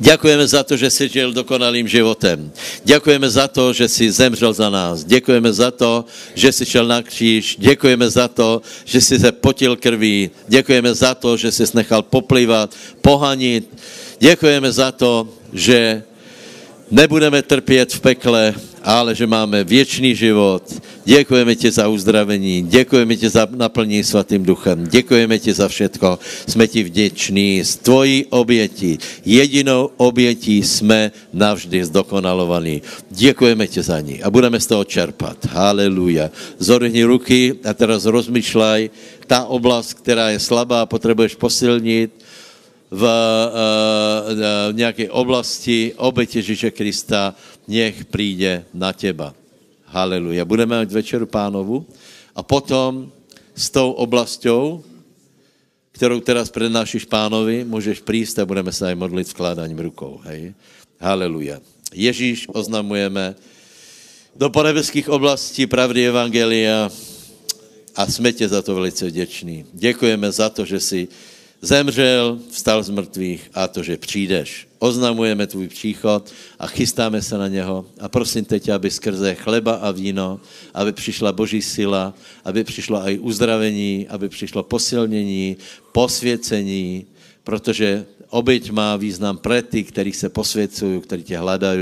Děkujeme 0.01 0.47
za 0.47 0.63
to, 0.63 0.77
že 0.77 0.89
jsi 0.89 1.09
žil 1.09 1.33
dokonalým 1.33 1.87
životem. 1.87 2.51
Děkujeme 2.83 3.29
za 3.29 3.47
to, 3.47 3.73
že 3.73 3.87
jsi 3.87 4.11
zemřel 4.11 4.53
za 4.53 4.69
nás. 4.69 5.03
Děkujeme 5.03 5.53
za 5.53 5.71
to, 5.71 6.05
že 6.33 6.51
jsi 6.51 6.65
šel 6.65 6.87
na 6.87 7.01
kříž. 7.01 7.55
Děkujeme 7.59 8.09
za 8.09 8.27
to, 8.27 8.61
že 8.85 9.01
jsi 9.01 9.19
se 9.19 9.31
potil 9.31 9.75
krví. 9.75 10.31
Děkujeme 10.47 10.93
za 10.93 11.15
to, 11.15 11.37
že 11.37 11.51
jsi 11.51 11.63
nechal 11.73 12.01
poplivat, 12.01 12.75
pohanit. 13.01 13.77
Děkujeme 14.19 14.71
za 14.71 14.91
to, 14.91 15.27
že 15.53 16.03
nebudeme 16.91 17.41
trpět 17.41 17.93
v 17.93 17.99
pekle, 17.99 18.53
ale 18.83 19.15
že 19.15 19.27
máme 19.27 19.63
věčný 19.63 20.15
život. 20.15 20.63
Děkujeme 21.05 21.55
ti 21.55 21.71
za 21.71 21.87
uzdravení, 21.87 22.61
děkujeme 22.67 23.15
ti 23.15 23.29
za 23.29 23.47
naplnění 23.51 24.03
svatým 24.03 24.43
duchem, 24.43 24.87
děkujeme 24.87 25.39
ti 25.39 25.53
za 25.53 25.67
všetko. 25.67 26.19
Jsme 26.47 26.67
ti 26.67 26.83
vděční 26.83 27.63
z 27.63 27.75
tvojí 27.75 28.25
oběti. 28.29 28.97
Jedinou 29.25 29.89
obětí 29.97 30.63
jsme 30.63 31.11
navždy 31.33 31.85
zdokonalovaní. 31.85 32.81
Děkujeme 33.09 33.67
ti 33.67 33.81
za 33.81 33.99
ní 33.99 34.23
a 34.23 34.29
budeme 34.29 34.59
z 34.59 34.67
toho 34.67 34.83
čerpat. 34.83 35.45
Haleluja. 35.45 36.29
Zorhni 36.59 37.03
ruky 37.03 37.55
a 37.65 37.73
teraz 37.73 38.05
rozmýšlej, 38.05 38.89
ta 39.27 39.45
oblast, 39.45 39.93
která 39.93 40.29
je 40.29 40.39
slabá, 40.39 40.85
potřebuješ 40.85 41.35
posilnit, 41.35 42.11
v, 42.91 43.03
uh, 43.03 43.09
v 44.71 44.75
nějaké 44.75 45.09
oblasti 45.09 45.93
obětě 45.97 46.39
Ježíše 46.39 46.71
Krista, 46.71 47.35
nech 47.71 48.05
přijde 48.05 48.65
na 48.73 48.93
těba. 48.93 49.33
Haleluja. 49.85 50.45
Budeme 50.45 50.79
mít 50.79 50.91
večeru 50.91 51.25
pánovu 51.25 51.85
a 52.35 52.43
potom 52.43 53.11
s 53.55 53.69
tou 53.69 53.91
oblastou, 53.91 54.83
kterou 55.91 56.19
teraz 56.19 56.51
přednášíš 56.51 57.05
pánovi, 57.05 57.63
můžeš 57.63 57.99
přijít 57.99 58.39
a 58.39 58.45
budeme 58.45 58.71
se 58.71 58.87
aj 58.87 58.95
modlit 58.95 59.27
vkládáním 59.27 59.79
rukou. 59.79 60.19
Hej? 60.23 60.53
Haleluja. 60.99 61.59
Ježíš 61.93 62.47
oznamujeme 62.47 63.35
do 64.35 64.49
podebeských 64.49 65.09
oblastí 65.09 65.67
pravdy 65.67 66.07
Evangelia 66.07 66.89
a 67.95 68.01
jsme 68.07 68.33
tě 68.33 68.47
za 68.47 68.61
to 68.61 68.75
velice 68.75 69.07
vděční. 69.07 69.65
Děkujeme 69.73 70.31
za 70.31 70.49
to, 70.49 70.65
že 70.65 70.79
jsi 70.79 71.07
zemřel, 71.61 72.39
vstal 72.49 72.83
z 72.83 72.89
mrtvých 72.89 73.49
a 73.53 73.67
to, 73.67 73.83
že 73.83 73.97
přijdeš. 73.97 74.67
Oznamujeme 74.79 75.47
tvůj 75.47 75.67
příchod 75.67 76.31
a 76.59 76.67
chystáme 76.67 77.21
se 77.21 77.37
na 77.37 77.47
něho 77.47 77.85
a 77.99 78.09
prosím 78.09 78.45
teď, 78.45 78.69
aby 78.69 78.91
skrze 78.91 79.35
chleba 79.35 79.73
a 79.73 79.91
víno, 79.91 80.39
aby 80.73 80.91
přišla 80.91 81.31
boží 81.31 81.61
sila, 81.61 82.13
aby 82.45 82.63
přišlo 82.63 83.09
i 83.09 83.19
uzdravení, 83.19 84.07
aby 84.09 84.29
přišlo 84.29 84.63
posilnění, 84.63 85.57
posvěcení, 85.91 87.05
protože 87.43 88.05
oběť 88.29 88.71
má 88.71 88.95
význam 88.95 89.37
pre 89.37 89.61
ty, 89.61 89.83
kteří 89.83 90.13
se 90.13 90.29
posvěcují, 90.29 91.01
kteří 91.01 91.23
tě 91.23 91.37
hledají. 91.37 91.81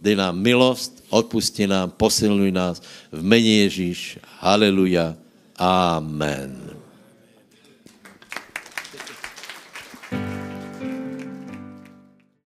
Dej 0.00 0.16
nám 0.16 0.38
milost, 0.38 1.04
odpusti 1.10 1.66
nám, 1.66 1.90
posilnuj 1.90 2.52
nás 2.52 2.82
v 3.12 3.22
mení 3.22 3.58
Ježíš. 3.58 4.18
Haleluja. 4.38 5.16
Amen. 5.58 6.65